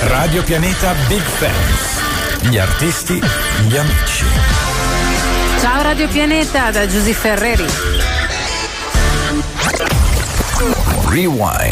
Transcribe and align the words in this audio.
Radio 0.00 0.42
Pianeta 0.44 0.94
Big 1.08 1.22
Fans. 1.22 2.00
Gli 2.48 2.56
artisti, 2.56 3.20
gli 3.66 3.76
amici. 3.76 4.24
Ciao 5.60 5.82
Radio 5.82 6.06
Pianeta 6.08 6.70
da 6.70 6.86
Giusy 6.86 7.12
Ferreri. 7.12 7.66
Rewind. 11.08 11.67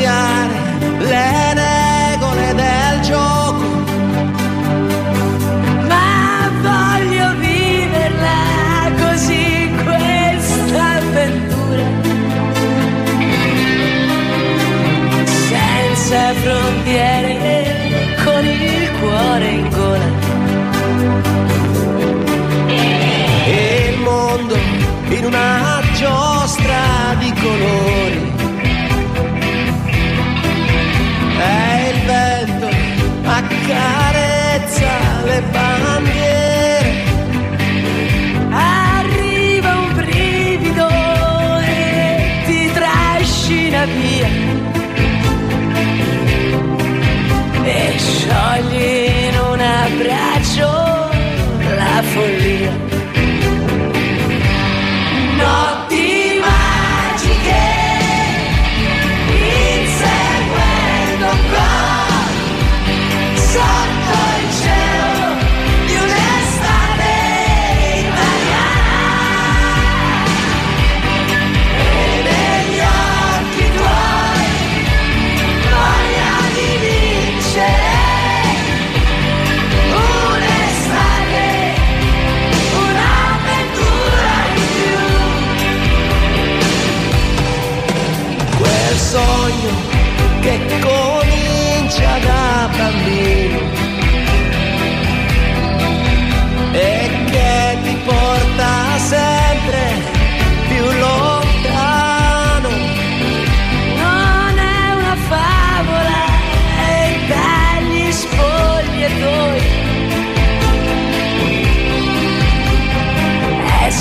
Cambiare 0.00 0.54
le 0.98 1.54
regole 1.54 2.54
del 2.54 3.00
gioco. 3.02 3.64
Ma 5.88 6.50
voglio 6.62 7.34
viverla 7.38 8.90
così 8.98 9.70
questa 9.84 10.96
avventura. 10.96 11.84
Senza 15.24 16.32
frontiere, 16.34 18.14
con 18.24 18.44
il 18.44 18.90
cuore 19.00 19.48
in 19.48 19.68
gola. 19.68 20.08
E 23.46 23.92
il 23.92 24.00
mondo 24.00 24.56
in 25.08 25.24
una 25.26 25.82
giostra 25.94 27.14
di 27.18 27.32
colori. 27.34 27.99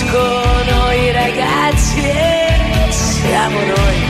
Escono 0.01 0.91
i 0.93 1.11
ragazzi 1.11 1.99
e 1.99 2.87
siamo 2.89 3.59
noi. 3.59 4.08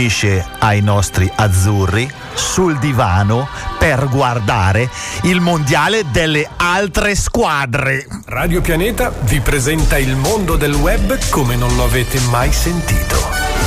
Unisce 0.00 0.46
ai 0.60 0.80
nostri 0.80 1.30
azzurri 1.34 2.10
sul 2.32 2.78
divano 2.78 3.46
per 3.78 4.08
guardare 4.08 4.88
il 5.24 5.40
mondiale 5.40 6.04
delle 6.10 6.48
altre 6.56 7.14
squadre. 7.14 8.06
Radio 8.24 8.62
Pianeta 8.62 9.12
vi 9.24 9.40
presenta 9.40 9.98
il 9.98 10.16
mondo 10.16 10.56
del 10.56 10.72
web 10.72 11.18
come 11.28 11.54
non 11.54 11.76
lo 11.76 11.84
avete 11.84 12.18
mai 12.30 12.50
sentito. 12.50 13.59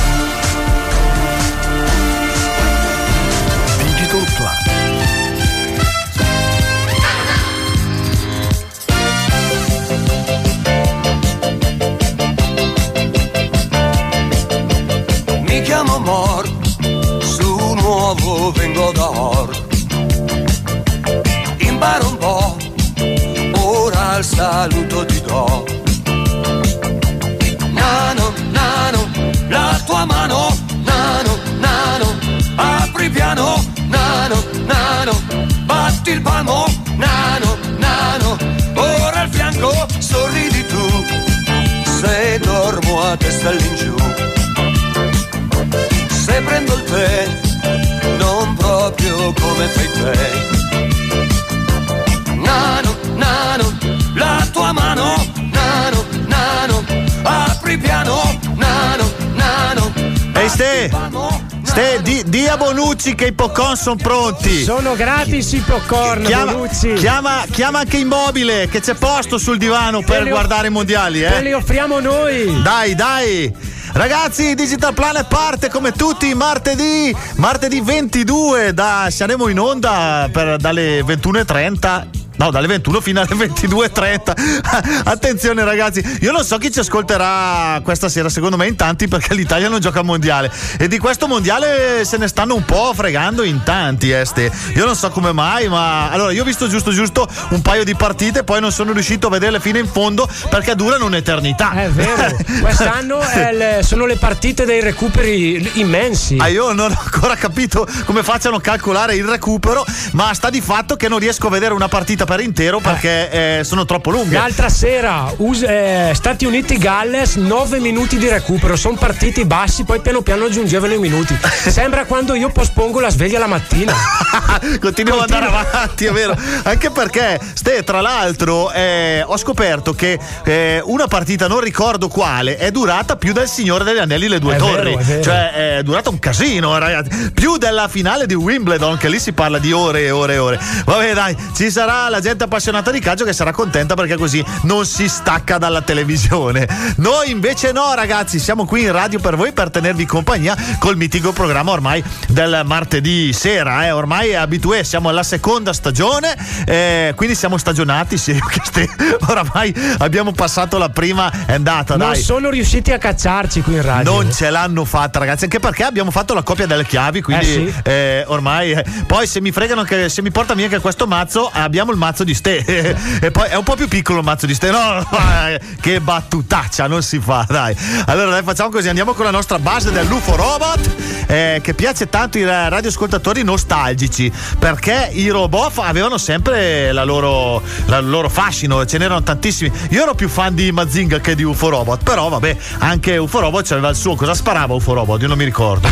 Bonucci 63.04 63.14
che 63.22 63.26
i 63.26 63.32
popcorn 63.34 63.76
sono 63.76 63.96
pronti. 63.96 64.62
Sono 64.62 64.94
gratis 64.94 65.52
i 65.52 65.58
popcorn, 65.58 66.24
Chiama, 66.24 66.52
Bonucci. 66.52 66.94
chiama, 66.94 67.44
chiama 67.50 67.80
anche 67.80 67.98
Immobile 67.98 68.66
che 68.68 68.80
c'è 68.80 68.94
posto 68.94 69.36
sul 69.36 69.58
divano 69.58 70.00
per 70.00 70.22
off- 70.22 70.30
guardare 70.30 70.68
i 70.68 70.70
mondiali, 70.70 71.22
eh. 71.22 71.42
li 71.42 71.52
offriamo 71.52 72.00
noi. 72.00 72.62
Dai, 72.62 72.94
dai. 72.94 73.52
Ragazzi, 73.92 74.54
Digital 74.54 74.94
Planet 74.94 75.26
parte 75.28 75.68
come 75.68 75.92
tutti 75.92 76.32
martedì, 76.32 77.14
martedì 77.36 77.82
22, 77.82 78.72
da, 78.72 79.08
saremo 79.10 79.48
in 79.48 79.58
onda 79.58 80.26
per, 80.32 80.56
dalle 80.56 81.02
21.30. 81.02 82.23
No, 82.36 82.50
dalle 82.50 82.66
21 82.66 83.00
fino 83.00 83.20
alle 83.20 83.34
22.30. 83.36 85.02
Attenzione 85.04 85.64
ragazzi, 85.64 86.02
io 86.20 86.32
non 86.32 86.44
so 86.44 86.58
chi 86.58 86.70
ci 86.72 86.80
ascolterà 86.80 87.80
questa 87.82 88.08
sera, 88.08 88.28
secondo 88.28 88.56
me 88.56 88.66
in 88.66 88.76
tanti 88.76 89.06
perché 89.08 89.34
l'Italia 89.34 89.68
non 89.68 89.80
gioca 89.80 90.00
al 90.00 90.04
mondiale 90.04 90.50
e 90.78 90.88
di 90.88 90.98
questo 90.98 91.28
mondiale 91.28 92.04
se 92.04 92.16
ne 92.16 92.26
stanno 92.28 92.54
un 92.54 92.64
po' 92.64 92.92
fregando 92.94 93.42
in 93.44 93.62
tanti, 93.62 94.10
este. 94.10 94.50
Io 94.74 94.84
non 94.84 94.96
so 94.96 95.10
come 95.10 95.32
mai, 95.32 95.68
ma 95.68 96.10
allora 96.10 96.32
io 96.32 96.42
ho 96.42 96.44
visto 96.44 96.66
giusto 96.68 96.90
giusto 96.90 97.28
un 97.50 97.62
paio 97.62 97.84
di 97.84 97.94
partite, 97.94 98.42
poi 98.42 98.60
non 98.60 98.72
sono 98.72 98.92
riuscito 98.92 99.28
a 99.28 99.30
vederle 99.30 99.60
fino 99.60 99.78
in 99.78 99.86
fondo 99.86 100.28
perché 100.50 100.74
durano 100.74 101.06
un'eternità. 101.06 101.70
È 101.72 101.88
vero, 101.88 102.36
quest'anno 102.60 103.18
il- 103.20 103.84
sono 103.84 104.06
le 104.06 104.16
partite 104.16 104.64
dei 104.64 104.80
recuperi 104.80 105.70
immensi. 105.74 106.36
Ah, 106.40 106.48
io 106.48 106.72
non 106.72 106.90
ho 106.90 106.98
ancora 106.98 107.36
capito 107.36 107.86
come 108.04 108.22
facciano 108.22 108.56
a 108.56 108.60
calcolare 108.60 109.14
il 109.14 109.24
recupero, 109.24 109.84
ma 110.12 110.32
sta 110.34 110.50
di 110.50 110.60
fatto 110.60 110.96
che 110.96 111.08
non 111.08 111.18
riesco 111.20 111.46
a 111.46 111.50
vedere 111.50 111.74
una 111.74 111.88
partita 111.88 112.23
per 112.24 112.40
intero 112.40 112.80
perché 112.80 113.58
eh, 113.58 113.64
sono 113.64 113.84
troppo 113.84 114.10
lunghe. 114.10 114.34
L'altra 114.34 114.68
sera, 114.68 115.32
us- 115.38 115.62
eh, 115.62 116.12
Stati 116.14 116.44
Uniti-Galles, 116.44 117.36
9 117.36 117.78
minuti 117.80 118.18
di 118.18 118.28
recupero. 118.28 118.76
Sono 118.76 118.96
partiti 118.96 119.44
bassi, 119.44 119.84
poi 119.84 120.00
piano 120.00 120.22
piano 120.22 120.44
aggiungevano 120.44 120.94
i 120.94 120.98
minuti. 120.98 121.36
Sembra 121.68 122.04
quando 122.04 122.34
io 122.34 122.50
pospongo 122.50 123.00
la 123.00 123.10
sveglia 123.10 123.38
la 123.38 123.46
mattina. 123.46 123.92
Continuiamo 124.80 125.22
ad 125.22 125.30
andare 125.30 125.52
avanti, 125.52 126.04
è 126.06 126.12
vero. 126.12 126.36
Anche 126.64 126.90
perché, 126.90 127.40
Ste, 127.54 127.82
tra 127.84 128.00
l'altro, 128.00 128.72
eh, 128.72 129.22
ho 129.26 129.36
scoperto 129.36 129.94
che 129.94 130.18
eh, 130.44 130.80
una 130.84 131.06
partita, 131.06 131.46
non 131.46 131.60
ricordo 131.60 132.08
quale, 132.08 132.56
è 132.56 132.70
durata 132.70 133.16
più 133.16 133.32
del 133.32 133.48
Signore 133.48 133.84
degli 133.84 133.98
Anelli 133.98 134.28
le 134.28 134.38
due 134.38 134.54
È 134.54 134.58
torri. 134.58 134.90
vero, 134.90 134.98
è 134.98 135.02
vero. 135.04 135.22
Cioè, 135.22 135.76
è 135.78 135.82
durata 135.82 136.10
un 136.10 136.18
casino, 136.18 136.76
ragazzi. 136.78 137.30
Più 137.32 137.56
della 137.56 137.88
finale 137.88 138.26
di 138.26 138.34
Wimbledon, 138.34 138.96
che 138.96 139.08
lì 139.08 139.18
si 139.18 139.32
parla 139.32 139.58
di 139.58 139.72
ore 139.72 140.02
e 140.02 140.10
ore 140.10 140.34
e 140.34 140.38
ore. 140.38 140.60
Vabbè, 140.84 141.12
dai, 141.14 141.36
ci 141.54 141.70
sarà 141.70 142.08
la 142.14 142.20
gente 142.20 142.44
appassionata 142.44 142.92
di 142.92 143.00
calcio 143.00 143.24
che 143.24 143.32
sarà 143.32 143.50
contenta 143.50 143.94
perché 143.94 144.16
così 144.16 144.44
non 144.62 144.86
si 144.86 145.08
stacca 145.08 145.58
dalla 145.58 145.82
televisione. 145.82 146.66
Noi 146.96 147.30
invece 147.30 147.72
no, 147.72 147.92
ragazzi, 147.94 148.38
siamo 148.38 148.64
qui 148.66 148.82
in 148.82 148.92
radio 148.92 149.18
per 149.18 149.34
voi 149.36 149.52
per 149.52 149.70
tenervi 149.70 150.06
compagnia 150.06 150.56
col 150.78 150.96
mitico 150.96 151.32
programma 151.32 151.72
ormai 151.72 152.02
del 152.28 152.62
martedì 152.64 153.32
sera. 153.32 153.84
Eh. 153.86 153.90
Ormai 153.90 154.28
è 154.28 154.34
abitué, 154.34 154.84
siamo 154.84 155.08
alla 155.08 155.24
seconda 155.24 155.72
stagione, 155.72 156.36
eh, 156.66 157.12
quindi 157.16 157.34
siamo 157.34 157.58
stagionati. 157.58 158.16
Sì, 158.16 158.38
oramai 159.26 159.74
abbiamo 159.98 160.30
passato 160.30 160.78
la 160.78 160.90
prima, 160.90 161.30
è 161.46 161.54
andata, 161.54 161.96
Non 161.96 162.12
dai. 162.12 162.22
sono 162.22 162.48
riusciti 162.48 162.92
a 162.92 162.98
cacciarci 162.98 163.62
qui 163.62 163.74
in 163.74 163.82
radio. 163.82 164.12
Non 164.12 164.32
ce 164.32 164.50
l'hanno 164.50 164.84
fatta, 164.84 165.18
ragazzi. 165.18 165.44
Anche 165.44 165.58
perché 165.58 165.82
abbiamo 165.82 166.12
fatto 166.12 166.32
la 166.32 166.42
coppia 166.44 166.66
delle 166.66 166.86
chiavi. 166.86 167.22
Quindi 167.22 167.44
Eh 167.44 167.48
sì. 167.48 167.74
eh, 167.82 168.24
ormai. 168.28 168.70
eh, 168.72 168.84
poi 169.06 169.26
se 169.26 169.40
mi 169.40 169.50
fregano 169.50 169.82
che 169.82 170.08
se 170.08 170.22
mi 170.22 170.30
porta 170.30 170.54
via 170.54 170.66
anche 170.66 170.78
questo 170.78 171.06
mazzo, 171.08 171.50
abbiamo 171.52 171.90
il 171.90 171.96
mazzo 171.96 172.02
di 172.12 172.34
ste. 172.34 172.64
e 173.20 173.30
poi 173.30 173.48
è 173.48 173.56
un 173.56 173.64
po' 173.64 173.74
più 173.76 173.88
piccolo 173.88 174.18
il 174.18 174.24
mazzo 174.24 174.46
di 174.46 174.54
ste. 174.54 174.70
No, 174.70 175.00
eh, 175.00 175.60
che 175.80 176.00
battutaccia, 176.00 176.86
non 176.86 177.02
si 177.02 177.18
fa, 177.18 177.46
dai. 177.48 177.74
Allora, 178.06 178.30
dai, 178.30 178.42
facciamo 178.42 178.70
così: 178.70 178.88
andiamo 178.88 179.12
con 179.14 179.24
la 179.24 179.30
nostra 179.30 179.58
base 179.58 179.90
dell'UFO 179.92 180.36
Robot. 180.36 180.90
eh, 181.26 181.60
che 181.62 181.74
piace 181.74 182.08
tanto 182.08 182.38
ai 182.38 182.44
radioascoltatori 182.44 183.42
nostalgici. 183.42 184.30
Perché 184.58 185.10
i 185.12 185.28
robot 185.28 185.78
avevano 185.78 186.18
sempre 186.18 186.92
la 186.92 187.04
loro, 187.04 187.62
la- 187.86 188.00
loro 188.00 188.28
fascino, 188.28 188.84
ce 188.84 188.98
n'erano 188.98 189.22
tantissimi. 189.22 189.72
Io 189.90 190.02
ero 190.02 190.14
più 190.14 190.28
fan 190.28 190.54
di 190.54 190.70
Mazinga 190.72 191.20
che 191.20 191.34
di 191.34 191.42
UFO 191.42 191.68
Robot. 191.68 192.02
Però, 192.02 192.28
vabbè, 192.28 192.56
anche 192.78 193.16
UFO 193.16 193.40
Robot 193.40 193.70
aveva 193.72 193.88
il 193.88 193.96
suo. 193.96 194.14
Cosa 194.14 194.34
sparava 194.34 194.74
UFO 194.74 194.92
Robot? 194.94 195.20
Io 195.22 195.28
non 195.28 195.38
mi 195.38 195.44
ricordo. 195.44 195.88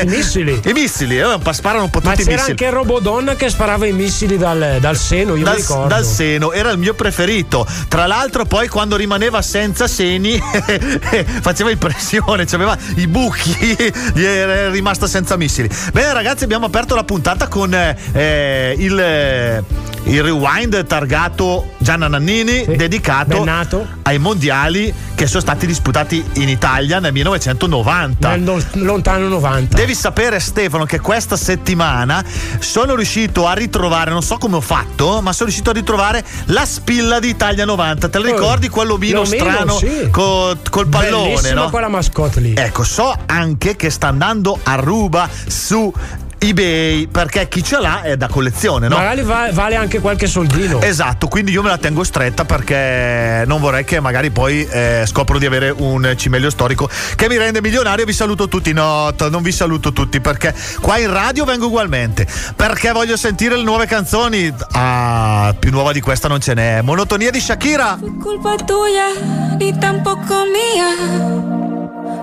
I 0.00 0.06
missili. 0.06 0.60
I 0.64 0.72
missili, 0.72 1.18
eh, 1.18 1.38
sparano 1.50 1.84
un 1.84 1.90
po' 1.90 2.00
Ma 2.02 2.10
tutti 2.10 2.22
i 2.22 2.24
c'era 2.24 2.36
missili. 2.36 2.50
anche 2.52 2.64
il 2.64 2.72
Robodonna 2.72 3.34
che 3.34 3.48
sparava 3.50 3.86
i 3.86 3.92
missili 3.92 4.36
dal, 4.38 4.78
dal 4.80 4.96
seno, 4.96 5.25
io 5.32 5.38
mi 5.38 5.42
Dal, 5.44 5.56
ricordo. 5.56 5.86
dal 5.88 6.04
seno 6.04 6.52
era 6.52 6.70
il 6.70 6.78
mio 6.78 6.94
preferito. 6.94 7.66
Tra 7.88 8.06
l'altro, 8.06 8.44
poi 8.44 8.68
quando 8.68 8.96
rimaneva 8.96 9.42
senza 9.42 9.86
seni, 9.86 10.38
faceva 11.42 11.70
impressione, 11.70 12.46
aveva 12.50 12.76
i 12.96 13.06
buchi, 13.06 13.76
era 14.14 14.70
rimasta 14.70 15.06
senza 15.06 15.36
missili. 15.36 15.68
Bene, 15.92 16.12
ragazzi, 16.12 16.44
abbiamo 16.44 16.66
aperto 16.66 16.94
la 16.94 17.04
puntata 17.04 17.48
con 17.48 17.72
eh, 17.74 17.96
eh, 18.12 18.74
il, 18.78 18.98
eh, 18.98 19.62
il 20.04 20.22
rewind 20.22 20.86
targato 20.86 21.72
Gianna 21.78 22.08
Nannini, 22.08 22.64
Sì, 22.64 22.76
dedicato 22.76 23.38
bennato. 23.38 23.86
ai 24.02 24.18
mondiali 24.18 24.92
che 25.14 25.26
sono 25.26 25.40
stati 25.40 25.66
disputati 25.66 26.22
in 26.34 26.48
Italia 26.48 26.98
nel 27.00 27.12
1990. 27.12 28.28
Nel 28.30 28.40
no- 28.40 28.60
lontano 28.72 29.28
90. 29.28 29.76
Devi 29.76 29.94
sapere 29.94 30.38
Stefano 30.40 30.84
che 30.84 31.00
questa 31.00 31.36
settimana 31.36 32.22
sono 32.58 32.94
riuscito 32.94 33.46
a 33.46 33.52
ritrovare, 33.54 34.10
non 34.10 34.22
so 34.22 34.36
come 34.36 34.56
ho 34.56 34.60
fatto, 34.60 35.15
ma 35.20 35.32
sono 35.32 35.44
riuscito 35.46 35.70
a 35.70 35.72
ritrovare 35.72 36.24
la 36.46 36.64
spilla 36.64 37.18
di 37.18 37.28
Italia 37.28 37.64
90. 37.64 38.08
Te 38.08 38.18
lo 38.18 38.24
Oh, 38.28 38.32
ricordi 38.34 38.68
quell'omino 38.68 39.22
l'omino, 39.22 39.44
strano 39.44 39.76
sì. 39.78 40.08
co- 40.10 40.56
col 40.70 40.86
pallone, 40.88 41.28
Bellissima 41.34 41.62
no? 41.62 41.70
quella 41.70 41.88
mascotte 41.88 42.40
lì. 42.40 42.54
Ecco, 42.56 42.82
so 42.84 43.16
anche 43.26 43.76
che 43.76 43.90
sta 43.90 44.08
andando 44.08 44.58
a 44.62 44.74
ruba 44.76 45.28
su 45.46 45.92
eBay 46.38 47.06
perché 47.06 47.48
chi 47.48 47.62
ce 47.62 47.80
l'ha 47.80 48.02
è 48.02 48.16
da 48.16 48.28
collezione, 48.28 48.88
no? 48.88 48.96
Magari 48.96 49.22
va- 49.22 49.50
vale 49.52 49.76
anche 49.76 50.00
qualche 50.00 50.26
soldino. 50.26 50.80
Esatto, 50.80 51.28
quindi 51.28 51.52
io 51.52 51.62
me 51.62 51.68
la 51.70 51.78
tengo 51.78 52.04
stretta 52.04 52.44
perché 52.44 53.44
non 53.46 53.60
vorrei 53.60 53.84
che 53.84 54.00
magari 54.00 54.30
poi 54.30 54.66
eh, 54.66 55.04
scopro 55.06 55.38
di 55.38 55.46
avere 55.46 55.72
un 55.74 56.14
cimelio 56.16 56.50
storico 56.50 56.88
che 57.16 57.28
mi 57.28 57.36
rende 57.36 57.60
milionario. 57.60 58.04
Vi 58.04 58.12
saluto 58.12 58.48
tutti, 58.48 58.72
no, 58.72 59.12
non 59.30 59.42
vi 59.42 59.52
saluto 59.52 59.92
tutti 59.92 60.20
perché 60.20 60.54
qua 60.80 60.98
in 60.98 61.10
radio 61.10 61.44
vengo 61.44 61.66
ugualmente. 61.66 62.26
Perché 62.54 62.92
voglio 62.92 63.16
sentire 63.16 63.56
le 63.56 63.62
nuove 63.62 63.86
canzoni. 63.86 64.52
Ah, 64.72 65.54
più 65.58 65.70
nuova 65.70 65.92
di 65.92 66.00
questa 66.00 66.28
non 66.28 66.40
ce 66.40 66.54
n'è. 66.54 66.82
Monotonia 66.82 67.30
di 67.30 67.40
Shakira. 67.40 67.96
Fue 67.98 68.12
culpa 68.20 68.54
tuya, 68.56 69.56
ni 69.58 69.76
tampoco 69.78 70.44
mía. 70.44 71.55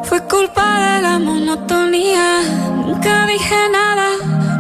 Fue 0.03 0.21
culpa 0.27 0.65
de 0.85 1.01
la 1.01 1.19
monotonía. 1.19 2.41
Nunca 2.85 3.25
dije 3.25 3.55
nada, 3.71 4.09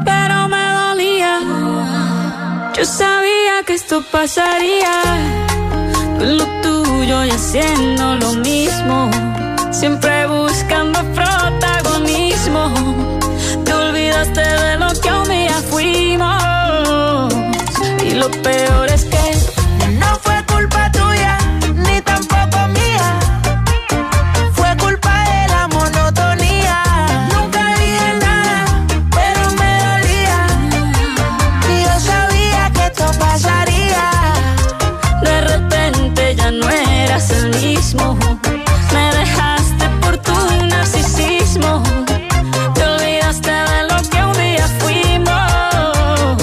pero 0.03 0.47
me 0.47 0.65
dolía. 0.81 1.39
Yo 2.75 2.85
sabía 2.85 3.63
que 3.65 3.73
esto 3.73 4.01
pasaría. 4.11 4.93
En 6.19 6.37
lo 6.37 6.45
tuyo 6.61 7.25
y 7.25 7.29
haciendo 7.29 8.15
lo 8.15 8.33
mismo. 8.33 9.11
Siempre 9.71 10.27
buscando 10.27 10.99
protagonismo. 11.13 12.73
Te 13.65 13.73
olvidaste 13.73 14.41
de 14.41 14.77
lo 14.77 14.89
que 15.01 15.11
un 15.11 15.29
día 15.29 15.57
fuimos. 15.69 17.33
Y 18.05 18.11
lo 18.15 18.29
peor 18.31 18.89
es 18.89 19.05
que 19.05 19.12
mismo. 37.93 38.17
Me 38.93 39.17
dejaste 39.17 39.89
por 40.01 40.17
tu 40.17 40.33
narcisismo. 40.67 41.83
Te 42.73 42.83
olvidaste 42.83 43.51
de 43.51 43.83
lo 43.83 44.09
que 44.09 44.23
un 44.23 44.33
día 44.33 44.67
fuimos. 44.79 46.37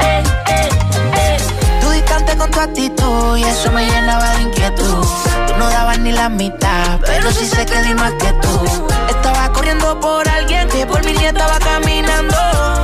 Eh, 0.00 0.22
eh, 0.48 0.68
eh. 1.16 1.38
Tú 1.80 1.90
distante 1.90 2.36
con 2.36 2.50
tu 2.50 2.60
actitud 2.60 3.36
y 3.36 3.44
eso 3.44 3.70
me 3.72 3.86
llenaba 3.86 4.30
de 4.36 4.42
inquietud. 4.42 5.06
Tú 5.46 5.54
no 5.58 5.68
dabas 5.68 5.98
ni 5.98 6.12
la 6.12 6.28
mitad, 6.28 7.00
pero 7.04 7.30
sí 7.30 7.46
sé 7.46 7.64
que 7.66 7.82
di 7.82 7.94
más 7.94 8.12
que 8.14 8.32
tú. 8.34 8.86
Estaba 9.08 9.52
corriendo 9.52 9.98
por 10.00 10.28
alguien 10.28 10.68
que 10.68 10.86
por 10.86 11.04
mí 11.04 11.12
ni 11.12 11.24
estaba 11.24 11.58
caminando. 11.58 12.77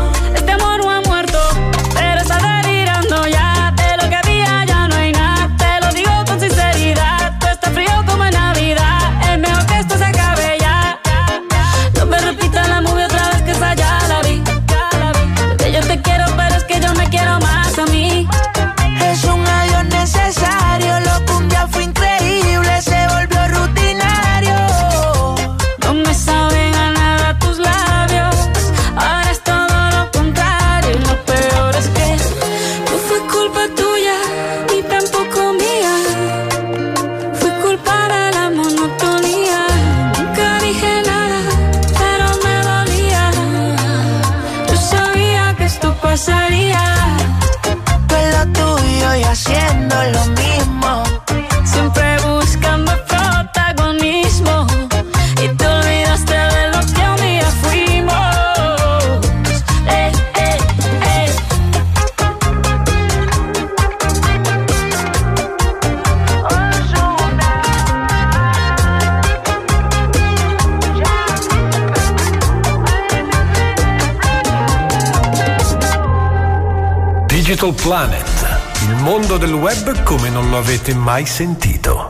Digital 77.46 77.74
Planet, 77.74 78.58
il 78.88 78.94
mondo 79.02 79.36
del 79.36 79.52
web 79.52 80.02
come 80.02 80.30
non 80.30 80.48
lo 80.48 80.56
avete 80.56 80.94
mai 80.94 81.26
sentito. 81.26 82.08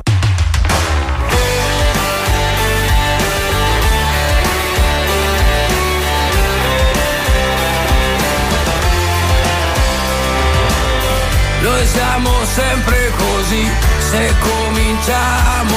Noi 11.62 11.86
siamo 11.86 12.30
sempre 12.44 13.12
così, 13.16 13.68
se 13.98 14.34
cominciamo 14.38 15.76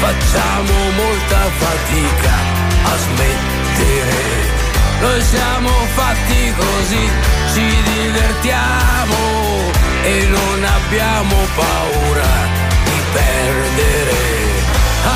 facciamo 0.00 0.90
molta 0.96 1.38
fatica 1.56 2.34
a 2.82 2.96
smettere. 2.98 4.64
Noi 5.00 5.22
siamo 5.22 5.70
fatti 5.94 6.54
così, 6.56 7.10
ci 7.56 7.82
divertiamo 7.82 9.16
e 10.02 10.26
non 10.26 10.62
abbiamo 10.62 11.36
paura 11.54 12.32
di 12.84 13.00
perdere. 13.12 14.24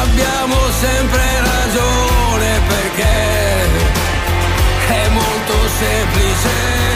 Abbiamo 0.03 0.57
sempre 0.71 1.23
ragione 1.41 2.61
perché 2.67 3.69
è 4.89 5.09
molto 5.11 5.69
semplice. 5.69 6.90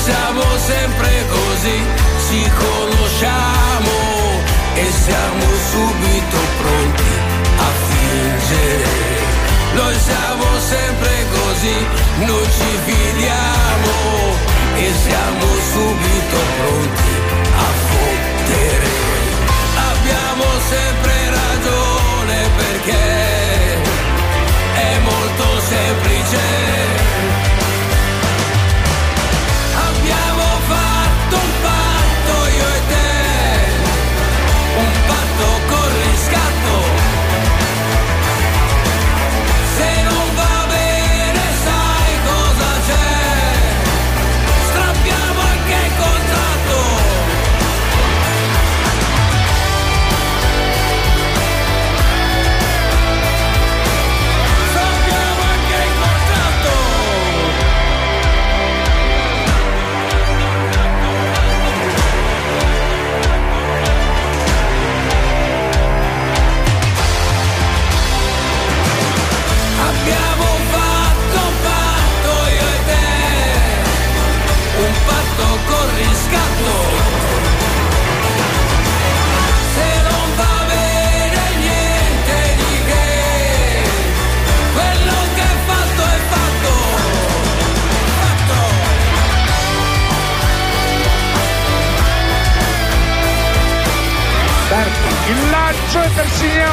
Siamo 0.00 0.42
sempre 0.56 1.26
così, 1.28 1.78
ci 2.26 2.50
conosciamo 2.64 3.94
e 4.74 4.84
siamo 5.04 5.44
subito 5.70 6.38
pronti 6.60 7.12
a 7.56 7.70
fingere. 7.88 8.88
Noi 9.74 9.94
siamo 9.98 10.46
sempre 10.58 11.26
così, 11.36 11.76
non 12.26 12.44
ci 12.56 12.70
fidiamo 12.86 13.94
e 14.76 14.92
siamo 15.04 15.46
subito 15.72 16.38
pronti 16.58 17.12
a 17.54 17.70
fottere. 17.88 18.90
Abbiamo 19.90 20.44
sempre 20.68 21.14
ragione 21.30 22.48
perché 22.56 23.19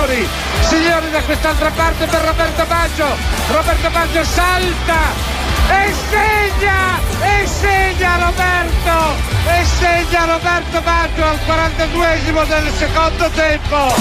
signori, 0.08 0.28
signori 0.62 1.12
da 1.12 1.22
quest'altra 1.22 1.70
parte 1.72 2.06
per 2.06 2.22
Roberto 2.22 2.66
Baggio, 2.66 3.06
Roberto 3.52 3.90
Baggio 3.90 4.24
salta 4.24 5.00
e 5.70 5.94
segna, 6.10 7.00
e 7.22 7.46
segna 7.46 8.18
Roberto, 8.18 9.16
e 9.48 9.66
segna 9.66 10.26
Roberto 10.26 10.82
Baggio 10.82 11.26
al 11.26 11.40
42esimo 11.46 12.46
del 12.48 12.72
secondo 12.78 13.30
tempo. 13.32 13.96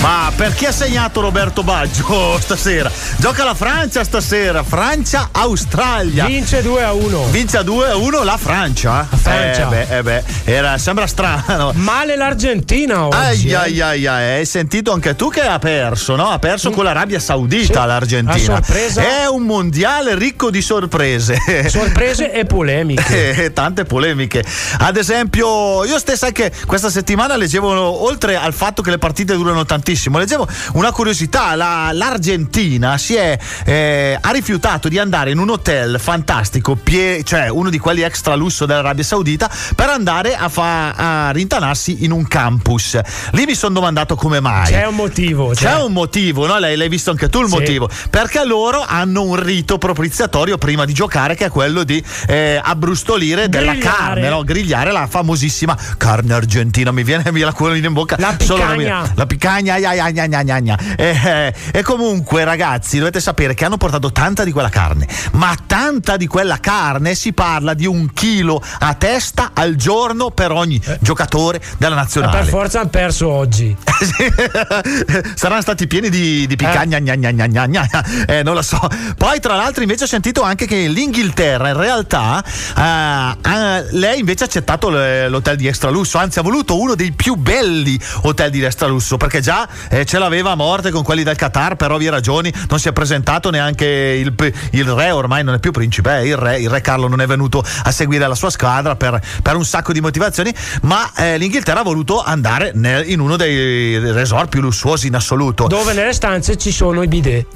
Ma 0.00 0.25
perché 0.34 0.66
ha 0.68 0.72
segnato 0.72 1.20
Roberto 1.20 1.62
Baggio 1.62 2.38
stasera? 2.40 2.90
Gioca 3.18 3.44
la 3.44 3.54
Francia 3.54 4.04
stasera, 4.04 4.62
Francia-Australia. 4.62 6.24
Vince 6.26 6.62
2 6.62 6.82
a 6.82 6.92
1. 6.92 7.24
Vince 7.30 7.58
a 7.58 7.62
2 7.62 7.90
a 7.90 7.96
1 7.96 8.22
la 8.22 8.36
Francia. 8.36 9.06
La 9.10 9.16
Francia. 9.16 9.66
Eh 9.66 9.86
beh, 9.86 9.96
eh 9.98 10.02
beh, 10.02 10.24
era- 10.44 10.78
sembra 10.78 11.06
strano. 11.06 11.72
Male 11.74 12.16
l'Argentina 12.16 13.06
oggi. 13.06 13.16
Ai, 13.16 13.46
eh. 13.50 13.54
ai, 13.54 13.80
ai, 13.80 14.06
ai, 14.06 14.36
hai 14.38 14.46
sentito 14.46 14.92
anche 14.92 15.14
tu 15.16 15.28
che 15.30 15.42
ha 15.42 15.58
perso, 15.58 16.16
no? 16.16 16.28
Ha 16.30 16.38
perso 16.38 16.70
con 16.70 16.84
l'Arabia 16.84 17.18
Saudita 17.20 17.80
Sì. 17.82 17.86
l'Argentina. 17.86 18.62
È 18.62 19.26
un 19.26 19.42
mondiale 19.42 20.14
ricco 20.16 20.50
di 20.50 20.62
sorprese. 20.62 21.36
Sorprese 21.68 22.32
e 22.32 22.44
polemiche. 22.44 23.14
Eh, 23.46 23.52
tante 23.52 23.84
polemiche. 23.84 24.44
Ad 24.78 24.96
esempio, 24.96 25.84
io 25.84 25.98
stessa 25.98 26.26
anche 26.26 26.52
questa 26.66 26.88
settimana 26.90 27.36
leggevo, 27.36 27.68
oltre 28.04 28.36
al 28.36 28.52
fatto 28.52 28.82
che 28.82 28.90
le 28.90 28.98
partite 28.98 29.34
durano 29.34 29.64
tantissimo, 29.64 30.18
leggevo 30.26 30.48
una 30.72 30.90
curiosità. 30.90 31.54
La- 31.54 31.90
L'Argentina 31.92 32.98
si 32.98 33.14
è, 33.14 33.38
eh, 33.64 34.18
ha 34.20 34.30
rifiutato 34.30 34.88
di 34.88 34.98
andare 34.98 35.30
in 35.30 35.38
un 35.38 35.50
hotel 35.50 35.98
fantastico, 36.00 36.74
pie- 36.74 37.22
cioè 37.22 37.48
uno 37.48 37.70
di 37.70 37.78
quelli 37.78 38.02
extra 38.02 38.34
lusso 38.34 38.66
dell'Arabia 38.66 39.04
Saudita, 39.04 39.48
per 39.76 39.88
andare 39.88 40.34
a, 40.34 40.48
fa- 40.48 40.90
a 40.90 41.30
rintanarsi 41.30 42.04
in 42.04 42.10
un 42.10 42.26
campus. 42.26 42.98
Lì 43.32 43.44
mi 43.44 43.54
sono 43.54 43.74
domandato 43.74 44.16
come 44.16 44.40
mai. 44.40 44.66
C'è 44.66 44.86
un 44.86 44.96
motivo. 44.96 45.50
C'è 45.50 45.70
cioè- 45.70 45.82
un 45.84 45.92
motivo, 45.92 46.46
no? 46.46 46.58
L'hai, 46.58 46.76
l'hai 46.76 46.88
visto 46.88 47.10
anche 47.10 47.28
tu 47.28 47.40
il 47.42 47.48
Sì. 47.48 47.54
motivo? 47.54 47.88
Perché 48.10 48.44
loro 48.44 48.84
hanno 48.84 49.22
un 49.22 49.36
rito 49.40 49.78
propiziatorio 49.78 50.58
prima 50.58 50.84
di 50.84 50.92
giocare 50.92 51.36
che 51.36 51.46
è 51.46 51.48
quello 51.50 51.84
di 51.84 52.02
eh, 52.26 52.60
abbrustolire 52.62 53.48
della 53.48 53.72
Grigliare. 53.72 53.96
carne, 53.96 54.28
no? 54.28 54.42
Grigliare 54.42 54.90
la 54.90 55.06
famosissima 55.06 55.76
carne 55.96 56.34
argentina. 56.34 56.90
Mi 56.90 57.04
viene 57.04 57.30
la 57.30 57.52
colina 57.52 57.86
in 57.86 57.92
bocca. 57.92 58.16
La 58.18 58.34
picagna. 58.36 59.12
La 59.14 59.26
picagna, 59.26 59.74
ai, 59.74 59.84
ai, 59.84 59.98
ai, 60.06 60.18
ai, 60.18 60.34
ai, 60.34 60.50
ai, 60.50 60.70
ai. 60.70 60.94
Eh, 60.96 61.20
eh, 61.24 61.54
e 61.72 61.82
comunque, 61.82 62.44
ragazzi, 62.44 62.98
dovete 62.98 63.20
sapere 63.20 63.54
che 63.54 63.64
hanno 63.64 63.76
portato 63.76 64.12
tanta 64.12 64.44
di 64.44 64.52
quella 64.52 64.68
carne. 64.68 65.06
Ma 65.32 65.54
tanta 65.66 66.16
di 66.16 66.26
quella 66.26 66.58
carne 66.58 67.14
si 67.14 67.32
parla 67.32 67.74
di 67.74 67.86
un 67.86 68.12
chilo 68.12 68.62
a 68.78 68.94
testa 68.94 69.50
al 69.54 69.74
giorno 69.76 70.30
per 70.30 70.52
ogni 70.52 70.80
giocatore 71.00 71.60
della 71.78 71.94
Ma 71.94 72.02
nazionale. 72.02 72.38
per 72.38 72.48
forza 72.48 72.80
hanno 72.80 72.90
perso 72.90 73.28
oggi. 73.28 73.76
Saranno 75.34 75.62
stati 75.62 75.86
pieni 75.86 76.08
di, 76.08 76.46
di 76.46 76.56
picagna, 76.56 76.98
gna, 76.98 77.14
gna, 77.14 77.30
gna, 77.30 77.46
gna, 77.46 77.66
gna. 77.66 78.04
Eh, 78.26 78.42
non 78.42 78.54
lo 78.54 78.62
so. 78.62 78.80
Poi, 79.16 79.40
tra 79.40 79.56
l'altro, 79.56 79.82
invece, 79.82 80.04
ho 80.04 80.08
sentito 80.08 80.42
anche 80.42 80.66
che 80.66 80.86
l'Inghilterra 80.88 81.68
in 81.68 81.76
realtà 81.76 82.44
eh, 82.76 83.86
lei 83.90 84.20
invece 84.20 84.44
ha 84.44 84.46
accettato 84.46 84.90
l'hotel 84.90 85.56
di 85.56 85.66
extra 85.66 85.90
lusso, 85.90 86.18
anzi, 86.18 86.38
ha 86.38 86.42
voluto 86.42 86.78
uno 86.78 86.94
dei 86.94 87.12
più 87.12 87.34
belli 87.34 87.98
hotel 88.22 88.50
di 88.50 88.62
extra 88.62 88.86
lusso 88.86 89.16
perché 89.16 89.40
già 89.40 89.66
eh, 90.00 90.04
ce 90.04 90.18
l'aveva 90.18 90.50
a 90.50 90.54
morte 90.54 90.90
con 90.90 91.02
quelli 91.02 91.22
del 91.22 91.36
Qatar, 91.36 91.76
per 91.76 91.90
ovvie 91.90 92.10
ragioni 92.10 92.52
non 92.68 92.78
si 92.78 92.88
è 92.88 92.92
presentato 92.92 93.50
neanche 93.50 93.86
il, 93.86 94.34
il 94.72 94.84
re, 94.84 95.10
ormai 95.10 95.42
non 95.42 95.54
è 95.54 95.58
più 95.58 95.70
principe, 95.70 96.18
eh, 96.18 96.28
il 96.28 96.36
re, 96.36 96.60
il 96.60 96.68
re 96.68 96.80
Carlo 96.80 97.08
non 97.08 97.20
è 97.20 97.26
venuto 97.26 97.64
a 97.82 97.90
seguire 97.90 98.26
la 98.26 98.34
sua 98.34 98.50
squadra 98.50 98.96
per, 98.96 99.20
per 99.42 99.56
un 99.56 99.64
sacco 99.64 99.92
di 99.92 100.00
motivazioni, 100.00 100.54
ma 100.82 101.10
eh, 101.16 101.38
l'Inghilterra 101.38 101.80
ha 101.80 101.84
voluto 101.84 102.22
andare 102.22 102.72
nel- 102.74 103.08
in 103.10 103.20
uno 103.20 103.36
dei 103.36 103.98
resort 104.12 104.48
più 104.48 104.60
lussuosi 104.60 105.06
in 105.06 105.14
assoluto. 105.14 105.66
Dove 105.66 105.92
nelle 105.92 106.12
stanze 106.12 106.56
ci 106.56 106.70
sono 106.70 107.02
i 107.02 107.08
bidet. 107.08 107.46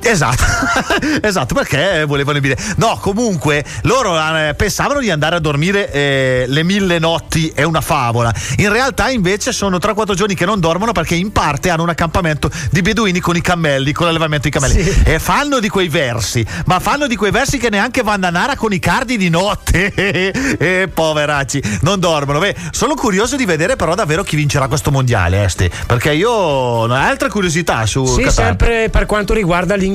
Esatto, 0.00 0.42
esatto, 1.22 1.54
perché 1.54 2.04
volevano 2.06 2.38
dire. 2.38 2.56
No, 2.76 2.98
comunque 3.00 3.64
loro 3.82 4.16
eh, 4.18 4.54
pensavano 4.54 5.00
di 5.00 5.10
andare 5.10 5.36
a 5.36 5.38
dormire 5.38 5.90
eh, 5.92 6.44
le 6.46 6.62
mille 6.62 6.98
notti 6.98 7.50
è 7.54 7.62
una 7.62 7.80
favola. 7.80 8.32
In 8.58 8.70
realtà, 8.70 9.10
invece, 9.10 9.52
sono 9.52 9.76
3-4 9.78 10.14
giorni 10.14 10.34
che 10.34 10.44
non 10.44 10.60
dormono 10.60 10.92
perché 10.92 11.14
in 11.14 11.32
parte 11.32 11.70
hanno 11.70 11.82
un 11.82 11.88
accampamento 11.90 12.50
di 12.70 12.80
beduini 12.82 13.20
con 13.20 13.36
i 13.36 13.40
cammelli, 13.40 13.92
con 13.92 14.06
l'allevamento 14.06 14.48
di 14.48 14.58
cammelli. 14.58 14.82
Sì. 14.82 15.02
E 15.04 15.18
fanno 15.18 15.58
di 15.58 15.68
quei 15.68 15.88
versi, 15.88 16.44
ma 16.66 16.78
fanno 16.80 17.06
di 17.06 17.16
quei 17.16 17.30
versi 17.30 17.58
che 17.58 17.68
neanche 17.68 18.02
Vandanara 18.02 18.56
con 18.56 18.72
i 18.72 18.78
cardi 18.78 19.16
di 19.16 19.28
notte. 19.28 19.92
e 20.58 20.88
poveracci, 20.92 21.62
non 21.82 22.00
dormono. 22.00 22.38
Beh, 22.38 22.54
sono 22.70 22.94
curioso 22.94 23.36
di 23.36 23.44
vedere 23.44 23.76
però 23.76 23.94
davvero 23.94 24.22
chi 24.22 24.36
vincerà 24.36 24.68
questo 24.68 24.90
mondiale, 24.90 25.44
Este. 25.44 25.70
Perché 25.86 26.12
io 26.12 26.30
ho 26.30 26.84
altre 26.92 27.28
curiosità 27.28 27.84
su 27.86 28.04
Sì, 28.06 28.22
Qatar. 28.22 28.32
sempre 28.32 28.88
per 28.90 29.06
quanto 29.06 29.32
riguarda 29.34 29.74
l'Inghilterra, 29.74 29.87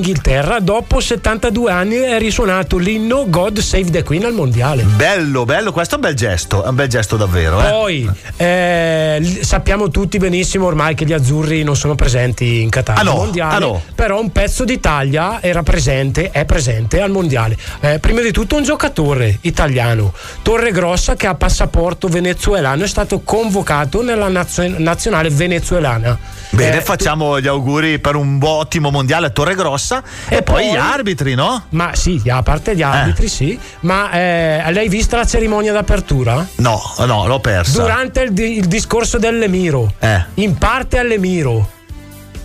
dopo 0.60 1.00
72 1.00 1.70
anni 1.70 1.96
è 1.96 2.18
risuonato 2.18 2.76
l'inno 2.76 3.26
God 3.28 3.58
Save 3.58 3.90
the 3.90 4.02
Queen 4.02 4.24
al 4.24 4.32
mondiale. 4.32 4.82
Bello, 4.82 5.44
bello, 5.44 5.72
questo 5.72 5.94
è 5.94 5.98
un 5.98 6.04
bel 6.04 6.14
gesto, 6.14 6.64
è 6.64 6.68
un 6.68 6.74
bel 6.74 6.88
gesto 6.88 7.16
davvero. 7.16 7.60
Eh? 7.60 7.70
Poi 7.70 8.10
eh, 8.36 9.38
sappiamo 9.42 9.88
tutti 9.90 10.18
benissimo 10.18 10.66
ormai 10.66 10.94
che 10.94 11.04
gli 11.04 11.12
azzurri 11.12 11.62
non 11.62 11.76
sono 11.76 11.94
presenti 11.94 12.62
in 12.62 12.70
Qatar 12.70 12.98
Ah 12.98 13.02
no, 13.02 13.10
al 13.12 13.16
mondiale, 13.16 13.54
ah 13.54 13.58
no. 13.58 13.82
però 13.94 14.20
un 14.20 14.30
pezzo 14.32 14.64
d'Italia 14.64 15.42
era 15.42 15.62
presente, 15.62 16.30
è 16.30 16.44
presente 16.44 17.00
al 17.00 17.10
mondiale. 17.10 17.56
Eh, 17.80 17.98
prima 17.98 18.20
di 18.20 18.32
tutto 18.32 18.56
un 18.56 18.62
giocatore 18.62 19.38
italiano, 19.42 20.12
Torre 20.42 20.70
Grossa, 20.70 21.14
che 21.14 21.26
ha 21.26 21.34
passaporto 21.34 22.08
venezuelano, 22.08 22.84
è 22.84 22.88
stato 22.88 23.20
convocato 23.22 24.02
nella 24.02 24.28
nazio- 24.28 24.74
nazionale 24.78 25.30
venezuelana. 25.30 26.18
Bene, 26.50 26.78
Eh, 26.78 26.80
facciamo 26.82 27.40
gli 27.40 27.46
auguri 27.46 27.98
per 27.98 28.14
un 28.14 28.38
buon 28.38 28.58
ottimo 28.60 28.90
mondiale 28.90 29.26
a 29.26 29.30
Torre 29.30 29.54
Grossa 29.54 29.83
e, 30.28 30.36
E 30.36 30.42
poi, 30.42 30.62
poi- 30.64 30.72
gli 30.72 30.76
arbitri, 30.76 31.34
no? 31.34 31.64
Ma 31.70 31.94
sì, 31.94 32.20
a 32.26 32.42
parte 32.42 32.74
gli 32.74 32.82
arbitri, 32.82 33.28
sì. 33.28 33.58
Ma 33.80 34.10
eh, 34.12 34.72
lei 34.72 34.88
vista 34.88 35.16
la 35.16 35.26
cerimonia 35.26 35.72
d'apertura? 35.72 36.46
No, 36.56 36.80
no, 37.06 37.26
l'ho 37.26 37.40
persa. 37.40 37.80
Durante 37.82 38.20
il, 38.22 38.38
il 38.38 38.66
discorso 38.66 39.18
dell'Emiro, 39.18 39.92
Eh. 39.98 40.24
in 40.34 40.56
parte 40.56 40.98
all'Emiro, 40.98 41.68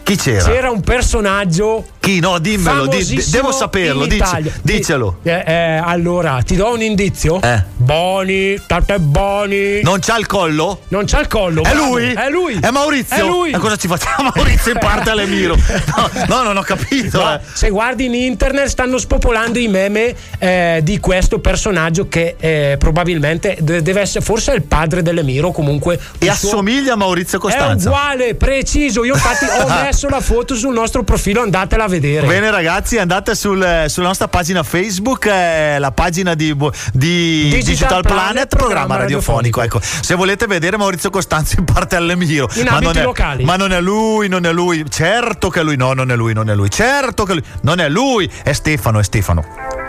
Chi 0.04 0.16
c'era? 0.16 0.44
c'era 0.44 0.70
un 0.72 0.82
personaggio. 0.82 1.86
Chi? 2.10 2.20
No, 2.20 2.40
dimmelo, 2.40 2.88
di- 2.88 3.24
devo 3.30 3.52
saperlo, 3.52 4.06
dici- 4.08 4.52
dicelo. 4.64 5.18
Eh, 5.22 5.44
eh, 5.46 5.82
allora, 5.84 6.42
ti 6.44 6.56
do 6.56 6.74
un 6.74 6.82
indizio? 6.82 7.40
Eh. 7.40 7.64
Boni, 7.76 8.60
tante 8.66 8.98
boni. 9.00 9.82
Non 9.84 10.00
c'ha 10.02 10.18
il 10.18 10.26
collo? 10.26 10.80
Non 10.88 11.04
c'ha 11.06 11.20
il 11.20 11.28
collo. 11.28 11.62
È 11.64 11.70
bravo, 11.70 11.86
lui? 11.98 12.12
È 12.14 12.30
lui. 12.30 12.58
È 12.60 12.72
Maurizio? 12.72 13.16
È 13.16 13.22
lui. 13.28 13.52
E 13.52 13.58
cosa 13.60 13.76
ci 13.76 13.88
facciamo 13.88 14.32
Maurizio 14.36 14.72
in 14.72 14.80
parte 14.80 15.12
all'Emiro? 15.12 15.56
No, 15.96 16.10
no, 16.28 16.42
non 16.44 16.58
ho 16.58 16.62
capito. 16.64 17.24
No, 17.24 17.36
eh. 17.36 17.40
se 17.54 17.70
guardi 17.70 18.06
in 18.06 18.16
internet 18.16 18.66
stanno 18.68 18.98
spopolando 18.98 19.60
i 19.60 19.68
meme 19.68 20.16
eh, 20.40 20.80
di 20.82 21.00
questo 21.00 21.38
personaggio 21.40 22.08
che 22.08 22.36
eh, 22.40 22.76
probabilmente 22.80 23.58
de- 23.62 23.84
deve 23.84 24.02
essere 24.02 24.26
forse 24.26 24.52
è 24.54 24.56
il 24.56 24.64
padre 24.64 25.04
dell'Emiro 25.04 25.52
comunque 25.52 26.00
E 26.18 26.26
il 26.26 26.34
suo- 26.34 26.50
assomiglia 26.50 26.94
a 26.94 26.96
Maurizio 26.96 27.38
è 27.38 27.42
Costanza. 27.42 27.88
uguale 27.90 28.34
preciso 28.34 29.04
io 29.04 29.14
infatti 29.14 29.46
ho 29.46 29.68
messo 29.84 30.10
la 30.10 30.22
foto 30.22 30.56
sul 30.56 30.74
nostro 30.74 31.04
profilo 31.04 31.42
andatela 31.42 31.84
a 31.84 31.88
vedere 31.88 31.98
Bene 32.28 32.52
ragazzi, 32.52 32.98
andate 32.98 33.36
sul- 33.36 33.86
sulla 33.88 34.08
nostra 34.08 34.28
pagina 34.28 34.64
Facebook, 34.64 35.26
eh, 35.26 35.78
la 35.80 35.92
pagina 35.92 36.34
di, 36.34 36.56
di 36.94 37.50
Digital 37.50 37.60
Digital, 37.60 38.02
Planet, 38.02 38.04
Planet, 38.04 38.48
programma 38.48 38.68
programma 38.80 38.98
radiofonico. 38.98 39.62
Ecco, 39.62 39.80
se 39.82 40.16
volete 40.16 40.48
vedere 40.48 40.78
Maurizio 40.78 41.10
Costanzo 41.10 41.56
in 41.60 41.66
parte 41.66 41.96
all'Emiro, 41.96 42.50
In 42.56 42.66
ma 42.70 42.80
non, 42.80 42.98
è, 42.98 43.04
locali. 43.04 43.44
ma 43.44 43.56
non 43.56 43.72
è 43.72 43.82
lui, 43.82 44.28
non 44.28 44.46
è 44.46 44.52
lui, 44.52 44.86
certo 44.90 45.50
che 45.50 45.62
lui, 45.64 45.76
no, 45.76 45.94
non 45.94 46.12
è 46.12 46.16
lui, 46.16 46.34
non 46.34 46.50
è 46.50 46.56
lui, 46.56 46.70
certo 46.70 47.24
che 47.24 47.34
lui, 47.34 47.44
non 47.62 47.80
è 47.80 47.90
lui, 47.90 48.30
è 48.44 48.54
Stefano, 48.54 49.00
è 49.00 49.04
Stefano. 49.04 49.89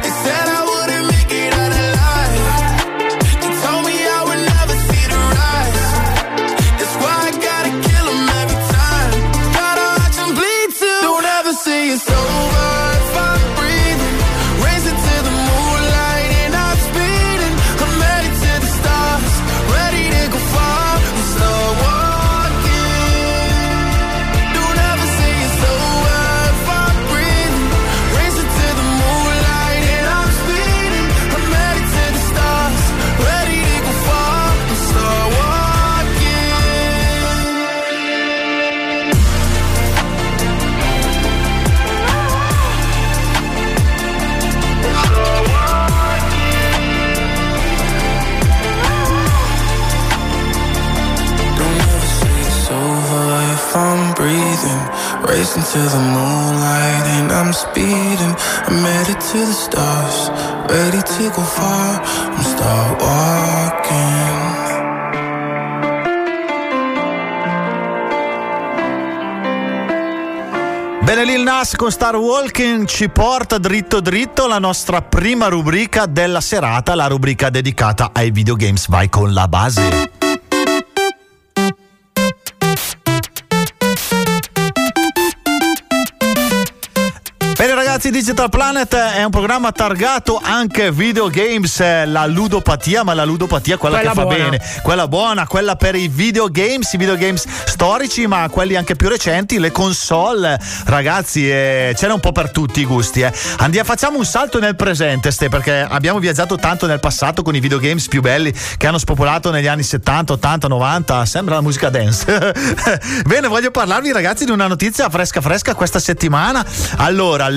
It's 11.93 12.09
over 12.09 12.70
Racing 55.53 55.81
to 55.81 55.89
the 55.89 55.97
moonlight 55.97 57.07
and 57.07 57.29
I'm 57.29 57.51
speeding. 57.51 58.35
I'm 58.67 58.85
headed 58.85 59.19
to 59.19 59.37
the 59.45 59.51
stars, 59.51 60.31
ready 60.69 61.01
to 61.01 61.29
go 61.35 61.41
far. 61.41 62.01
I'm 62.31 62.41
start 62.41 63.01
walking. 63.01 64.29
Bene, 71.03 71.25
Lil 71.25 71.43
Nas 71.43 71.75
con 71.75 71.91
Star 71.91 72.15
Walking 72.15 72.85
ci 72.85 73.09
porta 73.09 73.57
dritto 73.57 73.99
dritto 73.99 74.45
alla 74.45 74.59
nostra 74.59 75.01
prima 75.01 75.49
rubrica 75.49 76.05
della 76.05 76.39
serata, 76.39 76.95
la 76.95 77.07
rubrica 77.07 77.49
dedicata 77.49 78.11
ai 78.13 78.31
videogames. 78.31 78.87
Vai 78.87 79.09
con 79.09 79.33
la 79.33 79.49
base. 79.49 80.10
Digital 88.11 88.49
Planet 88.49 88.93
è 88.93 89.23
un 89.23 89.29
programma 89.31 89.71
targato 89.71 90.37
anche 90.43 90.91
videogames, 90.91 91.79
eh, 91.79 92.05
la 92.05 92.25
ludopatia, 92.25 93.03
ma 93.03 93.13
la 93.13 93.23
ludopatia 93.23 93.77
quella, 93.77 93.99
Quella 93.99 94.11
che 94.11 94.17
fa 94.17 94.23
buona. 94.23 94.49
bene, 94.49 94.61
quella 94.83 95.07
buona, 95.07 95.47
quella 95.47 95.77
per 95.77 95.95
i 95.95 96.09
videogames, 96.09 96.91
i 96.91 96.97
videogames 96.97 97.45
storici, 97.65 98.27
ma 98.27 98.49
quelli 98.49 98.75
anche 98.75 98.97
più 98.97 99.07
recenti, 99.07 99.59
le 99.59 99.71
console. 99.71 100.59
Ragazzi, 100.85 101.49
eh, 101.49 101.95
ce 101.97 102.07
n'è 102.07 102.11
un 102.11 102.19
po' 102.19 102.33
per 102.33 102.51
tutti 102.51 102.81
i 102.81 102.85
gusti. 102.85 103.21
Eh. 103.21 103.31
Andiamo, 103.59 103.87
facciamo 103.87 104.17
un 104.17 104.25
salto 104.25 104.59
nel 104.59 104.75
presente, 104.75 105.31
Ste, 105.31 105.47
perché 105.47 105.87
abbiamo 105.89 106.19
viaggiato 106.19 106.57
tanto 106.57 106.87
nel 106.87 106.99
passato 106.99 107.43
con 107.43 107.55
i 107.55 107.61
videogames 107.61 108.09
più 108.09 108.19
belli 108.19 108.53
che 108.75 108.87
hanno 108.87 108.97
spopolato 108.97 109.51
negli 109.51 109.67
anni 109.67 109.83
70, 109.83 110.33
80, 110.33 110.67
90. 110.67 111.25
Sembra 111.25 111.55
la 111.55 111.61
musica 111.61 111.89
dance. 111.89 112.25
Bene, 113.25 113.47
voglio 113.47 113.71
parlarvi, 113.71 114.11
ragazzi, 114.11 114.43
di 114.43 114.51
una 114.51 114.67
notizia 114.67 115.09
fresca 115.09 115.39
fresca 115.39 115.75
questa 115.75 115.99
settimana. 115.99 116.65
Allora, 116.97 117.47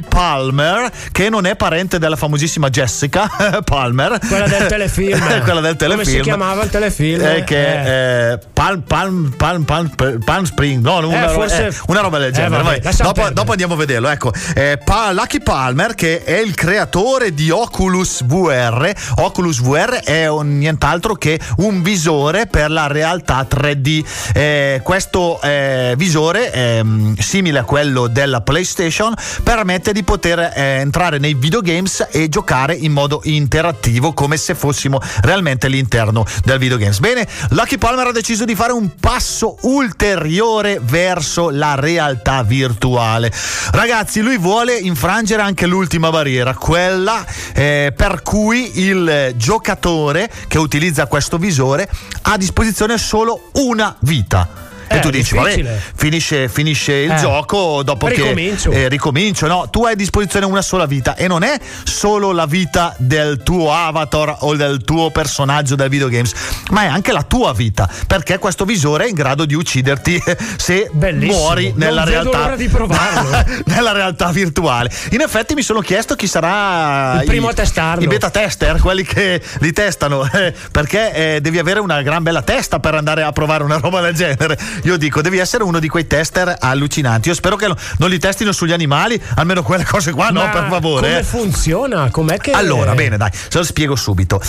Palmer, 0.00 0.90
che 1.12 1.28
non 1.28 1.44
è 1.46 1.56
parente 1.56 1.98
della 1.98 2.16
famosissima 2.16 2.68
Jessica 2.70 3.28
Palmer, 3.64 4.18
Quella 4.26 4.46
del 4.46 4.66
telefilm. 4.68 5.42
quella 5.42 5.60
del 5.60 5.76
telefilm. 5.76 6.04
Come 6.04 6.16
si 6.16 6.20
chiamava 6.20 6.62
il 6.62 6.70
telefilm? 6.70 7.24
Eh, 7.24 7.44
che 7.44 8.30
eh, 8.32 8.38
Palm, 8.52 8.80
Palm, 8.82 9.34
Palm, 9.36 9.64
Palm, 9.64 9.90
Palm 10.24 10.44
Spring, 10.44 10.82
no, 10.82 11.06
una, 11.06 11.24
Eh, 11.30 11.32
forse- 11.34 11.66
eh, 11.66 11.72
una 11.88 12.00
roba 12.00 12.18
del 12.18 12.28
Eh, 12.28 12.32
genere. 12.32 12.62
vabbè, 12.62 12.80
dopo, 13.02 13.28
dopo 13.32 13.50
andiamo 13.50 13.74
a 13.74 13.76
vederlo. 13.76 14.08
Ecco, 14.08 14.32
Eh, 14.54 14.78
Pa- 14.84 15.12
Lucky 15.12 15.40
Palmer, 15.42 15.94
che 15.94 16.22
è 16.24 16.38
il 16.38 16.54
creatore 16.54 17.34
di 17.34 17.50
Oculus 17.50 18.22
VR. 18.24 18.92
Oculus 19.16 19.60
VR 19.60 20.00
è 20.04 20.26
un, 20.28 20.58
nient'altro 20.58 21.14
che 21.14 21.38
un 21.58 21.82
visore 21.82 22.46
per 22.46 22.70
la 22.70 22.86
realtà 22.86 23.46
3D. 23.50 24.04
Eh, 24.34 24.80
questo 24.82 25.40
eh, 25.42 25.94
visore, 25.96 26.52
ehm, 26.52 27.16
simile 27.16 27.58
a 27.60 27.64
quello 27.64 28.06
della 28.06 28.40
PlayStation, 28.40 29.14
permette 29.42 29.71
di 29.80 30.02
poter 30.02 30.38
eh, 30.38 30.80
entrare 30.80 31.18
nei 31.18 31.34
videogames 31.34 32.08
e 32.10 32.28
giocare 32.28 32.74
in 32.74 32.92
modo 32.92 33.20
interattivo, 33.24 34.12
come 34.12 34.36
se 34.36 34.54
fossimo 34.54 35.00
realmente 35.22 35.66
all'interno 35.66 36.24
del 36.44 36.58
videogames. 36.58 36.98
Bene, 36.98 37.26
Lucky 37.50 37.78
Palmer 37.78 38.08
ha 38.08 38.12
deciso 38.12 38.44
di 38.44 38.54
fare 38.54 38.72
un 38.72 38.96
passo 38.98 39.56
ulteriore 39.62 40.80
verso 40.82 41.50
la 41.50 41.74
realtà 41.74 42.42
virtuale. 42.42 43.32
Ragazzi, 43.70 44.20
lui 44.20 44.38
vuole 44.38 44.76
infrangere 44.76 45.42
anche 45.42 45.66
l'ultima 45.66 46.10
barriera, 46.10 46.54
quella 46.54 47.24
eh, 47.54 47.92
per 47.96 48.22
cui 48.22 48.80
il 48.80 49.34
giocatore 49.36 50.30
che 50.48 50.58
utilizza 50.58 51.06
questo 51.06 51.38
visore 51.38 51.88
ha 52.22 52.32
a 52.32 52.36
disposizione 52.36 52.98
solo 52.98 53.50
una 53.52 53.94
vita. 54.00 54.71
E 54.92 54.96
Eh, 54.96 55.00
tu 55.00 55.10
dici, 55.10 55.34
vabbè, 55.34 55.48
difficile. 55.54 55.82
finisce, 55.94 56.48
finisce 56.48 56.92
il 56.92 57.10
Eh. 57.12 57.16
gioco 57.16 57.82
dopo 57.82 58.08
Ricomincio. 58.08 58.70
che 58.70 58.84
eh, 58.84 58.88
ricomincio. 58.88 59.46
No, 59.46 59.68
tu 59.70 59.84
hai 59.84 59.92
a 59.92 59.96
disposizione 59.96 60.46
una 60.46 60.62
sola 60.62 60.86
vita 60.86 61.14
e 61.16 61.26
non 61.28 61.42
è 61.42 61.58
solo 61.84 62.32
la 62.32 62.46
vita 62.46 62.94
del 62.98 63.42
tuo 63.42 63.72
avatar 63.72 64.36
o 64.40 64.54
del 64.56 64.82
tuo 64.84 65.10
personaggio 65.10 65.74
del 65.74 65.88
videogames, 65.88 66.32
ma 66.70 66.82
è 66.82 66.86
anche 66.86 67.12
la 67.12 67.22
tua 67.22 67.52
vita, 67.52 67.88
perché 68.06 68.38
questo 68.38 68.64
visore 68.64 69.04
è 69.04 69.08
in 69.08 69.14
grado 69.14 69.44
di 69.44 69.54
ucciderti 69.54 70.22
se 70.56 70.88
Bellissimo. 70.92 71.38
muori 71.38 71.72
nella 71.76 72.02
Non 72.04 72.10
vedo 72.10 72.20
realtà 72.30 72.38
l'ora 72.38 72.56
di 72.56 72.68
provarlo. 72.68 73.44
nella 73.66 73.92
realtà 73.92 74.30
virtuale. 74.30 74.90
In 75.10 75.20
effetti 75.20 75.54
mi 75.54 75.62
sono 75.62 75.80
chiesto 75.80 76.14
chi 76.14 76.26
sarà 76.26 77.20
Il 77.20 77.26
primo 77.26 77.48
i- 77.48 77.50
a 77.50 77.54
testarlo. 77.54 78.02
I 78.04 78.06
beta 78.06 78.30
tester, 78.30 78.80
quelli 78.80 79.04
che 79.04 79.40
li 79.60 79.72
testano, 79.72 80.28
eh, 80.30 80.52
perché 80.70 81.12
eh, 81.36 81.40
devi 81.40 81.58
avere 81.58 81.80
una 81.80 82.02
gran 82.02 82.22
bella 82.22 82.42
testa 82.42 82.78
per 82.80 82.94
andare 82.94 83.22
a 83.22 83.32
provare 83.32 83.64
una 83.64 83.76
roba 83.78 84.00
del 84.00 84.14
genere. 84.14 84.58
Io 84.82 84.96
dico, 84.96 85.20
devi 85.20 85.38
essere 85.38 85.62
uno 85.64 85.78
di 85.78 85.88
quei 85.88 86.06
tester 86.06 86.56
allucinanti. 86.58 87.28
Io 87.28 87.34
spero 87.34 87.56
che 87.56 87.68
lo- 87.68 87.76
non 87.98 88.10
li 88.10 88.18
testino 88.18 88.52
sugli 88.52 88.72
animali, 88.72 89.20
almeno 89.36 89.62
quelle 89.62 89.84
cose 89.84 90.12
qua, 90.12 90.30
no, 90.30 90.42
Ma 90.42 90.48
per 90.48 90.66
favore. 90.68 91.06
Come 91.06 91.18
eh. 91.18 91.22
funziona? 91.22 92.10
Com'è 92.10 92.38
che. 92.38 92.50
Allora, 92.50 92.94
bene, 92.94 93.16
dai, 93.16 93.30
se 93.32 93.58
lo 93.58 93.64
spiego 93.64 93.96
subito. 93.96 94.40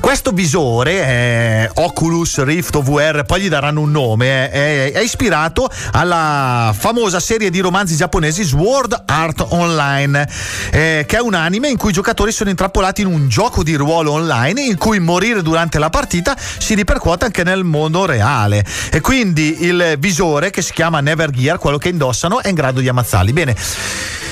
Questo 0.00 0.30
visore, 0.30 0.92
eh, 0.92 1.70
Oculus 1.74 2.42
Rift 2.42 2.80
VR, 2.80 3.24
poi 3.24 3.42
gli 3.42 3.48
daranno 3.48 3.80
un 3.80 3.90
nome, 3.90 4.50
eh, 4.50 4.92
è, 4.92 4.92
è 4.92 5.00
ispirato 5.00 5.68
alla 5.92 6.74
famosa 6.76 7.20
serie 7.20 7.50
di 7.50 7.60
romanzi 7.60 7.96
giapponesi 7.96 8.42
Sword 8.44 9.04
Art 9.06 9.44
Online, 9.48 10.28
eh, 10.70 11.04
che 11.06 11.16
è 11.16 11.20
un 11.20 11.34
anime 11.34 11.68
in 11.68 11.76
cui 11.76 11.90
i 11.90 11.92
giocatori 11.92 12.32
sono 12.32 12.50
intrappolati 12.50 13.02
in 13.02 13.08
un 13.08 13.28
gioco 13.28 13.62
di 13.62 13.74
ruolo 13.74 14.12
online 14.12 14.62
in 14.62 14.76
cui 14.76 14.98
morire 15.00 15.42
durante 15.42 15.78
la 15.78 15.90
partita 15.90 16.36
si 16.38 16.74
ripercuote 16.74 17.24
anche 17.24 17.42
nel 17.42 17.64
mondo 17.64 18.04
reale. 18.06 18.64
E 18.90 19.00
quindi 19.00 19.64
il 19.64 19.79
visore, 19.98 20.50
che 20.50 20.62
si 20.62 20.72
chiama 20.72 21.00
Never 21.00 21.30
Gear, 21.30 21.58
quello 21.58 21.78
che 21.78 21.88
indossano, 21.88 22.40
è 22.40 22.48
in 22.48 22.54
grado 22.54 22.80
di 22.80 22.88
ammazzarli. 22.88 23.32
Bene. 23.32 23.56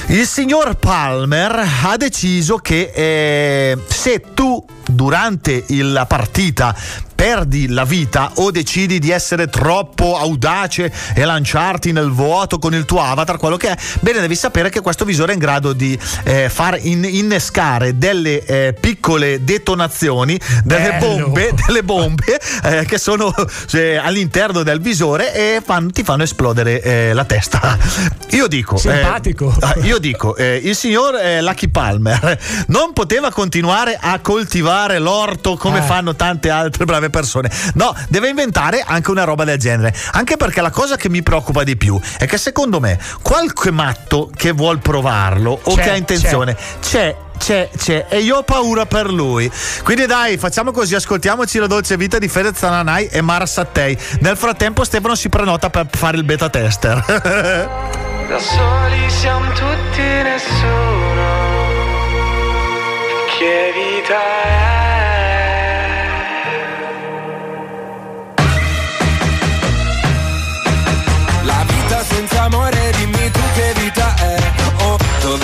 Il 0.09 0.27
signor 0.27 0.77
Palmer 0.77 1.63
ha 1.85 1.97
deciso 1.99 2.57
che 2.57 2.91
eh, 2.95 3.77
se 3.89 4.23
tu 4.33 4.65
durante 4.89 5.65
la 5.69 6.07
partita 6.07 6.75
perdi 7.19 7.67
la 7.67 7.83
vita 7.83 8.31
o 8.37 8.53
decidi 8.53 9.01
di 9.01 9.11
essere 9.11 9.49
troppo 9.49 10.17
audace 10.17 10.93
e 11.17 11.25
lanciarti 11.25 11.91
nel 11.91 12.13
vuoto 12.13 12.61
con 12.61 12.75
il 12.75 12.85
tuo 12.85 13.03
avatar, 13.03 13.39
quello 13.39 13.57
che 13.57 13.71
è, 13.71 13.77
bene, 13.99 14.21
devi 14.21 14.37
sapere 14.37 14.71
che 14.71 14.81
questo 14.81 15.05
visore 15.05 15.33
è 15.33 15.35
in 15.35 15.41
grado 15.41 15.73
di 15.73 15.99
eh, 16.23 16.49
far 16.49 16.79
in- 16.81 17.03
innescare 17.05 17.99
delle 17.99 18.45
eh, 18.45 18.73
piccole 18.79 19.43
detonazioni, 19.43 20.39
delle 20.63 20.99
Bello. 21.01 21.25
bombe, 21.25 21.53
delle 21.67 21.83
bombe 21.83 22.41
eh, 22.63 22.85
che 22.85 22.99
sono 22.99 23.35
eh, 23.73 23.97
all'interno 23.97 24.63
del 24.63 24.81
visore 24.81 25.35
e 25.35 25.61
fanno- 25.61 25.91
ti 25.91 26.05
fanno 26.05 26.23
esplodere 26.23 26.81
eh, 26.81 27.13
la 27.15 27.25
testa. 27.25 27.77
Io 28.31 28.47
dico, 28.47 28.77
eh, 28.77 28.79
Simpatico. 28.79 29.57
Ah, 29.59 29.75
io 29.83 29.99
dico, 29.99 30.37
il 30.39 30.77
signor 30.77 31.19
Lucky 31.41 31.67
Palmer 31.67 32.39
non 32.69 32.93
poteva 32.93 33.33
continuare 33.33 33.99
a 34.01 34.21
coltivare 34.21 34.78
l'orto 34.99 35.57
come 35.57 35.79
Eh. 35.79 35.83
fanno 35.83 36.15
tante 36.15 36.51
altre 36.51 36.85
brave 36.85 37.11
persone. 37.11 37.51
No, 37.75 37.95
deve 38.09 38.29
inventare 38.29 38.85
anche 38.87 39.11
una 39.11 39.25
roba 39.25 39.45
del 39.45 39.59
genere. 39.59 39.93
Anche 40.13 40.37
perché 40.37 40.61
la 40.61 40.71
cosa 40.71 40.97
che 40.97 41.09
mi 41.09 41.23
preoccupa 41.23 41.65
di 41.65 41.77
più 41.77 41.99
è 42.19 42.27
che 42.27 42.39
secondo 42.39 42.79
me 42.81 42.99
qualche 43.23 43.71
matto 43.71 44.31
che 44.35 44.53
vuol 44.53 44.79
provarlo 44.79 45.59
o 45.63 45.75
C'è, 45.75 45.83
che 45.83 45.91
ha 45.91 45.97
intenzione 45.97 46.57
c'è. 46.81 47.17
C'è, 47.39 47.71
c'è, 47.77 48.07
e 48.09 48.19
io 48.19 48.39
ho 48.39 48.43
paura 48.43 48.85
per 48.85 49.09
lui. 49.09 49.49
Quindi 49.85 50.07
dai, 50.07 50.37
facciamo 50.39 50.73
così, 50.73 50.97
ascoltiamoci 50.97 51.59
la 51.59 51.69
dolce 51.69 51.97
vita 51.97 52.19
di 52.19 52.27
Fedez 52.27 52.57
Zananai 52.59 53.07
e 53.07 53.21
Mara 53.21 53.47
Sattei. 53.47 53.97
Nel 54.21 54.37
frattempo 54.37 54.83
Stefano 54.83 55.15
si 55.15 55.29
prenota 55.29 55.71
per 55.71 55.87
fare 55.89 56.17
il 56.17 56.25
beta 56.25 56.49
tester. 56.51 57.05
Da 58.29 58.39
soli 58.41 59.09
siamo 59.09 59.53
tutti 59.53 60.03
nessuno. 60.03 61.47
Che 63.39 63.73
vita 63.73 64.15
è? 64.17 64.68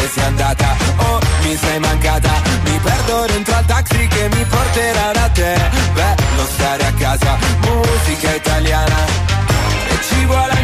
Dove 0.04 0.08
sei 0.08 0.24
andata? 0.24 0.76
Oh, 0.96 1.18
mi 1.42 1.56
sei 1.56 1.78
mancata. 1.78 2.30
Mi 2.64 2.78
perdo 2.78 3.24
dentro 3.26 3.54
al 3.54 3.64
taxi 3.64 4.06
che 4.06 4.28
mi 4.32 4.44
porterà 4.44 5.12
da 5.12 5.28
te. 5.28 5.54
Bello 5.94 6.46
stare 6.52 6.86
a 6.86 6.92
casa, 6.92 7.38
musica 7.60 8.34
italiana. 8.34 8.96
E 9.88 9.98
ci 10.08 10.24
vuole 10.26 10.63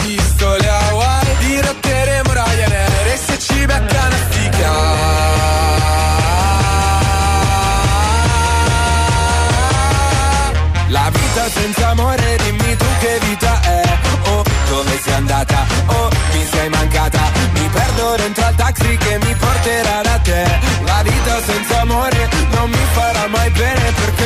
andata? 15.41 15.65
Oh, 15.87 16.09
mi 16.33 16.45
sei 16.51 16.69
mancata. 16.69 17.19
Mi 17.53 17.69
perdo 17.69 18.15
dentro 18.17 18.45
al 18.45 18.55
taxi 18.55 18.97
che 18.97 19.19
mi 19.23 19.35
porterà 19.35 20.01
da 20.01 20.19
te. 20.19 20.43
La 20.83 21.01
vita 21.03 21.41
senza 21.41 21.81
amore 21.81 22.29
non 22.51 22.69
mi 22.69 22.85
farà 22.93 23.27
mai 23.27 23.49
bene 23.49 23.91
perché 23.91 24.25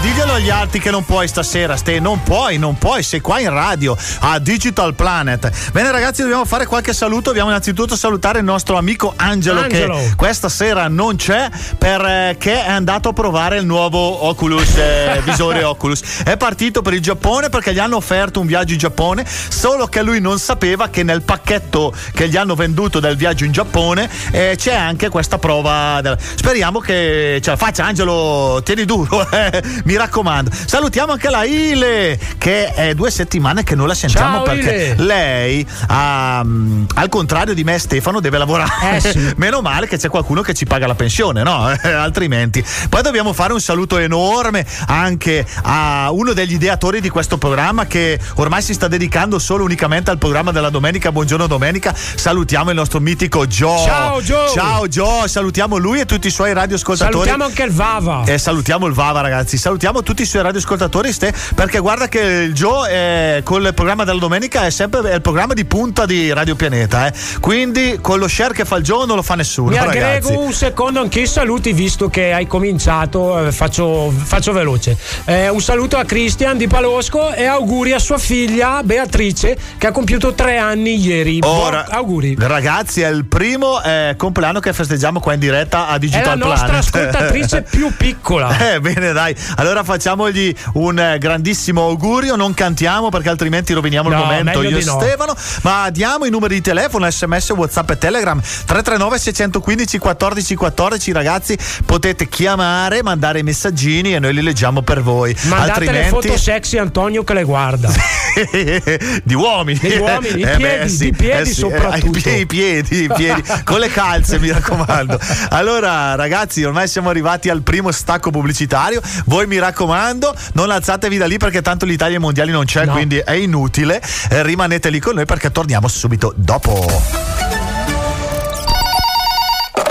diglielo, 0.00 0.32
agli 0.32 0.50
altri 0.50 0.80
che 0.80 0.90
non 0.90 1.04
puoi 1.04 1.28
stasera, 1.28 1.76
Ste, 1.76 2.00
non 2.00 2.22
puoi, 2.22 2.58
non 2.58 2.78
puoi, 2.78 3.02
sei 3.02 3.20
qua 3.20 3.38
in 3.38 3.50
radio 3.50 3.96
a 4.20 4.38
Digital 4.38 4.94
Planet. 4.94 5.50
Bene 5.72 5.90
ragazzi, 5.90 6.22
dobbiamo 6.22 6.44
fare 6.46 6.64
qualche 6.66 6.92
saluto, 6.92 7.28
dobbiamo 7.30 7.50
innanzitutto 7.50 7.96
salutare 7.96 8.38
il 8.38 8.44
nostro 8.44 8.76
amico 8.78 9.12
Angelo, 9.16 9.60
Angelo. 9.60 9.96
che 9.96 10.14
questa 10.16 10.48
sera 10.48 10.88
non 10.88 11.16
c'è 11.16 11.48
perché 11.76 12.64
è 12.64 12.68
andato 12.70 13.10
a 13.10 13.12
provare 13.12 13.58
il 13.58 13.66
nuovo 13.66 14.26
Oculus, 14.26 14.76
eh, 14.76 15.20
visore 15.24 15.62
Oculus. 15.64 16.22
È 16.24 16.36
partito 16.36 16.80
per 16.82 16.94
il 16.94 17.00
Giappone 17.02 17.50
perché 17.50 17.72
gli 17.74 17.78
hanno 17.78 17.96
offerto 17.96 18.40
un 18.40 18.46
viaggio 18.46 18.72
in 18.72 18.78
Giappone, 18.78 19.26
solo 19.26 19.86
che 19.86 20.02
lui 20.02 20.20
non 20.20 20.38
sapeva 20.38 20.88
che 20.88 21.02
nel 21.02 21.22
pacchetto 21.22 21.92
che 22.14 22.28
gli 22.28 22.36
hanno 22.36 22.54
venduto 22.54 23.00
del 23.00 23.16
viaggio 23.16 23.44
in 23.44 23.52
Giappone 23.52 24.08
eh, 24.30 24.54
c'è 24.56 24.74
anche 24.74 25.08
questa 25.10 25.38
prova. 25.38 26.00
del- 26.00 26.16
Speriamo 26.20 26.78
che 26.78 27.38
ce 27.42 27.50
la 27.50 27.56
faccia 27.56 27.84
Angelo, 27.84 28.60
tieni 28.64 28.84
duro, 28.86 29.28
eh, 29.30 29.62
mi 29.90 29.96
raccomando. 29.96 30.50
Salutiamo 30.66 31.12
anche 31.12 31.28
la 31.28 31.44
Ile 31.44 32.18
che 32.38 32.72
è 32.72 32.94
due 32.94 33.10
settimane 33.10 33.64
che 33.64 33.74
non 33.74 33.88
la 33.88 33.94
sentiamo 33.94 34.36
Ciao, 34.36 34.42
perché 34.44 34.94
Ile. 34.96 35.04
lei 35.04 35.66
mm, 35.66 36.84
al 36.94 37.08
contrario 37.08 37.54
di 37.54 37.64
me 37.64 37.74
e 37.74 37.78
Stefano 37.78 38.20
deve 38.20 38.38
lavorare. 38.38 38.96
Eh, 38.96 39.00
sì. 39.00 39.32
Meno 39.36 39.60
male 39.60 39.88
che 39.88 39.98
c'è 39.98 40.08
qualcuno 40.08 40.42
che 40.42 40.54
ci 40.54 40.64
paga 40.64 40.86
la 40.86 40.94
pensione, 40.94 41.42
no? 41.42 41.66
Altrimenti. 41.82 42.64
Poi 42.88 43.02
dobbiamo 43.02 43.32
fare 43.32 43.52
un 43.52 43.60
saluto 43.60 43.98
enorme 43.98 44.64
anche 44.86 45.44
a 45.62 46.10
uno 46.12 46.32
degli 46.32 46.52
ideatori 46.52 47.00
di 47.00 47.08
questo 47.08 47.36
programma 47.36 47.86
che 47.86 48.18
ormai 48.36 48.62
si 48.62 48.74
sta 48.74 48.86
dedicando 48.86 49.40
solo 49.40 49.64
unicamente 49.64 50.10
al 50.10 50.18
programma 50.18 50.52
della 50.52 50.70
domenica. 50.70 51.10
Buongiorno 51.10 51.48
domenica. 51.48 51.92
Salutiamo 51.94 52.70
il 52.70 52.76
nostro 52.76 53.00
mitico 53.00 53.44
Joe. 53.46 53.84
Ciao, 53.84 54.22
Joe. 54.22 54.50
Ciao 54.54 54.86
Joe, 54.86 55.26
salutiamo 55.26 55.76
lui 55.78 55.98
e 55.98 56.06
tutti 56.06 56.28
i 56.28 56.30
suoi 56.30 56.52
radioascoltatori. 56.52 57.28
Salutiamo 57.28 57.44
anche 57.44 57.62
il 57.64 57.72
Vava. 57.72 58.22
E 58.24 58.38
salutiamo 58.38 58.86
il 58.86 58.92
Vava, 58.92 59.20
ragazzi. 59.20 59.56
Salutiamo 59.56 59.79
tutti 60.02 60.22
i 60.22 60.26
suoi 60.26 60.42
radioascoltatori, 60.42 61.12
Ste, 61.12 61.32
perché 61.54 61.78
guarda 61.78 62.08
che 62.08 62.20
il 62.20 62.52
Joe 62.52 63.36
eh, 63.36 63.42
con 63.42 63.62
il 63.62 63.72
programma 63.74 64.04
della 64.04 64.18
domenica 64.18 64.64
è 64.64 64.70
sempre 64.70 65.00
è 65.10 65.14
il 65.14 65.20
programma 65.22 65.54
di 65.54 65.64
punta 65.64 66.06
di 66.06 66.32
Radio 66.32 66.54
Pianeta. 66.54 67.06
Eh. 67.06 67.12
Quindi 67.40 67.98
con 68.00 68.18
lo 68.18 68.28
share 68.28 68.52
che 68.52 68.64
fa 68.64 68.76
il 68.76 68.84
Joe 68.84 69.06
non 69.06 69.16
lo 69.16 69.22
fa 69.22 69.34
nessuno. 69.34 69.70
Mi 69.70 69.78
aggrego 69.78 70.38
un 70.38 70.52
secondo 70.52 71.00
anche 71.00 71.20
i 71.20 71.26
saluti 71.26 71.72
visto 71.72 72.08
che 72.08 72.32
hai 72.32 72.46
cominciato, 72.46 73.46
eh, 73.46 73.52
faccio, 73.52 74.10
faccio 74.10 74.52
veloce. 74.52 74.96
Eh, 75.24 75.48
un 75.48 75.60
saluto 75.60 75.96
a 75.96 76.04
Cristian 76.04 76.56
di 76.56 76.66
Palosco 76.66 77.32
e 77.32 77.46
auguri 77.46 77.92
a 77.92 77.98
sua 77.98 78.18
figlia 78.18 78.82
Beatrice 78.82 79.56
che 79.78 79.86
ha 79.86 79.92
compiuto 79.92 80.34
tre 80.34 80.58
anni 80.58 80.96
ieri. 81.00 81.38
Ora, 81.42 81.84
Buon- 81.84 81.96
auguri. 81.96 82.36
Ragazzi, 82.38 83.00
è 83.00 83.08
il 83.08 83.24
primo 83.24 83.82
eh, 83.82 84.14
compleanno 84.16 84.60
che 84.60 84.72
festeggiamo 84.72 85.20
qua 85.20 85.32
in 85.34 85.40
diretta 85.40 85.86
a 85.88 85.94
È 85.94 85.98
Digital 85.98 86.38
la 86.38 86.44
nostra 86.46 86.66
Planet. 86.66 87.14
ascoltatrice 87.14 87.62
più 87.70 87.92
piccola. 87.96 88.74
Eh, 88.74 88.80
bene, 88.80 89.12
dai. 89.12 89.34
Allora 89.56 89.69
facciamogli 89.84 90.54
un 90.74 90.98
eh, 90.98 91.18
grandissimo 91.18 91.84
augurio. 91.86 92.36
Non 92.36 92.54
cantiamo 92.54 93.08
perché 93.08 93.28
altrimenti 93.28 93.72
roviniamo 93.72 94.08
il 94.08 94.14
No, 94.16 94.24
momento 94.24 94.58
meglio 94.60 94.76
io 94.78 94.82
e 94.82 94.84
no. 94.84 95.00
Stefano. 95.00 95.34
Ma 95.62 95.88
diamo 95.90 96.24
i 96.26 96.30
numeri 96.30 96.54
di 96.54 96.60
telefono, 96.60 97.08
sms, 97.10 97.50
whatsapp 97.50 97.90
e 97.90 97.98
telegram 97.98 98.40
339 98.40 99.18
615 99.18 99.98
14 99.98 100.54
14. 100.54 101.12
Ragazzi, 101.12 101.58
potete 101.86 102.28
chiamare, 102.28 103.02
mandare 103.02 103.38
i 103.38 103.42
messaggini 103.42 104.14
e 104.14 104.18
noi 104.18 104.34
li 104.34 104.42
leggiamo 104.42 104.82
per 104.82 105.02
voi. 105.02 105.34
Mandate 105.44 105.80
le 105.80 105.88
altrimenti 106.04 106.28
foto 106.28 106.38
sexy 106.38 106.78
Antonio 106.78 107.24
che 107.24 107.34
le 107.34 107.44
guarda. 107.44 107.90
di 109.24 109.34
uomini. 109.34 109.78
Di 109.78 109.96
uomini, 109.96 110.40
i 110.40 110.42
Eh, 110.42 110.56
piedi, 110.56 110.96
di 110.96 111.12
piedi 111.12 111.50
eh, 111.50 111.52
soprattutto. 111.54 112.18
i 112.18 112.20
piedi, 112.22 112.40
i 112.40 112.46
piedi, 112.46 113.02
i 113.04 113.08
piedi, 113.14 113.42
con 113.64 113.78
le 113.78 113.88
calze, 113.88 114.38
mi 114.38 114.50
raccomando. 114.50 115.18
Allora, 115.50 116.14
ragazzi, 116.14 116.62
ormai 116.64 116.88
siamo 116.88 117.08
arrivati 117.10 117.48
al 117.48 117.62
primo 117.62 117.90
stacco 117.92 118.30
pubblicitario. 118.30 119.00
Voi 119.26 119.46
mi 119.46 119.58
raccomando, 119.60 120.34
non 120.54 120.70
alzatevi 120.70 121.16
da 121.16 121.26
lì 121.26 121.36
perché 121.38 121.62
tanto 121.62 121.84
l'Italia 121.86 122.16
ai 122.16 122.20
mondiali 122.22 122.50
non 122.50 122.64
c'è, 122.64 122.84
No. 122.86 122.92
quindi 122.92 123.18
è 123.18 123.32
inutile. 123.32 124.00
Eh, 124.30 124.42
rimanete 124.42 124.90
lì 124.90 124.98
con 124.98 125.14
noi 125.14 125.24
perché 125.26 125.52
torniamo 125.52 125.86
subito 125.86 126.32
dopo. 126.34 126.86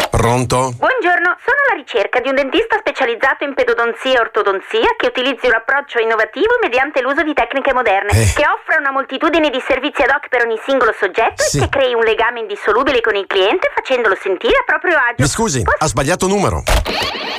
Pronto? 0.09 0.73
Buongiorno, 0.77 1.37
sono 1.45 1.58
alla 1.69 1.77
ricerca 1.77 2.19
di 2.19 2.29
un 2.29 2.35
dentista 2.35 2.77
specializzato 2.79 3.43
in 3.45 3.53
pedodonzia 3.53 4.17
e 4.17 4.19
ortodonzia 4.19 4.97
che 4.97 5.07
utilizzi 5.07 5.45
un 5.45 5.53
approccio 5.53 5.99
innovativo 5.99 6.57
mediante 6.61 7.01
l'uso 7.01 7.21
di 7.21 7.33
tecniche 7.33 7.73
moderne, 7.73 8.09
Eh. 8.11 8.33
che 8.33 8.43
offra 8.49 8.77
una 8.79 8.91
moltitudine 8.91 9.49
di 9.49 9.61
servizi 9.61 10.01
ad 10.01 10.09
hoc 10.09 10.27
per 10.29 10.45
ogni 10.45 10.57
singolo 10.65 10.93
soggetto 10.97 11.43
Sì. 11.43 11.57
e 11.57 11.61
che 11.61 11.69
crei 11.69 11.93
un 11.93 12.01
legame 12.01 12.39
indissolubile 12.41 13.01
con 13.01 13.15
il 13.15 13.27
cliente 13.27 13.69
facendolo 13.73 14.17
sentire 14.19 14.57
a 14.57 14.63
proprio 14.65 14.97
agio. 14.97 15.21
Mi 15.21 15.27
scusi, 15.27 15.61
ha 15.61 15.85
sbagliato 15.87 16.27
numero. 16.27 16.63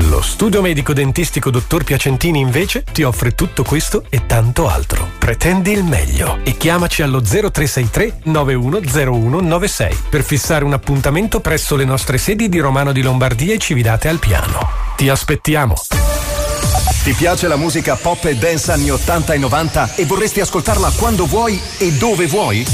Lo 0.09 0.23
studio 0.23 0.63
medico 0.63 0.93
dentistico 0.93 1.51
dottor 1.51 1.85
Piacentini 1.85 2.39
invece 2.41 2.85
ti 2.85 3.03
offre 3.03 3.35
tutto 3.35 3.65
questo 3.65 4.05
e 4.09 4.27
tanto 4.27 4.69
altro. 4.69 5.07
Pretendi 5.19 5.73
il 5.73 5.85
meglio 5.85 6.39
e 6.45 6.57
chiamaci 6.57 7.03
allo 7.03 7.21
0363 7.21 8.21
910196 8.25 9.99
per 10.09 10.23
fissare 10.23 10.65
un 10.65 10.73
appuntamento 10.73 11.41
presso 11.41 11.77
le 11.77 11.85
nostre 11.85 12.17
sedi 12.19 12.49
di 12.49 12.59
Romano 12.61 12.93
di 12.93 13.03
Lombardia 13.03 13.55
e 13.55 13.59
Cividate 13.59 14.09
al 14.09 14.19
Piano. 14.21 14.69
Ti 14.97 15.09
aspettiamo. 15.09 15.75
Ti 17.03 17.13
piace 17.15 17.49
la 17.49 17.57
musica 17.57 17.97
pop 17.97 18.25
e 18.27 18.37
dance 18.37 18.71
anni 18.71 18.91
80 18.91 19.33
e 19.33 19.39
90 19.39 19.95
e 19.97 20.05
vorresti 20.05 20.41
ascoltarla 20.41 20.93
quando 20.97 21.27
vuoi 21.27 21.61
e 21.79 21.93
dove 21.93 22.27
vuoi? 22.27 22.65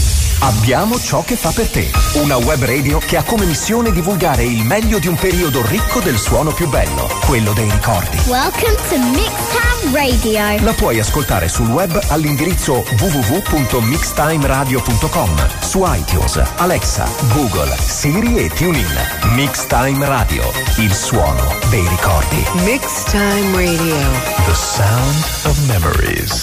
Abbiamo 0.40 1.00
ciò 1.00 1.22
che 1.24 1.36
fa 1.36 1.52
per 1.52 1.70
te. 1.70 1.90
Una 2.14 2.36
web 2.36 2.62
radio 2.62 2.98
che 2.98 3.16
ha 3.16 3.22
come 3.22 3.46
missione 3.46 3.92
divulgare 3.92 4.42
il 4.42 4.64
meglio 4.64 4.98
di 4.98 5.06
un 5.06 5.14
periodo 5.14 5.64
ricco 5.66 6.00
del 6.00 6.18
suono 6.18 6.52
più 6.52 6.68
bello, 6.68 7.08
quello 7.24 7.52
dei 7.52 7.70
ricordi. 7.70 8.18
Welcome 8.26 8.74
to 8.88 8.98
Mixtown 8.98 9.75
Radio. 9.92 10.64
La 10.64 10.72
puoi 10.72 10.98
ascoltare 10.98 11.46
sul 11.48 11.68
web 11.68 11.96
all'indirizzo 12.08 12.84
www.mixtimeradio.com, 12.98 15.60
su 15.60 15.84
iTunes, 15.86 16.42
Alexa, 16.56 17.08
Google, 17.32 17.72
Siri 17.78 18.36
e 18.36 18.50
TuneIn. 18.50 18.92
Mixtime 19.34 20.04
Radio, 20.06 20.42
il 20.78 20.92
suono 20.92 21.54
dei 21.70 21.86
ricordi. 21.88 22.44
Mixtime 22.64 23.52
Radio. 23.52 23.96
The 24.44 24.54
sound 24.54 25.24
of 25.44 25.56
memories. 25.66 26.40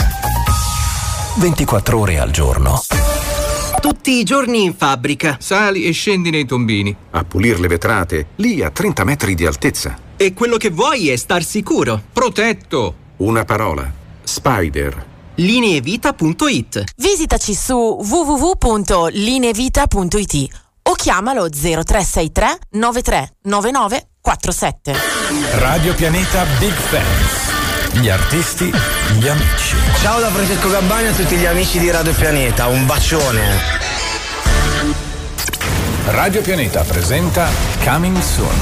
24 1.35 1.99
ore 1.99 2.19
al 2.19 2.31
giorno. 2.31 2.81
Tutti 3.81 4.11
i 4.11 4.23
giorni 4.23 4.63
in 4.63 4.73
fabbrica. 4.75 5.37
Sali 5.39 5.85
e 5.85 5.91
scendi 5.91 6.29
nei 6.29 6.45
tombini. 6.45 6.95
A 7.11 7.23
pulire 7.23 7.59
le 7.59 7.67
vetrate, 7.67 8.27
lì 8.37 8.63
a 8.63 8.69
30 8.69 9.03
metri 9.03 9.35
di 9.35 9.45
altezza. 9.45 9.97
E 10.15 10.33
quello 10.33 10.55
che 10.57 10.69
vuoi 10.69 11.09
è 11.09 11.15
star 11.17 11.43
sicuro. 11.43 12.01
Protetto. 12.13 13.01
Una 13.23 13.45
parola. 13.45 13.89
Spider. 14.21 15.05
Lineevita.it 15.35 16.83
Visitaci 16.97 17.55
su 17.55 17.73
www.lineevita.it 17.73 20.47
o 20.83 20.91
chiamalo 20.91 21.47
0363 21.47 22.57
9399 22.71 24.07
47. 24.19 24.93
Radio 25.53 25.95
Pianeta 25.95 26.43
Big 26.59 26.73
Fans. 26.73 27.93
Gli 27.93 28.09
artisti, 28.09 28.65
gli 28.65 29.27
amici. 29.29 29.77
Ciao 30.01 30.19
da 30.19 30.29
Francesco 30.29 30.69
Gabbani 30.69 31.07
a 31.07 31.13
tutti 31.13 31.37
gli 31.37 31.45
amici 31.45 31.79
di 31.79 31.89
Radio 31.89 32.13
Pianeta, 32.13 32.67
un 32.67 32.85
bacione. 32.85 33.41
Radio 36.07 36.41
Pianeta 36.41 36.83
presenta 36.83 37.47
Coming 37.85 38.19
Soon. 38.19 38.59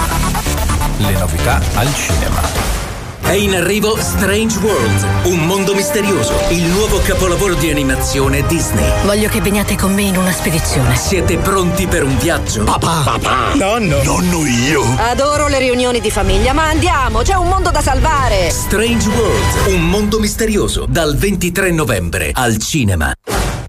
Le 0.98 1.14
novità 1.14 1.60
al 1.74 1.92
cinema. 1.96 2.91
È 3.32 3.36
in 3.36 3.56
arrivo 3.56 3.96
Strange 3.96 4.58
World, 4.58 5.28
un 5.28 5.46
mondo 5.46 5.74
misterioso, 5.74 6.34
il 6.50 6.64
nuovo 6.64 7.00
capolavoro 7.00 7.54
di 7.54 7.70
animazione 7.70 8.46
Disney. 8.46 9.06
Voglio 9.06 9.30
che 9.30 9.40
veniate 9.40 9.78
con 9.78 9.94
me 9.94 10.02
in 10.02 10.18
una 10.18 10.34
spedizione. 10.34 10.98
Siete 10.98 11.38
pronti 11.38 11.88
per 11.88 12.04
un 12.04 12.18
viaggio? 12.18 12.66
Papà! 12.66 13.04
Papà! 13.06 13.54
Nonno! 13.54 14.04
Nonno 14.04 14.46
io! 14.46 14.84
Adoro 14.98 15.48
le 15.48 15.60
riunioni 15.60 16.02
di 16.02 16.12
famiglia, 16.12 16.52
ma 16.52 16.68
andiamo, 16.68 17.22
c'è 17.22 17.36
un 17.36 17.48
mondo 17.48 17.72
da 17.72 17.80
salvare! 17.80 18.50
Strange 18.50 19.08
World, 19.08 19.68
un 19.68 19.88
mondo 19.88 20.20
misterioso, 20.20 20.86
dal 20.90 21.16
23 21.16 21.72
novembre 21.72 22.32
al 22.34 22.58
cinema. 22.58 23.14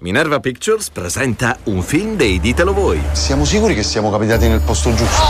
Minerva 0.00 0.40
Pictures 0.40 0.90
presenta 0.90 1.56
un 1.66 1.84
film 1.84 2.16
dei 2.16 2.40
Ditelo 2.40 2.72
Voi. 2.72 3.00
Siamo 3.12 3.44
sicuri 3.44 3.76
che 3.76 3.84
siamo 3.84 4.10
capitati 4.10 4.48
nel 4.48 4.60
posto 4.60 4.92
giusto? 4.92 5.22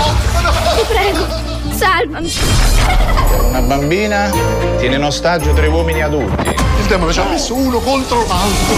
Ti 0.75 0.85
prego, 0.89 1.42
salvami. 1.71 2.33
Una 3.49 3.61
bambina 3.61 4.31
tiene 4.79 4.97
in 4.97 5.05
ostaggio 5.05 5.53
tre 5.53 5.67
uomini 5.69 6.03
adulti. 6.03 6.49
Il 6.81 6.87
demone 6.89 7.13
ci 7.13 7.21
ha 7.21 7.25
messo 7.25 7.55
uno 7.55 7.79
contro 7.79 8.27
l'altro. 8.27 8.75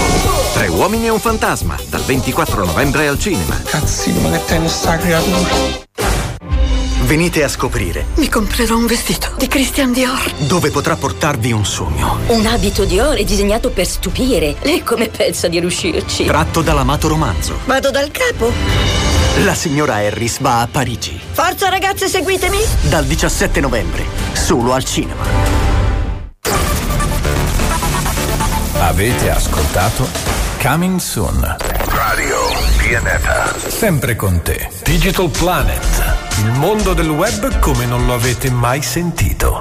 Tre 0.53 0.67
uomini 0.69 1.07
e 1.07 1.11
un 1.11 1.21
fantasma, 1.21 1.77
dal 1.89 2.03
24 2.03 2.65
novembre 2.65 3.09
al 3.09 3.19
cinema. 3.19 3.61
Cazzino, 3.65 4.21
ma 4.21 4.31
che 4.31 4.45
tennis 4.45 4.73
sta 4.73 4.97
creatura. 4.97 5.83
Venite 7.05 7.45
a 7.45 7.49
scoprire 7.49 8.07
Mi 8.15 8.31
comprerò 8.31 8.77
un 8.77 8.87
vestito 8.87 9.29
di 9.37 9.47
Christian 9.47 9.93
Dior. 9.93 10.33
dove 10.47 10.71
potrà 10.71 10.97
portarvi 10.97 11.53
un 11.53 11.67
sogno. 11.67 12.19
Un 12.29 12.47
abito 12.47 12.85
Dior 12.87 13.17
è 13.17 13.25
disegnato 13.25 13.69
per 13.71 13.87
stupire. 13.87 14.55
Lei 14.63 14.83
come 14.83 15.09
pensa 15.09 15.49
di 15.49 15.61
riuscirci? 15.61 16.25
Tratto 16.25 16.63
dall'amato 16.63 17.09
romanzo. 17.09 17.59
Vado 17.67 17.91
dal 17.91 18.11
capo. 18.11 19.24
La 19.43 19.55
signora 19.57 19.97
Harris 19.97 20.41
va 20.41 20.61
a 20.61 20.69
Parigi. 20.69 21.21
Forza 21.33 21.69
ragazze, 21.69 22.07
seguitemi. 22.07 22.59
Dal 22.83 23.05
17 23.05 23.61
novembre, 23.61 24.05
solo 24.33 24.73
al 24.73 24.85
cinema. 24.85 25.25
Avete 28.79 29.31
ascoltato 29.31 30.09
Coming 30.63 31.01
Soon. 31.01 31.57
Radio 31.87 32.37
Pianeta. 32.79 33.53
Sempre 33.59 34.15
con 34.15 34.41
te. 34.43 34.71
Digital 34.85 35.29
Planet. 35.31 36.17
Il 36.39 36.53
mondo 36.53 36.95
del 36.95 37.11
web 37.11 37.59
come 37.59 37.87
non 37.87 38.07
lo 38.07 38.15
avete 38.15 38.51
mai 38.53 38.83
sentito. 38.83 39.61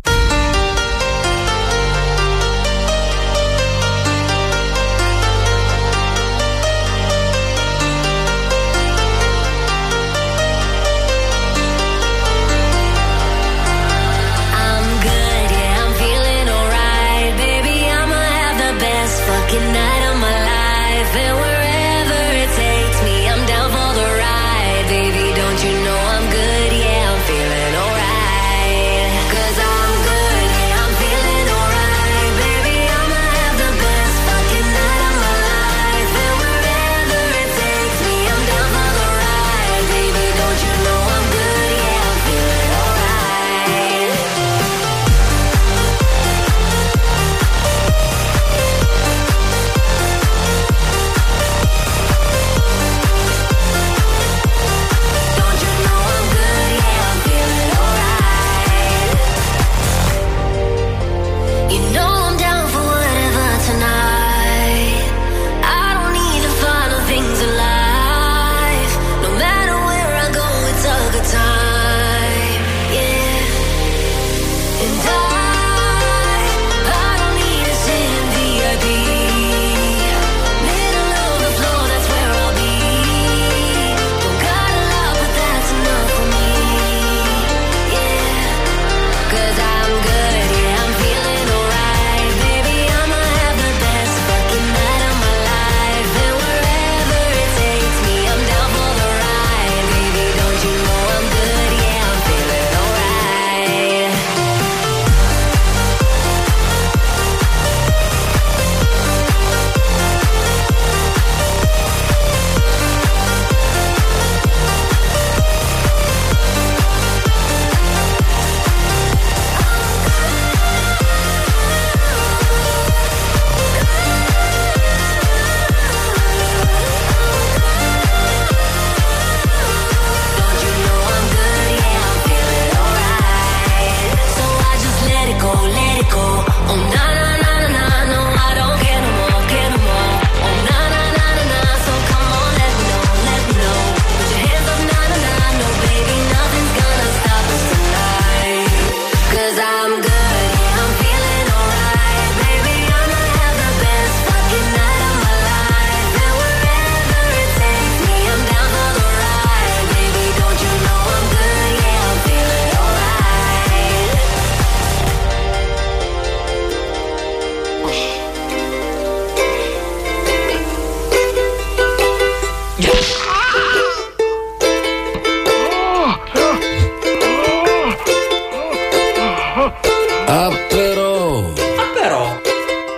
Ah 180.36 180.50
però. 180.68 181.44
Ah 181.78 181.92
però. 181.94 182.42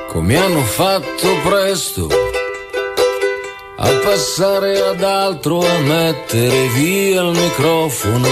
Come 0.07 0.37
hanno 0.37 0.61
fatto 0.61 1.35
presto 1.43 2.07
a 3.75 3.89
passare 4.05 4.79
ad 4.79 5.03
altro, 5.03 5.59
a 5.59 5.79
mettere 5.79 6.67
via 6.67 7.23
il 7.23 7.37
microfono. 7.37 8.27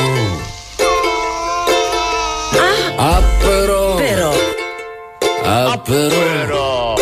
Ah, 2.56 3.18
ah 3.18 3.22
però. 3.42 3.96
Però. 3.96 4.34
Ah, 5.44 5.78
però. 5.84 6.16
però. 6.16 6.96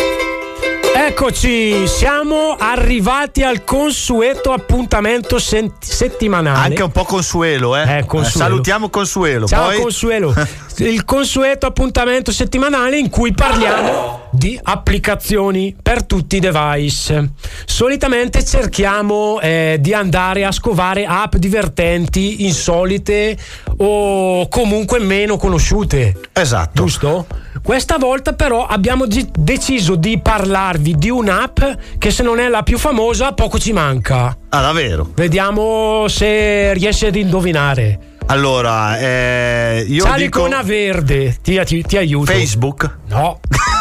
Eccoci, 1.06 1.86
siamo 1.86 2.56
arrivati 2.72 3.42
al 3.42 3.64
consueto 3.64 4.52
appuntamento 4.52 5.38
sen- 5.38 5.72
settimanale. 5.78 6.68
Anche 6.68 6.82
un 6.82 6.90
po' 6.90 7.04
Consuelo, 7.04 7.76
eh. 7.76 7.98
Eh, 7.98 8.04
Consuelo. 8.06 8.38
salutiamo 8.38 8.88
Consuelo. 8.88 9.46
Ciao 9.46 9.66
Poi... 9.66 9.80
Consuelo, 9.80 10.34
il 10.78 11.04
consueto 11.04 11.66
appuntamento 11.66 12.32
settimanale 12.32 12.98
in 12.98 13.10
cui 13.10 13.32
parliamo 13.32 14.21
di 14.32 14.58
applicazioni 14.60 15.76
per 15.80 16.04
tutti 16.04 16.36
i 16.36 16.40
device. 16.40 17.32
Solitamente 17.66 18.44
cerchiamo 18.44 19.38
eh, 19.40 19.76
di 19.78 19.92
andare 19.92 20.44
a 20.44 20.50
scovare 20.50 21.04
app 21.04 21.36
divertenti, 21.36 22.44
insolite 22.44 23.36
o 23.76 24.48
comunque 24.48 24.98
meno 24.98 25.36
conosciute. 25.36 26.18
Esatto. 26.32 26.70
Giusto? 26.82 27.26
Questa 27.62 27.98
volta 27.98 28.32
però 28.32 28.66
abbiamo 28.66 29.06
gi- 29.06 29.30
deciso 29.36 29.94
di 29.94 30.18
parlarvi 30.20 30.96
di 30.96 31.10
un'app 31.10 31.60
che 31.98 32.10
se 32.10 32.22
non 32.22 32.40
è 32.40 32.48
la 32.48 32.62
più 32.62 32.78
famosa 32.78 33.32
poco 33.34 33.58
ci 33.58 33.72
manca. 33.72 34.36
Ah, 34.48 34.60
davvero? 34.60 35.10
Vediamo 35.14 36.08
se 36.08 36.72
riesci 36.72 37.06
ad 37.06 37.16
indovinare. 37.16 38.11
Allora, 38.26 38.98
eh, 38.98 39.84
io 39.88 40.04
C'ha 40.04 40.16
dico 40.16 40.48
verde, 40.64 41.36
ti, 41.42 41.60
ti- 41.64 41.82
ti 41.82 41.96
aiuto. 41.96 42.30
Facebook. 42.32 42.98
No. 43.08 43.40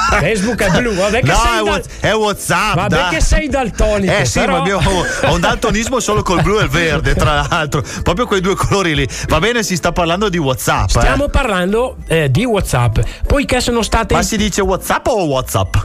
Facebook 0.09 0.61
è 0.61 0.69
blu, 0.81 0.93
vabbè 0.93 1.21
che 1.21 1.27
No, 1.31 1.35
sei 1.35 1.59
è, 1.59 1.63
dal- 1.63 1.83
è 2.01 2.13
WhatsApp. 2.13 2.75
Vabbè 2.75 2.95
dai. 2.95 3.09
che 3.13 3.21
sei 3.21 3.47
daltonico. 3.47 4.11
Eh 4.13 4.25
sì, 4.25 4.39
però- 4.39 4.53
ma 4.53 4.59
abbiamo 4.59 4.89
ho 5.23 5.31
un 5.33 5.39
daltonismo 5.39 5.99
solo 6.01 6.21
col 6.21 6.41
blu 6.41 6.59
e 6.59 6.63
il 6.63 6.69
verde, 6.69 7.15
tra 7.15 7.45
l'altro. 7.49 7.81
Proprio 8.03 8.25
quei 8.25 8.41
due 8.41 8.55
colori 8.55 8.93
lì. 8.95 9.07
Va 9.29 9.39
bene, 9.39 9.63
si 9.63 9.75
sta 9.77 9.91
parlando 9.93 10.27
di 10.27 10.37
WhatsApp. 10.37 10.87
eh. 10.95 10.99
Stiamo 10.99 11.29
parlando 11.29 11.95
eh, 12.07 12.29
di 12.29 12.43
WhatsApp. 12.43 12.99
Poiché 13.25 13.61
sono 13.61 13.81
state. 13.83 14.13
Ma 14.13 14.21
si 14.21 14.35
dice 14.35 14.61
WhatsApp 14.61 15.07
o 15.07 15.23
WhatsApp? 15.27 15.75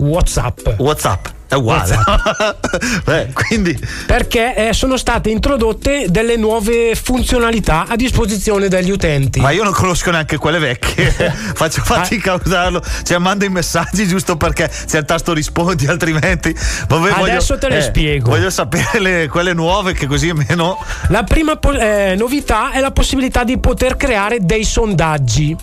WhatsApp. 0.00 0.66
WhatsApp. 0.78 1.26
È 1.46 1.54
uguale. 1.54 1.98
Eh, 3.06 3.32
quindi 3.32 3.76
Perché 4.06 4.68
eh, 4.68 4.72
sono 4.72 4.96
state 4.96 5.30
introdotte 5.30 6.06
delle 6.08 6.36
nuove 6.36 6.94
funzionalità 6.94 7.86
a 7.88 7.96
disposizione 7.96 8.68
degli 8.68 8.90
utenti. 8.90 9.40
Ma 9.40 9.50
io 9.50 9.64
non 9.64 9.72
conosco 9.72 10.10
neanche 10.12 10.36
quelle 10.36 10.58
vecchie. 10.58 11.10
Faccio 11.54 11.82
fatica 11.82 12.34
a 12.34 12.40
usarlo. 12.42 12.80
Cioè, 13.02 13.18
mando 13.18 13.44
i 13.44 13.48
messaggi 13.48 14.06
giusto 14.06 14.36
perché 14.36 14.70
c'è 14.86 14.98
il 14.98 15.04
tasto 15.04 15.32
rispondi, 15.32 15.86
altrimenti. 15.86 16.54
Vabbè, 16.88 17.10
Adesso 17.10 17.54
voglio, 17.54 17.58
te 17.58 17.68
le 17.68 17.78
eh, 17.78 17.82
spiego. 17.82 18.30
Voglio 18.30 18.50
sapere 18.50 19.00
le- 19.00 19.28
quelle 19.28 19.52
nuove 19.52 19.92
che 19.92 20.06
così 20.06 20.28
almeno. 20.28 20.78
La 21.08 21.24
prima 21.24 21.56
po- 21.56 21.72
eh, 21.72 22.14
novità 22.16 22.70
è 22.70 22.80
la 22.80 22.92
possibilità 22.92 23.42
di 23.42 23.58
poter 23.58 23.96
creare 23.96 24.38
dei 24.40 24.62
sondaggi. 24.62 25.56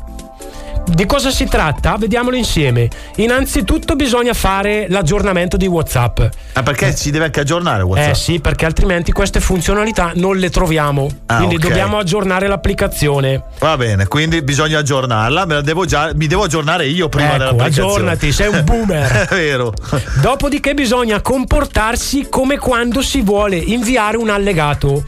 Di 0.85 1.05
cosa 1.05 1.29
si 1.29 1.45
tratta? 1.45 1.95
Vediamolo 1.97 2.35
insieme. 2.35 2.87
Innanzitutto 3.17 3.95
bisogna 3.95 4.33
fare 4.33 4.87
l'aggiornamento 4.89 5.55
di 5.57 5.67
WhatsApp. 5.67 6.19
Ah, 6.53 6.63
perché 6.63 6.95
si 6.95 7.11
deve 7.11 7.25
anche 7.25 7.41
aggiornare 7.41 7.83
WhatsApp? 7.83 8.11
Eh 8.11 8.15
sì, 8.15 8.39
perché 8.39 8.65
altrimenti 8.65 9.11
queste 9.11 9.39
funzionalità 9.39 10.11
non 10.15 10.37
le 10.37 10.49
troviamo. 10.49 11.07
Ah, 11.27 11.37
Quindi 11.37 11.55
ok. 11.55 11.61
dobbiamo 11.61 11.97
aggiornare 11.97 12.47
l'applicazione. 12.47 13.43
Va 13.59 13.77
bene, 13.77 14.07
quindi 14.07 14.41
bisogna 14.41 14.79
aggiornarla. 14.79 15.45
Me 15.45 15.53
la 15.55 15.61
devo 15.61 15.85
già, 15.85 16.11
mi 16.15 16.25
devo 16.27 16.43
aggiornare 16.43 16.87
io 16.87 17.09
prima 17.09 17.29
Ecco, 17.29 17.37
dell'applicazione. 17.37 17.89
aggiornati, 17.91 18.31
sei 18.31 18.47
un 18.47 18.61
boomer. 18.65 19.11
È 19.29 19.35
vero. 19.35 19.73
Dopodiché 20.21 20.73
bisogna 20.73 21.21
comportarsi 21.21 22.27
come 22.29 22.57
quando 22.57 23.01
si 23.01 23.21
vuole 23.21 23.55
inviare 23.57 24.17
un 24.17 24.29
allegato. 24.29 25.03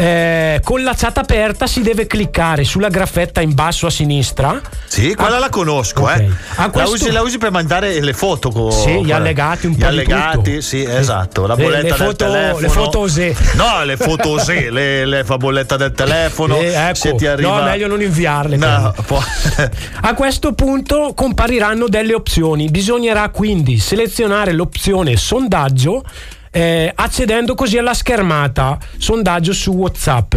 Eh, 0.00 0.60
con 0.62 0.84
la 0.84 0.94
chat 0.94 1.18
aperta 1.18 1.66
si 1.66 1.80
deve 1.82 2.06
cliccare 2.06 2.62
sulla 2.62 2.88
graffetta 2.88 3.40
in 3.40 3.52
basso 3.52 3.86
a 3.88 3.90
sinistra. 3.90 4.60
Sì, 4.86 5.12
quella 5.16 5.40
la 5.40 5.48
conosco, 5.48 6.02
Ok. 6.02 6.18
eh. 6.20 6.24
A 6.56 6.62
La, 6.66 6.70
questo- 6.70 6.92
usi, 6.94 7.10
la 7.10 7.20
usi 7.22 7.36
per 7.38 7.50
mandare 7.50 8.00
le 8.00 8.12
foto. 8.12 8.50
co- 8.50 8.70
Sì, 8.70 9.04
gli 9.04 9.10
allegati, 9.10 9.66
un 9.66 9.72
gli 9.72 9.74
po' 9.74 9.80
di 9.80 9.86
allegati, 9.86 10.36
tutto. 10.36 10.60
sì, 10.60 10.82
esatto. 10.84 11.46
La 11.46 11.54
Le- 11.56 11.62
bolletta 11.64 11.82
le 11.82 11.88
del 11.88 11.96
foto- 11.98 12.16
telefono. 12.16 12.60
le 12.60 12.68
foto 12.68 12.98
osè. 13.00 13.34
No, 13.54 13.84
le 13.84 13.96
foto 13.96 14.28
osè, 14.30 14.70
le, 14.70 15.04
le 15.04 15.24
fa 15.24 15.36
bolletta 15.36 15.76
del 15.76 15.92
telefono. 15.92 16.58
Eh, 16.58 16.72
ecco. 16.74 16.94
Se 16.94 17.14
ti 17.16 17.26
arriva... 17.26 17.58
No, 17.58 17.62
meglio 17.64 17.88
non 17.88 18.00
inviarle. 18.00 18.56
No, 18.56 18.94
poi- 19.04 19.18
A 20.02 20.14
questo 20.14 20.52
punto 20.52 21.12
compariranno 21.16 21.88
delle 21.88 22.14
opzioni. 22.14 22.68
Bisognerà 22.68 23.28
quindi 23.30 23.78
selezionare 23.78 24.52
l'opzione 24.52 25.16
sondaggio, 25.16 26.04
eh, 26.58 26.92
accedendo 26.92 27.54
così 27.54 27.78
alla 27.78 27.94
schermata 27.94 28.78
sondaggio 28.98 29.52
su 29.52 29.70
WhatsApp. 29.70 30.34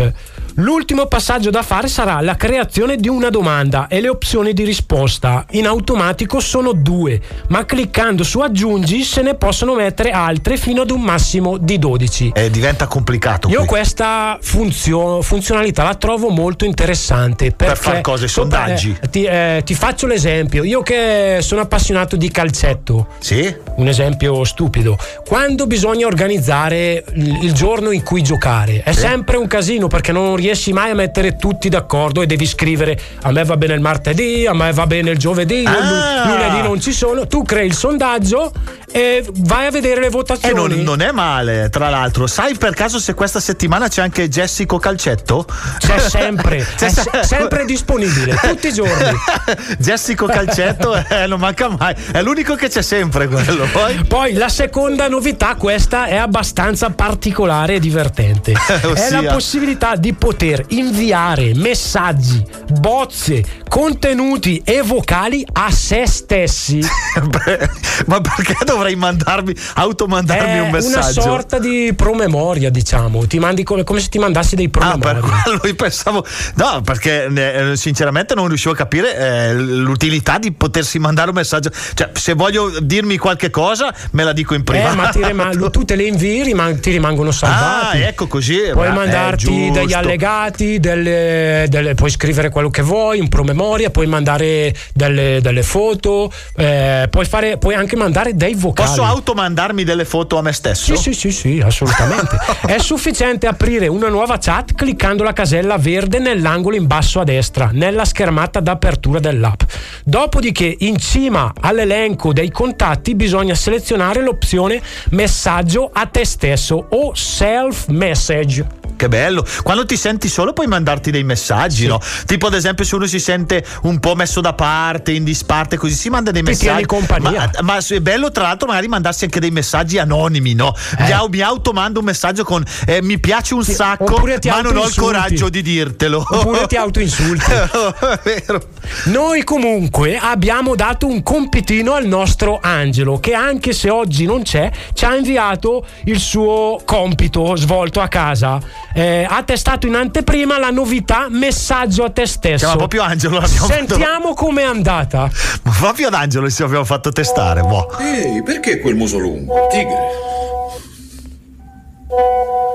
L'ultimo 0.56 1.06
passaggio 1.06 1.50
da 1.50 1.62
fare 1.64 1.88
sarà 1.88 2.20
la 2.20 2.36
creazione 2.36 2.98
di 2.98 3.08
una 3.08 3.30
domanda 3.30 3.88
e 3.88 4.02
le 4.02 4.10
opzioni 4.10 4.54
di 4.54 4.64
risposta. 4.66 5.46
In 5.52 5.66
automatico 5.66 6.42
sono 6.42 6.74
due, 6.74 7.22
ma 7.48 7.66
cliccando 7.66 8.24
su 8.24 8.40
aggiungi 8.40 9.04
se 9.04 9.22
ne 9.22 9.36
possono 9.36 9.76
mettere 9.76 10.12
altre 10.12 10.58
fino 10.58 10.82
ad 10.82 10.92
un 10.92 11.02
massimo 11.02 11.58
di 11.58 11.80
12. 11.80 12.32
Eh, 12.36 12.50
diventa 12.50 12.88
complicato. 12.88 13.48
Io 13.48 13.60
qui. 13.60 13.68
questa 13.68 14.38
funzio- 14.42 15.22
funzionalità 15.22 15.84
la 15.84 15.96
trovo 15.96 16.30
molto 16.30 16.66
interessante 16.66 17.52
Per 17.52 17.68
perché 17.68 17.82
far 17.82 18.02
cosa? 18.02 18.26
I 18.26 18.28
sondaggi? 18.28 18.98
eh, 19.02 19.10
ti, 19.10 19.24
eh, 19.24 19.62
ti 19.64 19.74
faccio 19.74 20.06
l'esempio. 20.06 20.64
Io 20.66 20.82
che 20.82 21.38
sono 21.40 21.62
appassionato 21.62 22.18
di 22.18 22.30
calcetto, 22.30 23.08
Sì? 23.20 23.56
un 23.78 23.88
esempio 23.88 24.44
stupido. 24.44 24.98
Quando 25.26 25.66
bisogna 25.66 26.06
organizzare 26.08 27.04
il, 27.14 27.44
il 27.46 27.54
giorno 27.54 27.92
in 27.92 28.04
cui 28.04 28.22
giocare, 28.22 28.84
è 28.84 28.92
Sì. 28.92 29.00
sempre 29.00 29.38
un 29.38 29.48
casino 29.48 29.88
perché 29.88 30.12
non 30.12 30.36
riesci 30.42 30.74
mai 30.74 30.90
a 30.90 30.96
mettere 30.96 31.36
tutti 31.38 31.70
d'accordo 31.70 32.22
e 32.22 32.26
devi 32.26 32.46
scrivere 32.46 33.00
a 33.22 33.32
me 33.32 33.44
va 33.44 33.56
bene 33.58 33.74
il 33.76 33.80
martedì, 33.82 34.46
a 34.46 34.54
me 34.54 34.72
va 34.74 34.86
bene 34.88 35.12
il 35.12 35.18
giovedì, 35.18 35.64
Ah. 35.66 36.26
lu- 36.26 36.32
lunedì 36.32 36.62
non 36.62 36.82
ci 36.82 36.92
sono. 36.92 37.28
Tu 37.28 37.44
crei 37.44 37.68
il 37.68 37.74
sondaggio 37.76 38.52
e 38.92 39.26
vai 39.38 39.68
a 39.68 39.72
vedere 39.72 40.00
le 40.02 40.08
E 40.08 40.10
votazioni. 40.10 40.54
non, 40.76 40.84
non 40.84 41.02
è 41.02 41.12
male, 41.12 41.70
tra 41.70 41.90
l'altro. 41.90 42.28
Sai 42.28 42.56
per 42.58 42.74
caso 42.74 43.00
se 43.00 43.14
questa 43.14 43.40
settimana 43.40 43.88
c'è 43.88 44.02
anche 44.02 44.28
Jessico 44.30 44.78
Calcetto? 44.78 45.46
C'è 45.78 46.00
sempre, 46.00 46.58
C'è 46.78 46.86
è 46.88 46.90
se- 46.90 47.02
se- 47.12 47.24
sempre 47.24 47.66
disponibile, 47.66 48.36
tutti 48.36 48.68
i 48.68 48.74
giorni. 48.74 49.18
Jessico 49.80 50.26
Calcetto 50.26 50.94
eh, 51.10 51.28
non 51.28 51.40
manca 51.40 51.70
mai. 51.70 51.96
È 52.12 52.22
l'unico 52.22 52.56
che 52.56 52.70
c'è 52.70 52.82
sempre 52.82 53.28
quello. 53.28 53.66
Poi. 53.72 54.04
Poi 54.08 54.34
la 54.34 54.50
seconda 54.50 55.08
novità, 55.08 55.56
questa 55.56 56.06
è 56.06 56.16
abbastanza 56.18 56.90
particolare 56.90 57.76
e 57.76 57.80
divertente. 57.80 58.54
È 58.54 58.86
Ossia? 58.86 59.22
la 59.22 59.34
possibilità 59.34 59.96
di 59.96 60.14
poter 60.14 60.64
inviare 60.70 61.54
messaggi, 61.56 62.44
bozze, 62.80 63.44
contenuti 63.68 64.62
e 64.66 64.82
vocali 64.82 65.46
a 65.54 65.72
se 65.72 66.06
stessi. 66.08 66.80
Beh, 67.22 67.70
Ma 68.06 68.20
perché 68.22 68.56
dovrei 68.82 68.96
mandarmi, 68.96 69.54
automandarmi 69.76 70.60
un 70.60 70.68
una 70.68 70.72
messaggio? 70.72 71.22
sorta 71.22 71.60
di 71.60 71.94
promemoria, 71.96 72.70
diciamo. 72.70 73.26
Ti 73.26 73.40
mandi 73.40 73.64
come, 73.64 73.84
come 73.84 74.00
se 74.00 74.10
ti 74.10 74.18
mandassi 74.20 74.56
dei 74.56 74.70
Ah, 74.80 74.98
per 74.98 75.00
promemoria. 75.00 75.42
quello 75.44 75.60
io 75.68 75.76
pensavo. 75.76 76.26
No, 76.56 76.82
perché 76.82 77.26
eh, 77.26 77.76
sinceramente 77.76 78.34
non 78.36 78.48
riuscivo 78.48 78.74
a 78.74 78.76
capire 78.78 79.16
eh, 79.18 79.54
l'utilità 79.54 80.38
di 80.38 80.52
potersi 80.52 81.00
mandare 81.00 81.30
un 81.30 81.36
messaggio. 81.36 81.70
Cioè, 81.94 82.10
se 82.14 82.34
voglio 82.34 82.72
dirmi 82.82 83.18
qualche 83.18 83.50
cosa, 83.50 83.94
me 84.12 84.24
la 84.24 84.34
dico 84.34 84.54
in 84.56 84.64
privato. 84.64 84.94
Eh, 84.94 84.96
ma 84.96 85.10
ti 85.10 85.24
rimang- 85.24 85.70
tu 85.72 85.84
te 85.86 85.96
le 85.96 86.04
invii, 86.04 86.44
rimang- 86.44 86.80
ti 86.80 86.92
rimangono 86.92 87.32
salvati. 87.32 87.98
Ah, 87.98 88.08
ecco 88.08 88.28
così. 88.28 88.60
Puoi 88.72 88.88
ma 88.90 88.96
mandarti 88.96 89.70
degli 89.72 89.94
allegati, 89.94 90.80
delle- 90.80 91.66
delle- 91.70 91.94
puoi 91.96 92.10
scrivere 92.10 92.50
quello 92.50 92.70
che 92.70 92.82
vuoi, 92.82 93.20
un 93.20 93.30
promemoria, 93.30 93.90
puoi 93.90 94.08
mandare 94.08 94.74
delle, 94.94 95.40
delle 95.42 95.64
foto, 95.64 96.32
eh, 96.56 97.08
puoi, 97.10 97.26
fare, 97.26 97.58
puoi 97.58 97.76
anche 97.76 97.96
mandare 97.96 98.36
dei 98.36 98.54
vocali. 98.56 98.70
Posso 98.74 99.04
automandarmi 99.04 99.84
delle 99.84 100.06
foto 100.06 100.38
a 100.38 100.42
me 100.42 100.52
stesso? 100.54 100.96
Sì, 100.96 101.14
sì, 101.14 101.14
sì, 101.14 101.32
sì, 101.32 101.62
assolutamente. 101.64 102.38
È 102.66 102.78
sufficiente 102.80 103.48
aprire 103.48 103.88
una 103.88 104.10
nuova 104.10 104.38
chat 104.38 104.74
cliccando 104.74 105.24
la 105.24 105.34
casella 105.34 105.78
verde 105.78 106.20
nell'angolo 106.20 106.76
in 106.76 106.88
basso 106.88 107.20
a 107.20 107.24
destra, 107.24 107.70
nella 107.72 108.06
schermata 108.06 108.60
d'apertura 108.60 109.20
dell'app. 109.20 109.62
Dopodiché, 110.04 110.76
in 110.80 110.98
cima 110.98 111.54
all'elenco 111.60 112.34
dei 112.34 112.52
contatti, 112.52 113.16
bisogna 113.16 113.56
selezionare 113.56 114.22
l'opzione 114.22 114.82
messaggio 115.10 115.90
a 115.92 116.06
te 116.06 116.26
stesso 116.26 116.88
o 116.90 117.14
self 117.14 117.88
message. 117.88 118.81
Che 119.02 119.08
bello. 119.08 119.44
Quando 119.64 119.84
ti 119.84 119.98
senti 119.98 120.30
solo 120.30 120.54
puoi 120.54 120.68
mandarti 120.68 121.10
dei 121.10 121.24
messaggi, 121.24 121.88
no? 121.88 122.00
Tipo 122.28 122.48
ad 122.48 122.54
esempio 122.54 122.86
se 122.86 122.96
uno 122.96 123.08
si 123.08 123.20
sente 123.20 123.66
un 123.84 124.00
po' 124.00 124.14
messo 124.14 124.42
da 124.42 124.54
parte, 124.54 125.12
in 125.12 125.24
disparte, 125.24 125.76
così 125.78 125.96
si 125.96 126.10
manda 126.10 126.30
dei 126.30 126.44
Ti 126.44 126.50
messaggi. 126.52 126.86
compagnia. 126.86 127.50
Ma, 127.62 127.62
ma 127.62 127.78
è 127.78 128.00
bello 128.00 128.30
tra 128.30 128.44
l'altro 128.44 128.68
magari 128.68 128.88
mandarsi 128.88 129.24
anche 129.24 129.40
dei 129.40 129.50
messaggi 129.50 129.98
anonimi, 129.98 130.54
no? 130.54 130.76
Eh. 131.00 131.04
Mi, 131.04 131.12
au- 131.14 131.28
mi 131.30 131.42
automando 131.42 131.98
un 132.00 132.06
messaggio 132.06 132.44
con 132.44 132.64
eh, 132.86 133.02
mi 133.02 133.20
piace 133.20 133.56
un 133.56 133.64
sacco, 133.64 134.04
oppure 134.04 134.38
ti 134.38 134.50
ma 134.50 134.62
non 134.62 134.78
ho 134.78 134.86
il 134.86 134.94
coraggio 134.94 135.50
di 135.50 135.64
dirtelo. 135.64 136.24
Oppure 136.30 136.68
ti 136.68 136.76
autoinsulti. 136.76 137.52
Noi 139.06 139.44
comunque 139.44 140.18
abbiamo 140.18 140.76
dato 140.76 141.08
un 141.08 141.24
compitino 141.24 141.94
al 141.94 142.06
nostro 142.06 142.60
Angelo 142.62 143.20
che 143.20 143.34
anche 143.34 143.74
se 143.74 143.90
oggi 143.90 144.26
non 144.26 144.44
c'è 144.44 144.70
ci 144.94 145.06
ha 145.06 145.16
inviato 145.16 145.86
il 146.06 146.20
suo 146.20 146.82
compito 146.86 147.56
svolto 147.56 148.00
a 148.00 148.08
casa. 148.08 148.60
Eh, 148.94 149.26
ha 149.30 149.44
testato 149.44 149.88
in 149.88 149.96
anteprima 149.96 150.58
la 150.60 150.70
novità 150.70 151.28
messaggio 151.30 152.04
a 152.04 152.10
te 152.10 152.26
stesso. 152.26 152.58
Chiama 152.58 152.76
proprio 152.76 153.02
Angelo, 153.04 153.40
l'abbiamo 153.40 153.68
Sentiamo 153.68 154.34
com'è 154.34 154.64
andata. 154.64 155.30
Ma 155.64 155.72
proprio 155.80 156.08
ad 156.08 156.14
Angelo 156.14 156.50
ci 156.50 156.62
abbiamo 156.64 156.84
fatto 156.86 157.12
testare. 157.12 157.62
boh. 157.62 157.98
Ehi, 158.00 158.44
perché 158.44 158.80
quel 158.80 158.96
muso 158.96 159.18
lungo? 159.18 159.68
Tigre. 159.70 160.30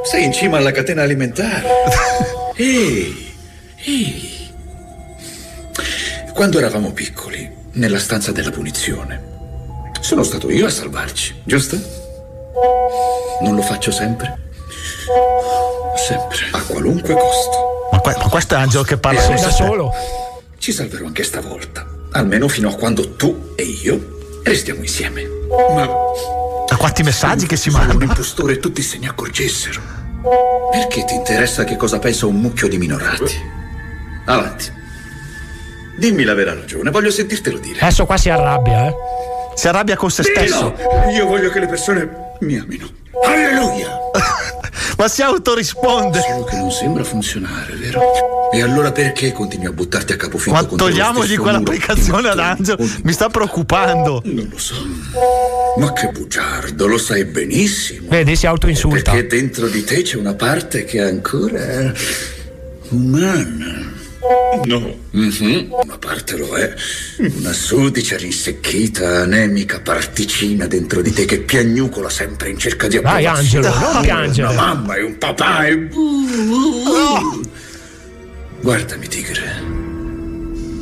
Sei 0.05 0.25
in 0.25 0.33
cima 0.33 0.57
alla 0.57 0.71
catena 0.71 1.03
alimentare. 1.03 1.65
Ehi, 2.57 3.35
ehi. 3.85 4.35
Quando 6.33 6.59
eravamo 6.59 6.93
piccoli, 6.93 7.51
nella 7.73 7.99
stanza 7.99 8.33
della 8.33 8.51
punizione, 8.51 9.23
sono 10.01 10.23
stato 10.23 10.51
io 10.51 10.67
a 10.67 10.71
salvarci, 10.71 11.43
giusto? 11.45 11.79
Non 13.43 13.55
lo 13.57 13.61
faccio 13.63 13.91
sempre? 13.91 14.46
Sempre, 15.97 16.37
a 16.53 16.63
qualunque 16.63 17.15
costo. 17.15 17.89
Ma, 17.93 18.01
que- 18.01 18.17
ma 18.19 18.29
questo 18.29 18.55
è 18.55 18.59
Angelo 18.59 18.83
che 18.83 18.97
parla 18.99 19.21
da 19.27 19.37
se- 19.37 19.51
solo. 19.51 19.93
Ci 20.59 20.73
salverò 20.73 21.07
anche 21.07 21.23
stavolta, 21.23 21.87
almeno 22.13 22.49
fino 22.49 22.69
a 22.69 22.75
quando 22.75 23.15
tu 23.15 23.53
e 23.57 23.63
io 23.63 24.41
restiamo 24.43 24.81
insieme. 24.81 25.23
Ma 25.75 25.89
Da 26.69 26.77
quanti 26.77 27.03
messaggi 27.03 27.47
che 27.47 27.57
si 27.57 27.71
sono 27.71 27.83
un 27.83 27.89
mandano? 27.91 28.11
impostore 28.11 28.55
e 28.55 28.59
tutti 28.59 28.83
se 28.83 28.99
ne 28.99 29.09
accorgessero. 29.09 29.81
Perché 30.73 31.05
ti 31.05 31.15
interessa 31.15 31.65
che 31.65 31.77
cosa 31.77 31.99
pensa 32.01 32.27
un 32.27 32.37
mucchio 32.37 32.69
di 32.69 32.77
minorati? 32.79 33.41
Avanti. 34.27 34.73
Dimmi 35.99 36.25
la 36.25 36.35
vera 36.35 36.53
ragione, 36.53 36.91
voglio 36.91 37.11
sentirtelo 37.11 37.59
dire. 37.59 37.79
Adesso 37.81 38.05
qua 38.05 38.17
si 38.17 38.29
arrabbia, 38.29 38.87
eh. 38.89 38.95
Si 39.55 39.69
arrabbia 39.69 39.97
con 39.97 40.11
se 40.11 40.23
Dillo! 40.23 40.35
stesso. 40.75 40.75
Io 41.11 41.27
voglio 41.27 41.49
che 41.51 41.61
le 41.61 41.67
persone 41.69 42.35
mi 42.41 42.57
amino. 42.59 42.87
Alleluia! 43.25 43.89
Ma 44.97 45.09
si 45.09 45.23
autorisponde. 45.23 46.21
Solo 46.21 46.45
che 46.45 46.57
non 46.57 46.71
sembra 46.71 47.05
funzionare, 47.05 47.75
vero? 47.75 48.51
E 48.53 48.63
allora 48.63 48.93
perché 48.93 49.33
continui 49.33 49.67
a 49.67 49.73
buttarti 49.73 50.13
a 50.13 50.17
capofitto 50.17 50.55
Ma 50.55 50.65
togliamogli 50.65 51.37
quell'applicazione 51.37 52.29
ad 52.29 52.39
Angelo. 52.39 52.83
Mi 53.03 53.13
sta 53.13 53.29
preoccupando. 53.29 54.23
Non 54.25 54.49
lo 54.51 54.59
so. 54.59 54.75
Ma 55.77 55.93
che 55.93 56.09
bugiardo, 56.09 56.87
lo 56.87 56.99
sai 56.99 57.25
benissimo. 57.25 58.09
Vedi, 58.09 58.37
si 58.37 58.47
autoinsulta. 58.47 59.13
Perché 59.13 59.27
dentro 59.27 59.69
di 59.69 59.85
te 59.85 60.03
c'è 60.03 60.17
una 60.17 60.35
parte 60.35 60.85
che 60.85 60.99
è 60.99 61.03
ancora 61.03 61.93
umana. 62.91 63.95
No. 64.65 64.95
Mhm, 65.11 65.69
Una 65.71 65.99
parte 65.99 66.37
lo 66.37 66.55
è. 66.57 66.73
Una 67.39 67.53
sudicia, 67.53 68.17
rinsecchita, 68.17 69.23
anemica 69.23 69.81
particina 69.81 70.67
dentro 70.67 71.03
di 71.03 71.13
te 71.13 71.25
che 71.25 71.41
piagnucola 71.41 72.09
sempre 72.09 72.51
in 72.51 72.59
cerca 72.59 72.89
di 72.89 72.99
Vai, 72.99 73.25
approvazione. 73.27 73.67
Angelo, 73.69 73.93
non 73.93 74.03
piangere. 74.03 74.53
Una 74.53 74.63
mamma 74.75 74.95
e 74.97 75.03
un 75.03 75.19
papà 75.19 75.67
e... 75.67 75.89
Guardami, 78.61 79.07
tigre. 79.09 79.63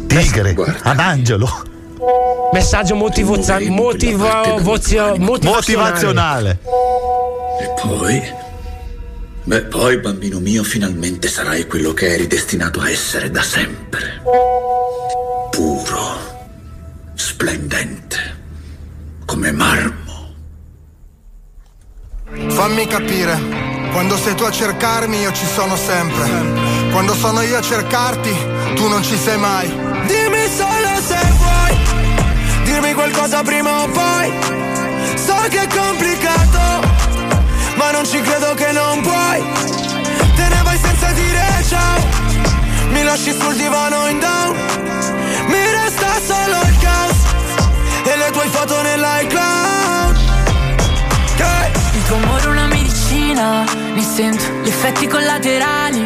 Tigre, 0.07 0.55
ad 0.83 0.99
Angelo. 0.99 1.49
Messaggio 2.53 2.95
motivozza- 2.95 3.59
motiva- 3.61 4.57
vozio- 4.61 5.17
motivazionale. 5.17 5.49
Motivazionale. 5.51 6.59
E 7.61 7.81
poi? 7.81 8.23
Beh, 9.45 9.63
poi, 9.65 9.99
bambino 9.99 10.41
mio, 10.41 10.63
finalmente 10.65 11.29
sarai 11.29 11.67
quello 11.67 11.93
che 11.93 12.15
eri 12.15 12.27
destinato 12.27 12.81
a 12.81 12.91
essere 12.91 13.31
da 13.31 13.43
sempre. 13.43 14.23
Puro, 15.51 16.19
splendente, 17.15 18.19
come 19.27 19.53
marmo. 19.53 20.35
Fammi 22.49 22.87
capire, 22.87 23.39
quando 23.93 24.17
sei 24.17 24.35
tu 24.35 24.45
a 24.45 24.51
cercarmi 24.51 25.21
io 25.21 25.33
ci 25.33 25.47
sono 25.47 25.77
sempre. 25.77 26.91
Quando 26.91 27.15
sono 27.15 27.43
io 27.43 27.59
a 27.59 27.63
cercarti, 27.63 28.31
tu 28.75 28.89
non 28.89 29.03
ci 29.03 29.17
sei 29.17 29.37
mai. 29.37 29.69
Dimmi 29.69 30.49
solo 30.57 31.01
se 31.07 31.33
vuoi 31.37 31.65
dirmi 32.65 32.95
qualcosa 32.95 33.43
prima 33.43 33.83
o 33.83 33.89
poi. 33.89 34.33
So 35.17 35.35
che 35.49 35.63
è 35.63 35.67
complicato, 35.67 36.84
ma 37.77 37.91
non 37.91 38.07
ci 38.07 38.21
credo 38.21 38.55
che 38.55 38.73
non 38.73 39.01
puoi. 39.01 39.43
Te 40.37 40.49
ne 40.49 40.63
vai 40.63 40.79
senza 40.79 41.13
dire 41.13 41.65
ciao. 41.69 41.99
Mi 42.91 43.03
lasci 43.03 43.33
sul 43.33 43.55
divano 43.57 44.09
in 44.09 44.19
down. 44.19 44.57
Mi 45.47 45.71
resta 45.71 46.09
solo 46.27 46.57
il 46.69 46.79
caos 46.79 47.17
e 48.05 48.17
le 48.17 48.31
tue 48.31 48.47
foto 48.49 48.83
nell'iCloud. 48.83 50.23
Il 51.95 52.03
tuo 52.07 52.17
amore 52.17 52.43
è 52.43 52.47
una 52.47 52.67
medicina, 52.67 53.65
mi 53.95 54.03
sento 54.03 54.45
gli 54.63 54.69
effetti 54.69 55.07
collaterali. 55.07 56.01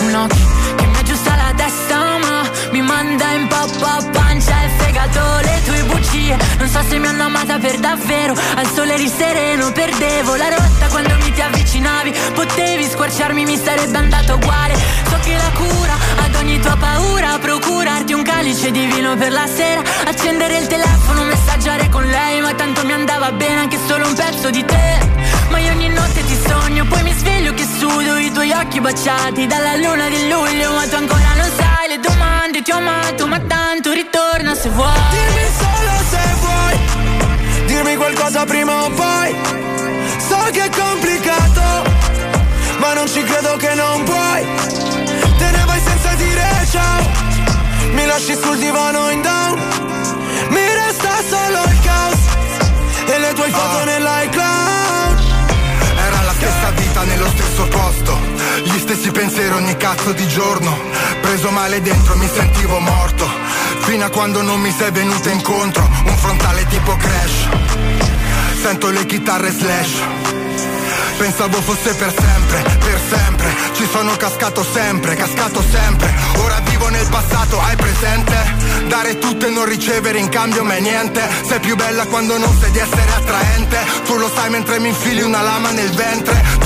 Un 0.00 0.14
occhio 0.14 0.46
che 0.76 0.86
mi 0.86 0.96
aggiusta 0.96 1.36
la 1.36 1.52
testa, 1.54 2.18
ma 2.18 2.42
mi 2.72 2.82
manda 2.82 3.30
in 3.32 3.46
pappa, 3.46 4.02
pancia 4.12 4.64
e 4.64 4.68
fegato. 4.78 5.45
Bugie, 5.86 6.36
non 6.58 6.68
so 6.68 6.80
se 6.88 6.98
mi 6.98 7.06
hanno 7.06 7.24
amata 7.24 7.58
per 7.58 7.78
davvero. 7.78 8.34
Al 8.56 8.66
sole 8.72 8.94
eri 8.94 9.08
sereno, 9.08 9.72
perdevo 9.72 10.34
la 10.34 10.48
rotta 10.48 10.86
quando 10.88 11.14
mi 11.16 11.32
ti 11.32 11.40
avvicinavi. 11.40 12.12
Potevi 12.34 12.84
squarciarmi, 12.84 13.44
mi 13.44 13.56
sarebbe 13.56 13.96
andato 13.96 14.34
uguale. 14.34 14.74
So 15.08 15.18
che 15.22 15.34
la 15.34 15.50
cura 15.54 15.94
ad 16.24 16.34
ogni 16.36 16.60
tua 16.60 16.76
paura, 16.76 17.38
procurarti 17.38 18.12
un 18.12 18.22
calice 18.22 18.70
di 18.70 18.86
vino 18.86 19.16
per 19.16 19.32
la 19.32 19.46
sera, 19.46 19.82
accendere 20.06 20.58
il 20.58 20.66
telefono, 20.66 21.24
messaggiare 21.24 21.88
con 21.88 22.04
lei, 22.04 22.40
ma 22.40 22.54
tanto 22.54 22.84
mi 22.84 22.92
andava 22.92 23.32
bene 23.32 23.60
anche 23.60 23.78
solo 23.86 24.06
un 24.06 24.14
pezzo 24.14 24.50
di 24.50 24.64
te. 24.64 24.98
Ma 25.50 25.58
io 25.58 25.72
ogni 25.72 25.88
notte 25.88 26.24
ti 26.24 26.36
sogno, 26.46 26.84
poi 26.86 27.02
mi 27.02 27.12
sveglio 27.12 27.54
che 27.54 27.64
sudo 27.78 28.16
i 28.16 28.32
tuoi 28.32 28.52
occhi 28.52 28.80
baciati 28.80 29.46
dalla 29.46 29.76
luna 29.76 30.08
di 30.08 30.28
luglio, 30.28 30.72
ma 30.72 30.86
tu 30.88 30.96
ancora 30.96 31.34
non 31.36 31.50
sai 31.56 31.75
le 31.88 31.98
domande, 32.00 32.62
ti 32.62 32.70
ho 32.70 32.76
amato, 32.76 33.26
ma 33.26 33.40
tanto 33.40 33.92
ritorna 33.92 34.54
se 34.54 34.68
vuoi. 34.70 34.92
Dimmi 35.10 35.46
solo 35.58 35.92
se 36.10 36.34
vuoi 36.40 36.56
dirmi 37.66 37.96
qualcosa 37.96 38.44
prima 38.44 38.84
o 38.84 38.90
poi. 38.90 39.36
So 40.28 40.38
che 40.50 40.64
è 40.64 40.70
complicato, 40.70 41.62
ma 42.78 42.94
non 42.94 43.06
ci 43.06 43.22
credo 43.22 43.56
che 43.56 43.74
non 43.74 44.02
puoi. 44.04 44.46
Te 45.38 45.50
ne 45.50 45.64
vai 45.64 45.80
senza 45.80 46.14
dire 46.14 46.46
ciao. 46.70 47.10
Mi 47.92 48.06
lasci 48.06 48.34
sul 48.34 48.58
divano 48.58 49.10
in 49.10 49.22
down. 49.22 49.60
Mi 50.48 50.74
resta 50.74 51.10
solo 51.28 51.62
il 51.70 51.80
caos 51.80 52.18
e 53.06 53.18
le 53.18 53.32
tue 53.34 53.50
foto 53.50 53.84
nell'iCloud. 53.84 54.35
Nello 57.06 57.28
stesso 57.30 57.64
posto, 57.68 58.18
gli 58.64 58.78
stessi 58.78 59.10
pensieri 59.10 59.52
ogni 59.54 59.76
cazzo 59.76 60.12
di 60.12 60.26
giorno. 60.28 60.78
Preso 61.20 61.50
male 61.50 61.80
dentro 61.80 62.16
mi 62.16 62.28
sentivo 62.28 62.78
morto, 62.78 63.28
fino 63.80 64.04
a 64.04 64.10
quando 64.10 64.42
non 64.42 64.60
mi 64.60 64.72
sei 64.76 64.90
venuta 64.90 65.30
incontro. 65.30 65.88
Un 66.04 66.16
frontale 66.16 66.66
tipo 66.66 66.96
crash, 66.96 67.48
sento 68.60 68.90
le 68.90 69.06
chitarre 69.06 69.50
slash. 69.50 70.02
Pensavo 71.16 71.62
fosse 71.62 71.94
per 71.94 72.12
sempre, 72.14 72.62
per 72.78 73.00
sempre 73.08 73.54
Ci 73.72 73.88
sono 73.90 74.14
cascato 74.16 74.62
sempre, 74.62 75.14
cascato 75.14 75.62
sempre 75.62 76.12
Ora 76.44 76.60
vivo 76.68 76.88
nel 76.88 77.08
passato, 77.08 77.58
hai 77.58 77.74
presente? 77.74 78.34
Dare 78.88 79.18
tutto 79.18 79.46
e 79.46 79.50
non 79.50 79.64
ricevere 79.64 80.18
in 80.18 80.28
cambio 80.28 80.62
mai 80.62 80.82
niente 80.82 81.26
Sei 81.48 81.58
più 81.60 81.74
bella 81.74 82.04
quando 82.04 82.36
non 82.36 82.54
sai 82.60 82.70
di 82.70 82.78
essere 82.78 83.10
attraente 83.14 83.78
Tu 84.04 84.18
lo 84.18 84.30
sai 84.34 84.50
mentre 84.50 84.78
mi 84.78 84.88
infili 84.88 85.22
una 85.22 85.40
lama 85.40 85.70
nel 85.70 85.90
ventre 85.90 86.65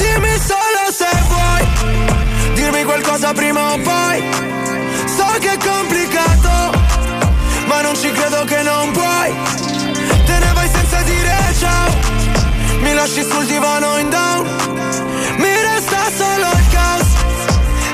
Dimmi 0.00 0.34
solo 0.50 0.82
se 0.90 1.10
vuoi, 1.28 1.62
dirmi 2.54 2.84
qualcosa 2.84 3.32
prima 3.32 3.72
o 3.72 3.78
poi. 3.78 4.24
So 5.06 5.26
che 5.38 5.52
è 5.52 5.58
complicato, 5.58 6.72
ma 7.66 7.82
non 7.82 7.94
ci 7.94 8.10
credo 8.10 8.44
che 8.44 8.62
non 8.62 8.90
puoi. 8.92 9.34
Te 10.24 10.38
ne 10.38 10.52
vai 10.54 10.68
senza 10.68 11.02
dire 11.02 11.36
ciao, 11.58 11.90
mi 12.80 12.94
lasci 12.94 13.22
sul 13.22 13.44
divano 13.44 13.98
in 13.98 14.08
down. 14.08 14.46
Mi 15.36 15.52
resta 15.68 15.98
solo 16.16 16.46
il 16.50 16.64
caos 16.70 17.08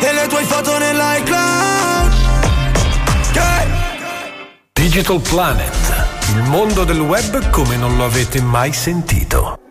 e 0.00 0.12
le 0.12 0.26
tue 0.28 0.44
foto 0.44 0.78
nell'iCloud. 0.78 2.12
Yeah. 3.32 3.66
Digital 4.72 5.20
Planet, 5.20 6.06
il 6.36 6.42
mondo 6.44 6.84
del 6.84 7.00
web 7.00 7.50
come 7.50 7.76
non 7.76 7.96
lo 7.96 8.04
avete 8.04 8.40
mai 8.40 8.72
sentito. 8.72 9.65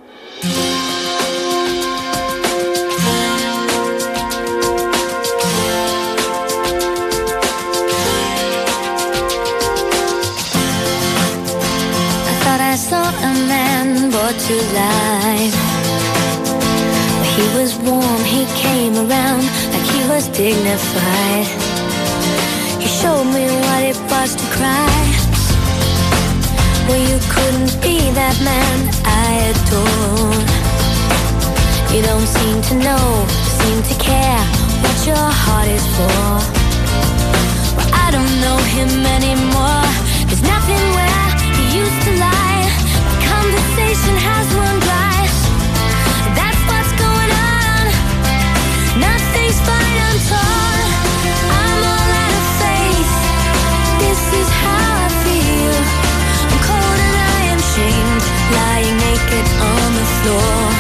Dignified. 20.36 21.48
He 22.82 22.88
showed 22.88 23.24
me 23.24 23.48
what 23.64 23.82
it 23.84 23.98
was 24.12 24.36
to 24.36 24.46
cry. 24.58 25.00
Well, 26.88 27.00
you 27.00 27.18
couldn't 27.32 27.72
be 27.82 28.12
that 28.20 28.36
man 28.44 28.78
I 29.08 29.56
adored. 29.56 30.50
You 31.96 32.02
don't 32.04 32.28
seem 32.28 32.58
to 32.70 32.76
know, 32.84 33.06
seem 33.64 33.80
to 33.88 33.96
care 33.96 34.44
what 34.84 34.98
your 35.08 35.28
heart 35.44 35.70
is 35.72 35.86
for. 35.96 36.28
Well, 37.80 37.92
I 37.96 38.12
don't 38.12 38.36
know 38.44 38.60
him 38.76 38.92
anymore. 39.18 39.88
There's 40.28 40.44
nothing 40.44 40.84
where 41.00 41.28
he 41.56 41.80
used 41.80 42.00
to 42.08 42.12
lie. 42.20 42.68
My 43.08 43.16
conversation 43.24 44.16
has 44.20 44.46
run 44.60 44.85
Lying 59.26 59.48
on 59.60 59.94
the 59.96 60.06
floor. 60.06 60.75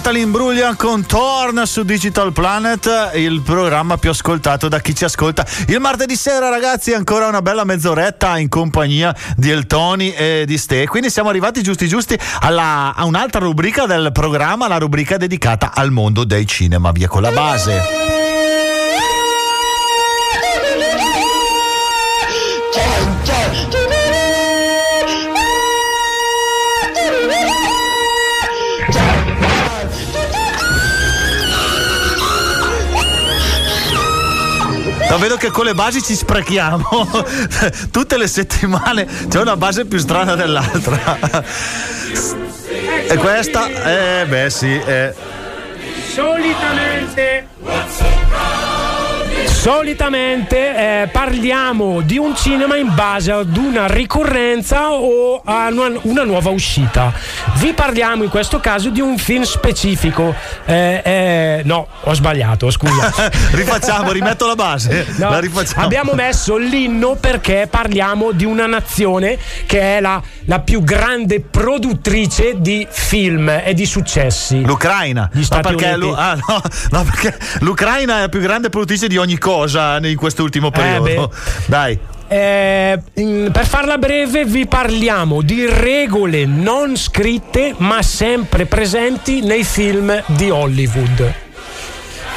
Natalie 0.00 0.22
Imbruglia 0.22 0.74
con 0.76 1.04
Torn 1.04 1.62
su 1.66 1.82
Digital 1.82 2.32
Planet, 2.32 3.10
il 3.16 3.42
programma 3.42 3.98
più 3.98 4.08
ascoltato 4.08 4.66
da 4.66 4.80
chi 4.80 4.94
ci 4.94 5.04
ascolta. 5.04 5.44
Il 5.66 5.78
martedì 5.78 6.16
sera, 6.16 6.48
ragazzi, 6.48 6.94
ancora 6.94 7.26
una 7.26 7.42
bella 7.42 7.64
mezz'oretta 7.64 8.38
in 8.38 8.48
compagnia 8.48 9.14
di 9.36 9.50
Eltoni 9.50 10.14
e 10.14 10.44
di 10.46 10.56
Ste. 10.56 10.86
Quindi 10.86 11.10
siamo 11.10 11.28
arrivati 11.28 11.62
giusti 11.62 11.86
giusti 11.86 12.18
alla- 12.40 12.94
a 12.96 13.04
un'altra 13.04 13.40
rubrica 13.40 13.84
del 13.84 14.10
programma, 14.10 14.68
la 14.68 14.78
rubrica 14.78 15.18
dedicata 15.18 15.72
al 15.74 15.90
mondo 15.90 16.24
dei 16.24 16.46
cinema. 16.46 16.92
Via 16.92 17.06
con 17.06 17.20
la 17.20 17.30
base. 17.32 18.69
Vedo 35.20 35.36
che 35.36 35.50
con 35.50 35.66
le 35.66 35.74
basi 35.74 36.02
ci 36.02 36.16
sprechiamo. 36.16 36.88
Tutte 37.92 38.16
le 38.16 38.26
settimane 38.26 39.06
c'è 39.28 39.38
una 39.38 39.56
base 39.56 39.84
più 39.84 39.98
strana 39.98 40.34
dell'altra. 40.34 41.18
E 43.06 43.16
questa? 43.16 43.68
Eh 43.68 44.26
beh 44.26 44.50
sì, 44.50 44.72
eh. 44.72 45.14
Solitamente 46.12 47.48
Solitamente 49.60 51.02
eh, 51.02 51.08
parliamo 51.08 52.00
di 52.00 52.16
un 52.16 52.34
cinema 52.34 52.78
in 52.78 52.94
base 52.94 53.30
ad 53.30 53.54
una 53.58 53.86
ricorrenza 53.88 54.92
o 54.92 55.42
a 55.44 55.68
una, 55.70 55.98
una 56.04 56.22
nuova 56.24 56.48
uscita. 56.48 57.12
Vi 57.56 57.74
parliamo 57.74 58.22
in 58.24 58.30
questo 58.30 58.58
caso 58.58 58.88
di 58.88 59.02
un 59.02 59.18
film 59.18 59.42
specifico. 59.42 60.34
Eh, 60.64 61.02
eh, 61.04 61.60
no, 61.66 61.86
ho 62.04 62.14
sbagliato, 62.14 62.70
scusa. 62.70 63.12
Rifacciamo, 63.52 64.10
rimetto 64.12 64.46
la 64.46 64.54
base. 64.54 65.04
No, 65.18 65.28
La 65.28 65.40
rifacciamo. 65.40 65.84
abbiamo 65.84 66.14
messo 66.14 66.56
l'inno 66.56 67.16
perché 67.20 67.68
parliamo 67.70 68.32
di 68.32 68.46
una 68.46 68.64
nazione 68.64 69.36
che 69.66 69.98
è 69.98 70.00
la, 70.00 70.22
la 70.46 70.60
più 70.60 70.82
grande 70.82 71.40
produttrice 71.40 72.54
di 72.62 72.86
film 72.88 73.50
e 73.62 73.74
di 73.74 73.84
successi. 73.84 74.62
L'Ucraina. 74.64 75.28
Gli 75.30 75.38
No, 75.40 75.44
Stati 75.44 75.74
perché, 75.74 75.84
Uniti. 75.92 76.00
l'U- 76.00 76.14
ah, 76.16 76.34
no, 76.48 76.62
no, 76.92 77.04
perché 77.04 77.36
l'Ucraina 77.58 78.16
è 78.16 78.20
la 78.22 78.28
più 78.30 78.40
grande 78.40 78.70
produttrice 78.70 79.06
di 79.06 79.18
ogni 79.18 79.36
cosa 79.36 79.48
in 80.08 80.16
quest'ultimo 80.16 80.70
periodo. 80.70 81.28
beh. 81.28 81.36
Dai. 81.66 81.98
Eh, 82.32 83.02
per 83.50 83.66
farla 83.66 83.98
breve 83.98 84.44
vi 84.44 84.64
parliamo 84.66 85.42
di 85.42 85.66
regole 85.66 86.46
non 86.46 86.96
scritte 86.96 87.74
ma 87.78 88.02
sempre 88.02 88.66
presenti 88.66 89.40
nei 89.40 89.64
film 89.64 90.22
di 90.26 90.48
Hollywood. 90.48 91.34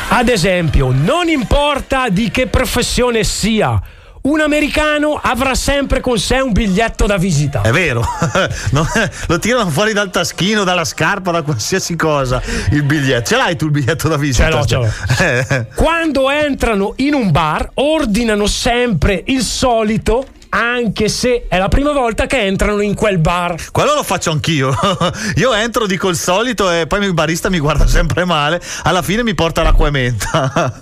Ad 0.10 0.30
esempio, 0.30 0.92
non 0.92 1.28
importa 1.28 2.10
di 2.10 2.30
che 2.32 2.48
professione 2.48 3.24
sia, 3.24 3.80
un 4.24 4.40
americano 4.40 5.20
avrà 5.22 5.54
sempre 5.56 6.00
con 6.00 6.18
sé 6.18 6.40
un 6.40 6.52
biglietto 6.52 7.06
da 7.06 7.18
visita. 7.18 7.62
È 7.62 7.72
vero, 7.72 8.06
No, 8.72 8.88
lo 9.28 9.40
tirano 9.40 9.70
fuori 9.70 9.94
dal 9.94 10.10
taschino, 10.10 10.64
dalla 10.64 10.86
scarpa, 10.86 11.32
da 11.32 11.42
qualsiasi 11.42 11.96
cosa. 11.96 12.42
Il 12.72 12.84
biglietto. 12.84 13.30
Ce 13.30 13.36
l'hai 13.36 13.56
tu 13.56 13.66
il 13.66 13.72
biglietto 13.72 14.08
da 14.08 14.18
visita? 14.18 14.46
Ce 14.46 14.50
l'ho, 14.52 14.66
ce 14.66 14.76
l'ho. 14.76 14.92
Eh. 15.20 15.68
Quando 15.76 16.30
entrano 16.30 16.94
in 16.98 17.14
un 17.14 17.32
bar, 17.32 17.70
ordinano 17.76 18.48
sempre 18.48 19.24
il 19.28 19.42
solito, 19.42 20.26
anche 20.50 21.10
se 21.10 21.46
è 21.50 21.58
la 21.58 21.68
prima 21.68 21.92
volta 21.92 22.26
che 22.26 22.40
entrano 22.40 22.82
in 22.82 22.94
quel 22.94 23.18
bar. 23.18 23.56
Quello 23.72 23.94
lo 23.96 24.04
faccio 24.04 24.32
anch'io. 24.32 24.74
Io 25.36 25.54
entro, 25.54 25.86
dico 25.86 26.10
il 26.10 26.16
solito 26.16 26.72
e 26.72 26.88
poi 26.88 27.04
il 27.04 27.14
barista 27.14 27.50
mi 27.50 27.60
guarda 27.60 27.88
sempre 27.88 28.24
male. 28.24 28.62
Alla 28.84 29.02
fine 29.02 29.24
mi 29.24 29.34
porta 29.34 29.64
l'acqua 29.64 29.88
e 29.88 29.92
menta. 29.92 30.82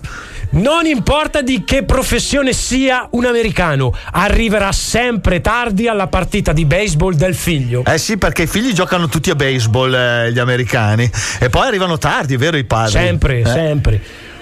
Non 0.54 0.86
importa 0.86 1.41
di 1.41 1.64
che 1.64 1.84
professione 1.84 2.52
sia 2.52 3.08
un 3.12 3.26
americano, 3.26 3.95
arriverà 4.12 4.74
sempre 4.74 5.39
tardi 5.39 5.88
alla 5.88 6.08
partita 6.08 6.52
di 6.52 6.66
baseball 6.66 7.14
del 7.14 7.36
figlio. 7.36 7.84
Eh 7.86 7.97
sì, 7.97 8.18
perché 8.18 8.43
i 8.43 8.47
figli 8.47 8.74
giocano 8.74 9.08
tutti 9.08 9.30
a 9.30 9.36
baseball, 9.36 9.93
eh, 9.93 10.32
gli 10.34 10.39
americani. 10.39 11.10
E 11.39 11.49
poi 11.49 11.68
arrivano 11.68 11.97
tardi, 11.97 12.36
vero, 12.36 12.58
i 12.58 12.66
padri. 12.66 12.91
Sempre, 12.91 13.39
Eh? 13.39 13.45
sempre. 13.45 14.02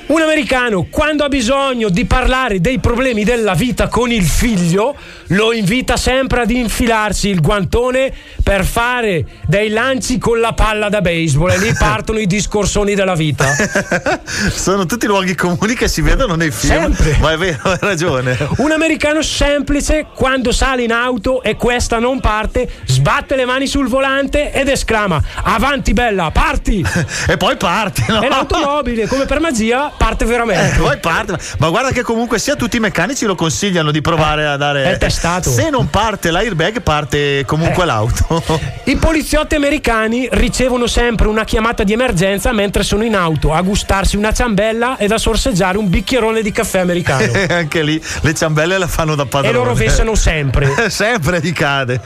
Un 0.10 0.22
americano, 0.22 0.88
quando 0.90 1.24
ha 1.24 1.28
bisogno 1.28 1.90
di 1.90 2.06
parlare 2.06 2.60
dei 2.60 2.80
problemi 2.80 3.24
della 3.24 3.54
vita 3.54 3.90
con 3.90 4.10
il 4.10 4.26
figlio, 4.26 4.96
lo 5.28 5.54
invita 5.54 5.98
sempre 5.98 6.42
ad 6.42 6.50
infilarsi 6.50 7.30
il 7.30 7.42
guantone 7.42 8.12
per 8.42 8.66
fare 8.66 9.24
dei 9.46 9.70
lanci 9.70 10.18
con 10.18 10.40
la 10.40 10.54
palla 10.54 10.90
da 10.90 11.02
baseball 11.02 11.52
e 11.52 11.60
lì 11.60 11.74
partono 11.78 12.18
i 12.18 12.26
discorsoni 12.26 12.96
della 12.96 13.14
vita. 13.14 13.54
Sono 14.50 14.88
tutti 14.88 15.06
luoghi 15.06 15.36
comuni 15.36 15.76
che 15.76 15.88
si 15.88 16.02
vedono 16.02 16.34
nei 16.34 16.50
film. 16.50 16.92
Sempre. 16.92 17.16
Ma 17.20 17.34
è 17.34 17.38
vero, 17.38 17.70
hai 17.70 17.78
ragione. 17.80 18.36
Un 18.58 18.72
americano 18.72 19.22
semplice, 19.22 20.08
quando 20.16 20.52
sale 20.52 20.82
in 20.82 20.92
auto 20.92 21.44
e 21.44 21.56
questa 21.56 22.00
non 22.00 22.20
parte, 22.20 22.68
sbatte 22.86 23.36
le 23.36 23.46
mani 23.46 23.68
sul 23.68 23.88
volante 23.88 24.52
ed 24.52 24.70
esclama: 24.70 25.22
Avanti, 25.44 25.94
bella, 25.94 26.32
parti! 26.32 26.84
e 27.30 27.38
poi 27.38 27.58
parti, 27.58 28.06
no? 28.08 28.24
E 28.24 28.28
l'automobile, 28.28 29.06
come 29.06 29.26
per 29.26 29.40
magia, 29.40 29.98
parte 30.00 30.24
veramente. 30.26 30.76
Eh, 30.76 30.80
poi 30.80 30.98
parte. 30.98 31.38
Ma 31.60 31.70
guarda 31.70 31.92
che 31.92 32.02
comunque 32.02 32.40
sia 32.40 32.56
tutti 32.56 32.78
i 32.78 32.80
meccanici 32.80 33.26
lo 33.26 33.36
consigliano 33.36 33.92
di 33.92 34.02
provare 34.02 34.48
a 34.48 34.56
dare. 34.56 34.84
è 34.86 34.98
testato. 34.98 35.52
Se 35.52 35.70
non 35.70 35.90
parte 35.90 36.32
l'airbag, 36.32 36.82
parte 36.82 37.44
comunque 37.46 37.84
Eh. 37.84 37.86
l'auto. 37.86 38.42
I 38.86 38.96
poliziotti 38.96 39.56
americani 39.56 40.28
ricevono 40.32 40.88
sempre 40.88 41.28
una 41.28 41.44
chiamata 41.44 41.84
di 41.84 41.92
emergenza 41.94 42.52
mentre 42.54 42.84
sono 42.84 43.04
in 43.04 43.16
auto 43.16 43.54
a 43.54 43.62
gustarsi 43.62 44.16
una 44.16 44.32
ciambella 44.32 44.98
ed 44.98 45.12
a 45.12 45.18
sorseggiare 45.18 45.78
un 45.78 45.90
bicchierone 45.90 46.42
di 46.42 46.52
caffè 46.52 46.80
americano. 46.80 47.32
E 47.34 47.48
anche 47.54 47.84
lì 47.84 48.02
le 48.22 48.34
ciambelle 48.34 48.78
la 48.78 48.88
fanno 48.88 49.16
da 49.16 49.26
padrone. 49.26 49.50
E 49.50 49.60
lo 49.60 49.64
rovesciano 49.66 50.16
sempre. 50.16 50.74
sempre 50.90 51.42
gli 51.42 51.52
cade. 51.52 52.00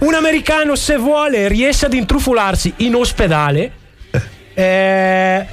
Un 0.00 0.14
americano, 0.14 0.74
se 0.74 0.96
vuole, 0.96 1.46
riesce 1.46 1.86
ad 1.86 1.94
intrufolarsi 1.94 2.72
in 2.78 2.96
ospedale. 2.96 3.72
Eh, 4.54 5.46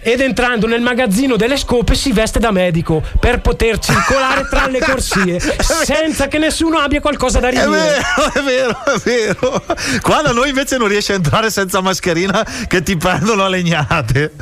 ed 0.00 0.20
entrando 0.20 0.66
nel 0.66 0.80
magazzino 0.82 1.36
delle 1.36 1.56
scope 1.56 1.94
si 1.94 2.12
veste 2.12 2.38
da 2.38 2.50
medico 2.50 3.02
per 3.18 3.40
poter 3.40 3.78
circolare 3.78 4.46
tra 4.48 4.66
le 4.66 4.78
corsie 4.80 5.40
senza 5.40 6.28
che 6.28 6.38
nessuno 6.38 6.78
abbia 6.78 7.00
qualcosa 7.00 7.40
da 7.40 7.48
È 7.48 7.50
ridire. 7.50 7.70
vero, 7.70 8.32
è 8.34 8.40
vero, 8.42 8.84
è 8.84 8.98
vero. 9.04 9.64
Qua 10.00 10.22
da 10.22 10.32
noi 10.32 10.50
invece 10.50 10.76
non 10.76 10.88
riesci 10.88 11.12
a 11.12 11.14
entrare 11.14 11.50
senza 11.50 11.80
mascherina 11.80 12.46
che 12.68 12.82
ti 12.82 12.96
prendono 12.96 13.44
a 13.44 13.48
legnate. 13.48 14.32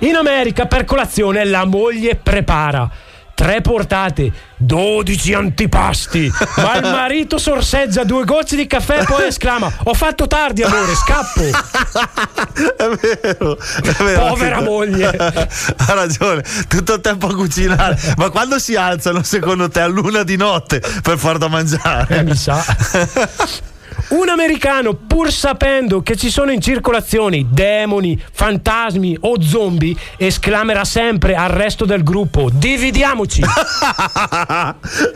In 0.00 0.14
America 0.14 0.66
per 0.66 0.84
colazione 0.84 1.44
la 1.44 1.64
moglie 1.64 2.16
prepara 2.16 2.88
tre 3.36 3.60
portate, 3.60 4.32
12 4.56 5.34
antipasti, 5.34 6.32
ma 6.56 6.76
il 6.76 6.82
marito 6.82 7.36
sorseggia 7.36 8.02
due 8.02 8.24
gocce 8.24 8.56
di 8.56 8.66
caffè 8.66 9.02
e 9.02 9.04
poi 9.04 9.26
esclama: 9.26 9.70
Ho 9.84 9.94
fatto 9.94 10.26
tardi, 10.26 10.62
amore, 10.62 10.94
scappo. 10.94 11.42
È 12.76 12.88
vero, 12.88 13.58
è 13.58 14.02
vero. 14.02 14.26
Povera 14.28 14.62
moglie. 14.62 15.08
Ha 15.08 15.92
ragione, 15.92 16.42
tutto 16.66 16.94
il 16.94 17.00
tempo 17.02 17.26
a 17.26 17.34
cucinare. 17.34 17.98
Ma 18.16 18.30
quando 18.30 18.58
si 18.58 18.74
alzano, 18.74 19.22
secondo 19.22 19.68
te, 19.68 19.80
a 19.80 19.86
luna 19.86 20.22
di 20.22 20.36
notte 20.36 20.82
per 21.02 21.18
far 21.18 21.36
da 21.36 21.48
mangiare? 21.48 22.18
Eh, 22.18 22.22
mi 22.22 22.34
sa. 22.34 22.64
Un 24.08 24.28
americano, 24.28 24.94
pur 24.94 25.32
sapendo 25.32 26.00
che 26.02 26.16
ci 26.16 26.30
sono 26.30 26.52
in 26.52 26.60
circolazione 26.60 27.44
demoni, 27.48 28.20
fantasmi 28.32 29.16
o 29.22 29.40
zombie, 29.42 29.96
esclamerà 30.16 30.84
sempre 30.84 31.34
al 31.34 31.48
resto 31.48 31.84
del 31.84 32.02
gruppo: 32.04 32.48
Dividiamoci! 32.52 33.42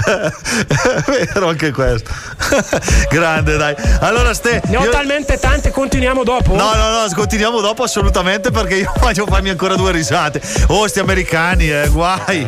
È 0.05 0.31
vero 1.07 1.49
anche 1.49 1.71
questo. 1.71 2.11
Grande, 3.09 3.57
dai. 3.57 3.75
Allora, 4.01 4.35
Ste. 4.35 4.61
Ne 4.67 4.77
ho 4.77 4.85
io- 4.85 4.91
talmente 4.91 5.39
tante, 5.39 5.71
continuiamo 5.71 6.25
dopo. 6.25 6.55
No, 6.55 6.75
no, 6.75 6.89
no, 6.91 7.07
continuiamo 7.15 7.61
dopo 7.61 7.85
assolutamente 7.85 8.51
perché 8.51 8.77
io 8.77 8.93
voglio 8.99 9.27
farmi 9.27 9.51
ancora 9.51 9.77
due 9.77 9.93
risate. 9.93 10.41
Oh, 10.69 10.87
sti 10.89 10.99
americani, 10.99 11.71
eh, 11.71 11.89
guai. 11.89 12.47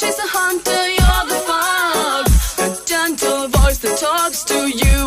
She's 0.00 0.18
a 0.18 0.28
hunter, 0.28 0.82
you're 0.96 1.26
the 1.28 1.40
fox. 1.44 2.58
A 2.58 2.86
gentle 2.86 3.48
voice 3.48 3.76
that 3.84 3.98
talks 3.98 4.44
to 4.44 4.68
you. 4.70 4.99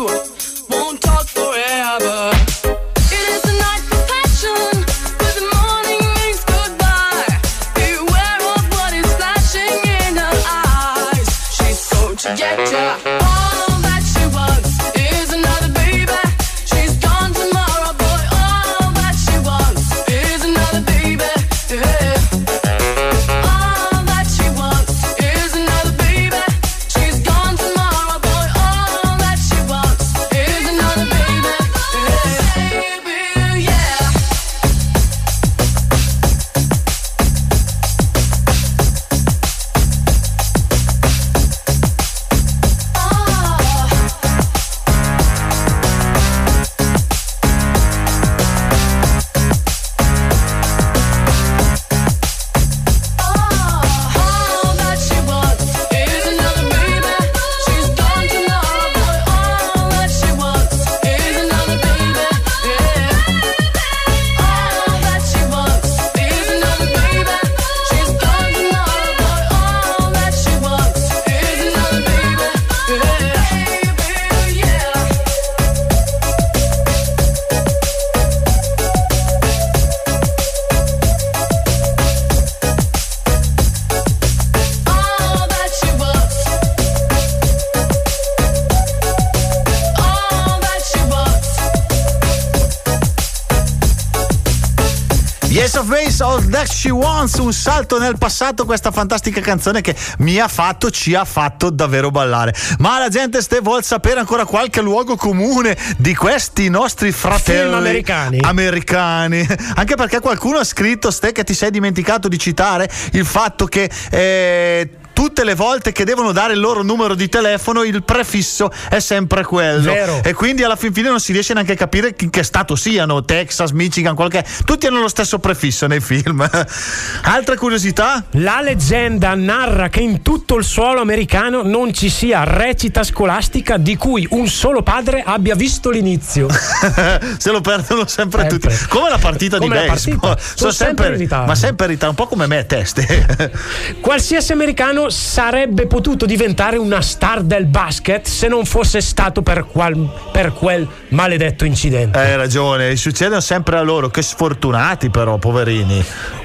Un 97.44 97.52
salto 97.52 97.98
nel 97.98 98.16
passato, 98.16 98.64
questa 98.64 98.90
fantastica 98.90 99.40
canzone 99.40 99.82
che 99.82 99.94
mi 100.18 100.38
ha 100.38 100.48
fatto, 100.48 100.90
ci 100.90 101.14
ha 101.14 101.24
fatto 101.24 101.68
davvero 101.68 102.10
ballare. 102.10 102.54
Ma 102.78 102.98
la 102.98 103.08
gente 103.08 103.42
ste 103.42 103.60
vuol 103.60 103.84
sapere 103.84 104.18
ancora 104.18 104.46
qualche 104.46 104.80
luogo 104.80 105.16
comune 105.16 105.76
di 105.98 106.14
questi 106.14 106.70
nostri 106.70 107.12
fratelli 107.12 107.74
americani. 107.74 108.38
americani. 108.40 109.46
Anche 109.76 109.94
perché 109.94 110.20
qualcuno 110.20 110.58
ha 110.58 110.64
scritto, 110.64 111.10
ste 111.10 111.32
che 111.32 111.44
ti 111.44 111.54
sei 111.54 111.70
dimenticato 111.70 112.28
di 112.28 112.38
citare 112.38 112.88
il 113.12 113.26
fatto 113.26 113.66
che 113.66 113.90
eh, 114.10 114.88
tutte 115.14 115.44
le 115.44 115.54
volte 115.54 115.92
che 115.92 116.04
devono 116.04 116.32
dare 116.32 116.52
il 116.52 116.60
loro 116.60 116.82
numero 116.82 117.14
di 117.14 117.28
telefono 117.28 117.82
il 117.82 118.02
prefisso 118.02 118.70
è 118.90 118.98
sempre 119.00 119.44
quello 119.44 119.92
Vero. 119.92 120.20
e 120.22 120.34
quindi 120.34 120.62
alla 120.62 120.76
fin 120.76 120.92
fine 120.92 121.08
non 121.08 121.20
si 121.20 121.32
riesce 121.32 121.54
neanche 121.54 121.72
a 121.72 121.76
capire 121.76 122.14
in 122.18 122.28
che 122.28 122.42
stato 122.42 122.76
siano 122.76 123.24
Texas, 123.24 123.70
Michigan, 123.70 124.14
qualche 124.14 124.44
tutti 124.64 124.86
hanno 124.86 125.00
lo 125.00 125.08
stesso 125.08 125.38
prefisso 125.38 125.86
nei 125.86 126.00
film 126.00 126.46
altre 127.22 127.56
curiosità? 127.56 128.24
La 128.32 128.60
leggenda 128.60 129.34
narra 129.34 129.88
che 129.88 130.00
in 130.00 130.20
tutto 130.20 130.56
il 130.56 130.64
suolo 130.64 131.00
americano 131.00 131.62
non 131.62 131.94
ci 131.94 132.10
sia 132.10 132.44
recita 132.44 133.04
scolastica 133.04 133.76
di 133.76 133.96
cui 133.96 134.26
un 134.30 134.48
solo 134.48 134.82
padre 134.82 135.22
abbia 135.24 135.54
visto 135.54 135.90
l'inizio. 135.90 136.48
se 137.38 137.50
lo 137.50 137.60
perdono 137.60 138.06
sempre, 138.06 138.46
tutti 138.48 138.68
come 138.88 139.08
la 139.08 139.18
partita 139.18 139.58
Come 139.58 139.80
di 139.80 139.86
baseball 139.86 140.34
partita. 140.34 140.54
Sono 140.54 140.72
sempre 140.72 141.08
in 141.08 141.16
ritardo. 141.16 141.46
ma 141.46 141.54
sempre 141.54 141.86
in 141.86 141.92
ritardo 141.92 142.10
un 142.18 142.26
po' 142.26 142.26
come 142.26 142.46
me 142.46 142.58
a 142.58 142.64
teste 142.64 143.52
Qualsiasi 144.00 144.52
americano 144.52 145.03
sarebbe 145.08 145.86
potuto 145.86 146.26
diventare 146.26 146.76
una 146.76 147.00
star 147.00 147.42
del 147.42 147.66
basket 147.66 148.26
se 148.26 148.48
non 148.48 148.64
fosse 148.64 149.00
stato 149.00 149.42
per, 149.42 149.66
qual- 149.66 150.10
per 150.32 150.52
quel 150.52 150.86
maledetto 151.08 151.64
incidente. 151.64 152.18
hai 152.18 152.36
ragione 152.36 152.96
succedono 152.96 153.40
sempre 153.40 153.76
a 153.76 153.82
loro 153.82 154.08
che 154.08 154.22
sfortunati 154.22 155.10
però 155.10 155.38
poverini 155.38 156.04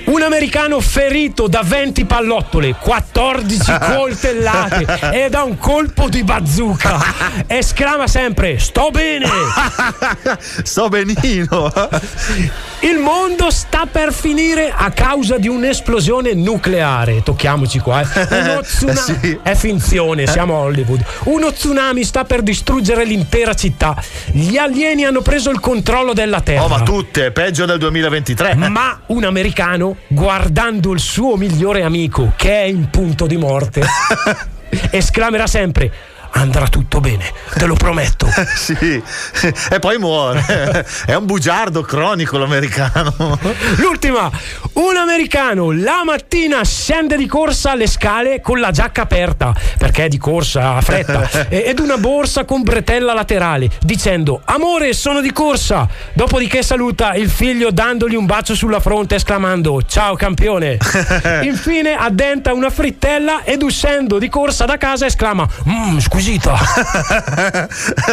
Un 0.09 0.23
americano 0.23 0.79
ferito 0.79 1.47
da 1.47 1.61
20 1.63 2.05
pallottole, 2.05 2.73
14 2.73 3.77
coltellate 3.93 5.11
e 5.11 5.29
da 5.29 5.43
un 5.43 5.55
colpo 5.57 6.09
di 6.09 6.23
bazooka. 6.23 6.99
Esclama 7.45 8.07
sempre: 8.07 8.57
Sto 8.57 8.89
bene! 8.89 9.27
sto 10.63 10.89
benino. 10.89 11.71
Il 12.79 12.97
mondo 12.97 13.51
sta 13.51 13.85
per 13.91 14.11
finire 14.11 14.73
a 14.75 14.89
causa 14.89 15.37
di 15.37 15.47
un'esplosione 15.47 16.33
nucleare. 16.33 17.21
Tocchiamoci 17.21 17.77
qua. 17.79 18.01
eh. 18.01 18.39
Uno 18.51 18.61
tsuna- 18.61 18.95
sì. 19.21 19.39
È 19.43 19.53
finzione, 19.53 20.25
siamo 20.25 20.55
a 20.55 20.59
Hollywood. 20.61 21.03
Uno 21.25 21.51
tsunami 21.53 22.03
sta 22.03 22.23
per 22.23 22.41
distruggere 22.41 23.03
l'intera 23.05 23.53
città. 23.53 23.95
Gli 24.31 24.57
alieni 24.57 25.05
hanno 25.05 25.21
preso 25.21 25.51
il 25.51 25.59
controllo 25.59 26.13
della 26.13 26.41
Terra. 26.41 26.63
oh 26.63 26.67
ma 26.67 26.81
tutte 26.81 27.29
peggio 27.31 27.65
del 27.65 27.77
2023 27.77 28.55
Ma 28.55 29.01
un 29.07 29.23
americano, 29.23 29.97
guardando 30.07 30.91
il 30.91 30.99
suo 30.99 31.35
migliore 31.35 31.83
amico 31.83 32.33
che 32.35 32.51
è 32.51 32.65
in 32.65 32.89
punto 32.89 33.27
di 33.27 33.37
morte, 33.37 33.83
esclamerà 34.91 35.47
sempre: 35.47 35.91
Andrà 36.31 36.67
tutto 36.67 36.99
bene, 36.99 37.31
te 37.55 37.65
lo 37.65 37.75
prometto. 37.75 38.27
sì, 38.55 39.01
e 39.69 39.79
poi 39.79 39.97
muore. 39.97 40.85
È 41.05 41.13
un 41.13 41.25
bugiardo 41.25 41.81
cronico 41.81 42.37
l'americano. 42.37 43.37
L'ultima, 43.77 44.29
un 44.73 44.95
americano 44.95 45.71
la 45.71 46.03
mattina 46.05 46.63
scende 46.63 47.17
di 47.17 47.25
corsa 47.25 47.71
alle 47.71 47.87
scale 47.87 48.41
con 48.41 48.59
la 48.59 48.71
giacca 48.71 49.01
aperta 49.01 49.53
perché 49.77 50.05
è 50.05 50.07
di 50.07 50.17
corsa 50.17 50.75
a 50.75 50.81
fretta 50.81 51.29
ed 51.49 51.79
una 51.79 51.97
borsa 51.97 52.45
con 52.45 52.61
bretella 52.61 53.13
laterale 53.13 53.69
dicendo 53.81 54.41
amore 54.45 54.93
sono 54.93 55.21
di 55.21 55.31
corsa 55.31 55.87
dopodiché 56.13 56.63
saluta 56.63 57.13
il 57.13 57.29
figlio 57.29 57.71
dandogli 57.71 58.15
un 58.15 58.25
bacio 58.25 58.55
sulla 58.55 58.79
fronte 58.79 59.15
esclamando 59.15 59.81
ciao 59.83 60.15
campione 60.15 60.77
infine 61.43 61.95
addenta 61.95 62.53
una 62.53 62.69
frittella 62.69 63.43
ed 63.43 63.61
uscendo 63.63 64.17
di 64.17 64.29
corsa 64.29 64.65
da 64.65 64.77
casa 64.77 65.05
esclama 65.05 65.47
mmm 65.63 65.97
squisita 66.19 66.57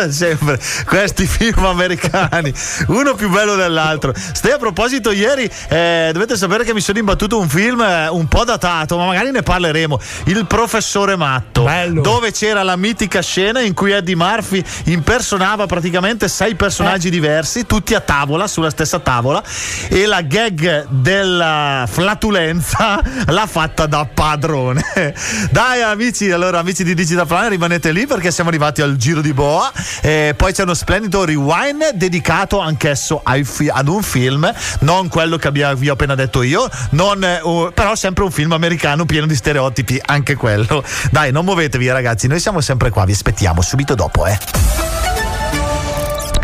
Sempre. 0.09 0.59
Questi 0.85 1.27
film 1.27 1.65
americani, 1.65 2.53
uno 2.89 3.15
più 3.15 3.29
bello 3.31 3.57
dell'altro. 3.57 4.13
Stai 4.15 4.53
a 4.53 4.59
proposito, 4.59 5.11
ieri 5.11 5.51
eh, 5.69 6.11
dovete 6.13 6.37
sapere 6.37 6.65
che 6.65 6.73
mi 6.73 6.81
sono 6.81 6.99
imbattuto 6.99 7.39
un 7.39 7.49
film 7.49 7.81
eh, 7.81 8.09
un 8.09 8.27
po' 8.29 8.45
datato, 8.45 8.97
ma 8.97 9.07
magari 9.07 9.31
ne 9.31 9.43
parleremo. 9.43 9.99
Il 10.25 10.47
professore 10.47 11.17
Matto, 11.17 11.69
dove 12.01 12.33
c'era 12.33 12.63
la 12.63 12.77
mitica 12.77 13.21
scena 13.21 13.61
in 13.61 13.75
cui 13.75 13.93
Eddie 13.93 14.17
Murphy 14.17 14.63
impersonava 14.85 15.67
praticamente 15.67 16.29
sei 16.29 16.55
personaggi 16.55 17.11
diversi, 17.11 17.67
tutti 17.67 17.95
a 17.95 18.01
tavola, 18.01 18.47
sulla 18.47 18.71
stessa 18.71 18.99
tavola, 19.01 19.43
e 19.89 20.07
la 20.07 20.23
gag 20.23 20.87
della 20.89 21.87
flatulenza 21.91 23.01
l'ha 23.27 23.47
fatta 23.47 23.87
da 23.87 24.07
padrone. 24.13 24.85
Dai, 25.51 25.83
amici, 25.83 26.31
allora, 26.31 26.59
amici 26.59 26.85
di 26.85 26.95
Digital 26.95 27.27
Planet, 27.27 27.51
rimanete 27.51 27.93
lì 27.93 27.96
perché 28.05 28.33
siamo 28.33 28.51
arrivati 28.51 28.83
al 28.83 28.97
giro 28.97 29.21
di 29.21 29.33
boa. 29.33 29.73
E 30.03 30.35
poi 30.37 30.53
c'è 30.53 30.65
uno 30.65 30.75
splendido 30.75 31.25
rewind 31.25 31.93
dedicato 31.95 32.59
anch'esso 32.59 33.23
fi- 33.45 33.71
ad 33.73 33.87
un 33.87 34.03
film, 34.03 34.53
non 34.81 35.09
quello 35.09 35.37
che 35.37 35.47
abbia- 35.49 35.73
vi 35.75 35.89
ho 35.89 35.93
appena 35.93 36.17
detto 36.17 36.43
io, 36.43 36.69
non, 36.91 37.25
uh, 37.43 37.71
però 37.73 37.95
sempre 37.95 38.25
un 38.25 38.31
film 38.31 38.53
americano 38.53 39.05
pieno 39.07 39.27
di 39.27 39.37
stereotipi, 39.37 40.01
anche 40.05 40.35
quello. 40.35 40.85
Dai, 41.11 41.31
non 41.31 41.45
muovetevi, 41.45 41.89
ragazzi, 41.89 42.27
noi 42.27 42.41
siamo 42.41 42.61
sempre 42.61 42.91
qua, 42.91 43.05
vi 43.05 43.13
aspettiamo 43.13 43.63
subito 43.63 43.95
dopo, 43.95 44.27
eh. 44.27 44.37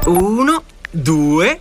Uno, 0.07 0.63
due, 0.91 1.61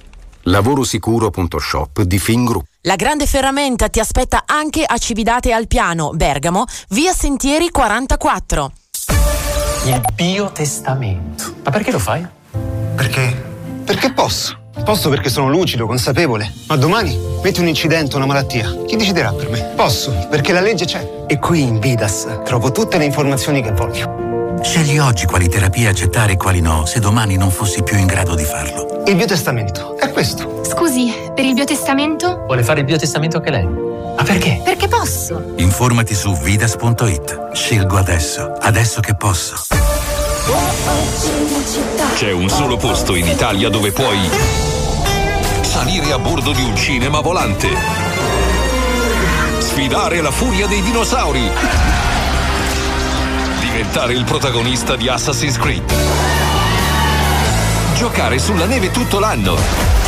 Lavorosicuro.shop 0.43 2.01
di 2.01 2.19
Fingroup. 2.19 2.65
La 2.81 2.95
grande 2.95 3.25
ferramenta 3.25 3.89
ti 3.89 3.99
aspetta 3.99 4.43
anche 4.45 4.83
a 4.85 4.97
Cividate 4.97 5.53
al 5.53 5.67
Piano, 5.67 6.11
Bergamo, 6.13 6.65
via 6.89 7.13
Sentieri 7.13 7.69
44. 7.69 8.71
Il 9.85 10.01
biotestamento. 10.13 11.55
Ma 11.63 11.71
perché 11.71 11.91
lo 11.91 11.99
fai? 11.99 12.25
Perché? 12.95 13.49
Perché 13.83 14.13
posso. 14.13 14.57
Posso 14.83 15.09
perché 15.09 15.29
sono 15.29 15.49
lucido, 15.49 15.85
consapevole. 15.85 16.51
Ma 16.67 16.75
domani 16.75 17.17
metti 17.43 17.59
un 17.59 17.67
incidente, 17.67 18.15
una 18.15 18.25
malattia. 18.25 18.83
Chi 18.87 18.95
deciderà 18.95 19.33
per 19.33 19.49
me? 19.49 19.73
Posso, 19.75 20.27
perché 20.29 20.53
la 20.53 20.61
legge 20.61 20.85
c'è. 20.85 21.25
E 21.27 21.39
qui 21.39 21.61
in 21.61 21.79
Vidas 21.79 22.27
trovo 22.45 22.71
tutte 22.71 22.97
le 22.97 23.05
informazioni 23.05 23.61
che 23.61 23.71
voglio. 23.71 24.59
Scegli 24.61 24.99
oggi 24.99 25.25
quali 25.25 25.49
terapie 25.49 25.87
accettare 25.87 26.33
e 26.33 26.37
quali 26.37 26.61
no, 26.61 26.85
se 26.85 26.99
domani 26.99 27.35
non 27.35 27.49
fossi 27.49 27.81
più 27.83 27.97
in 27.97 28.05
grado 28.05 28.35
di 28.35 28.43
farlo. 28.43 29.03
Il 29.07 29.15
biotestamento 29.15 29.97
questo. 30.11 30.61
Scusi, 30.63 31.13
per 31.33 31.45
il 31.45 31.53
biotestamento? 31.53 32.43
Vuole 32.45 32.63
fare 32.63 32.79
il 32.79 32.85
biotestamento 32.85 33.37
anche 33.37 33.51
lei? 33.51 33.65
Ma 33.65 34.23
perché? 34.23 34.61
Perché 34.63 34.87
posso. 34.87 35.53
Informati 35.57 36.13
su 36.13 36.33
vidas.it. 36.35 37.49
Scelgo 37.53 37.97
adesso, 37.97 38.53
adesso 38.59 38.99
che 39.01 39.15
posso. 39.15 39.55
C'è 42.15 42.31
un 42.31 42.49
solo 42.49 42.77
posto 42.77 43.15
in 43.15 43.27
Italia 43.27 43.69
dove 43.69 43.91
puoi 43.91 44.19
salire 45.61 46.11
a 46.11 46.19
bordo 46.19 46.51
di 46.51 46.61
un 46.61 46.75
cinema 46.75 47.21
volante, 47.21 47.69
sfidare 49.59 50.21
la 50.21 50.31
furia 50.31 50.67
dei 50.67 50.81
dinosauri, 50.81 51.49
diventare 53.59 54.13
il 54.13 54.23
protagonista 54.23 54.95
di 54.95 55.07
Assassin's 55.07 55.57
Creed, 55.57 55.93
giocare 57.95 58.37
sulla 58.37 58.65
neve 58.65 58.91
tutto 58.91 59.19
l'anno 59.19 60.00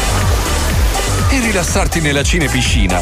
e 1.36 1.40
rilassarti 1.40 2.00
nella 2.00 2.22
cinepiscina. 2.22 3.02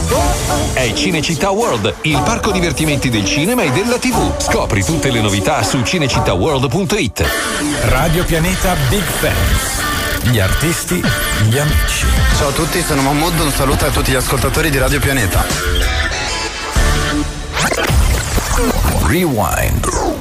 È 0.74 0.94
Cinecittà 0.94 1.50
World, 1.50 1.96
il 2.04 2.22
parco 2.24 2.52
divertimenti 2.52 3.10
del 3.10 3.26
cinema 3.26 3.64
e 3.64 3.72
della 3.72 3.98
TV. 3.98 4.40
Scopri 4.40 4.84
tutte 4.84 5.12
le 5.12 5.20
novità 5.20 5.62
su 5.64 5.82
cinecittàworld.it. 5.82 7.26
Radio 7.86 8.24
Pianeta 8.24 8.76
Big 8.88 9.04
Fans. 9.04 10.30
Gli 10.30 10.40
artisti, 10.40 11.02
gli 11.50 11.58
amici. 11.58 12.06
Ciao 12.38 12.50
a 12.50 12.54
tutti, 12.54 12.82
sono 12.82 13.02
Mahmood, 13.02 13.40
un 13.40 13.52
saluto 13.52 13.86
a 13.86 13.90
tutti 13.90 14.12
gli 14.12 14.16
ascoltatori 14.16 14.70
di 14.70 14.78
Radio 14.78 15.00
Pianeta. 15.00 15.44
Rewind. 19.08 20.21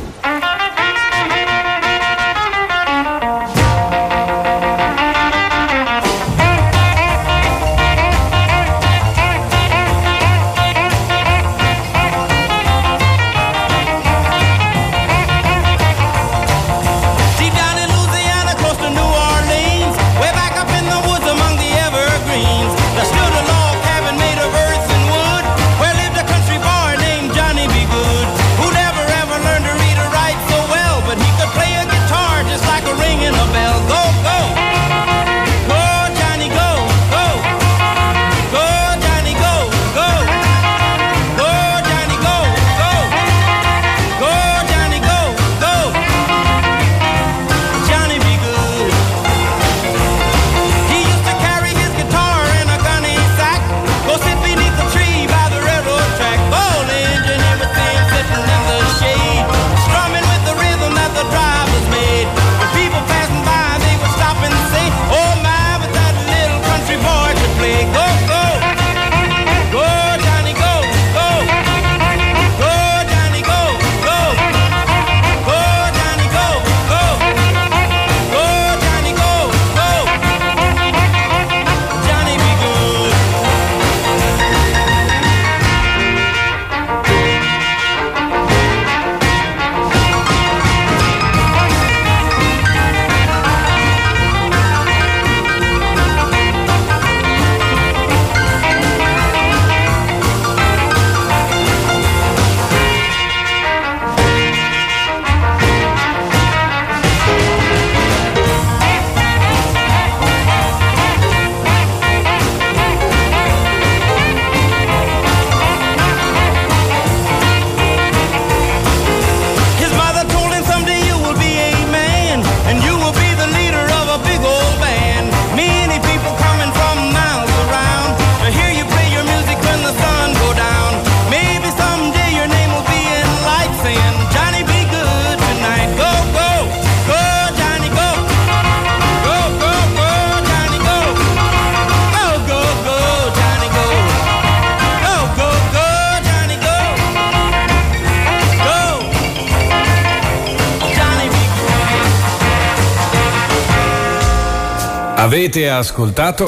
Avete 155.32 155.70
ascoltato 155.70 156.44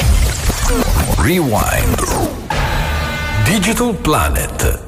Rewind. 1.18 2.02
Digital 3.44 3.94
Planet. 3.94 4.81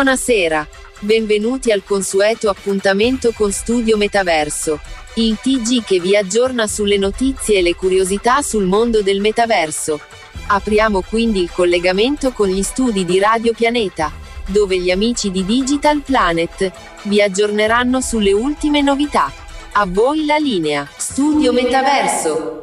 Buonasera. 0.00 0.64
Benvenuti 1.00 1.72
al 1.72 1.82
consueto 1.82 2.48
appuntamento 2.48 3.32
con 3.32 3.50
Studio 3.50 3.96
Metaverso. 3.96 4.78
Il 5.14 5.38
TG 5.42 5.82
che 5.82 5.98
vi 5.98 6.14
aggiorna 6.14 6.68
sulle 6.68 6.98
notizie 6.98 7.58
e 7.58 7.62
le 7.62 7.74
curiosità 7.74 8.40
sul 8.40 8.64
mondo 8.64 9.02
del 9.02 9.18
metaverso. 9.18 9.98
Apriamo 10.46 11.02
quindi 11.02 11.42
il 11.42 11.50
collegamento 11.50 12.30
con 12.30 12.46
gli 12.46 12.62
studi 12.62 13.04
di 13.04 13.18
Radio 13.18 13.52
Pianeta, 13.52 14.12
dove 14.46 14.78
gli 14.78 14.92
amici 14.92 15.32
di 15.32 15.44
Digital 15.44 16.00
Planet 16.02 16.70
vi 17.02 17.20
aggiorneranno 17.20 18.00
sulle 18.00 18.32
ultime 18.32 18.80
novità. 18.80 19.32
A 19.72 19.84
voi 19.84 20.26
la 20.26 20.36
linea, 20.36 20.88
Studio 20.96 21.52
Metaverso. 21.52 22.57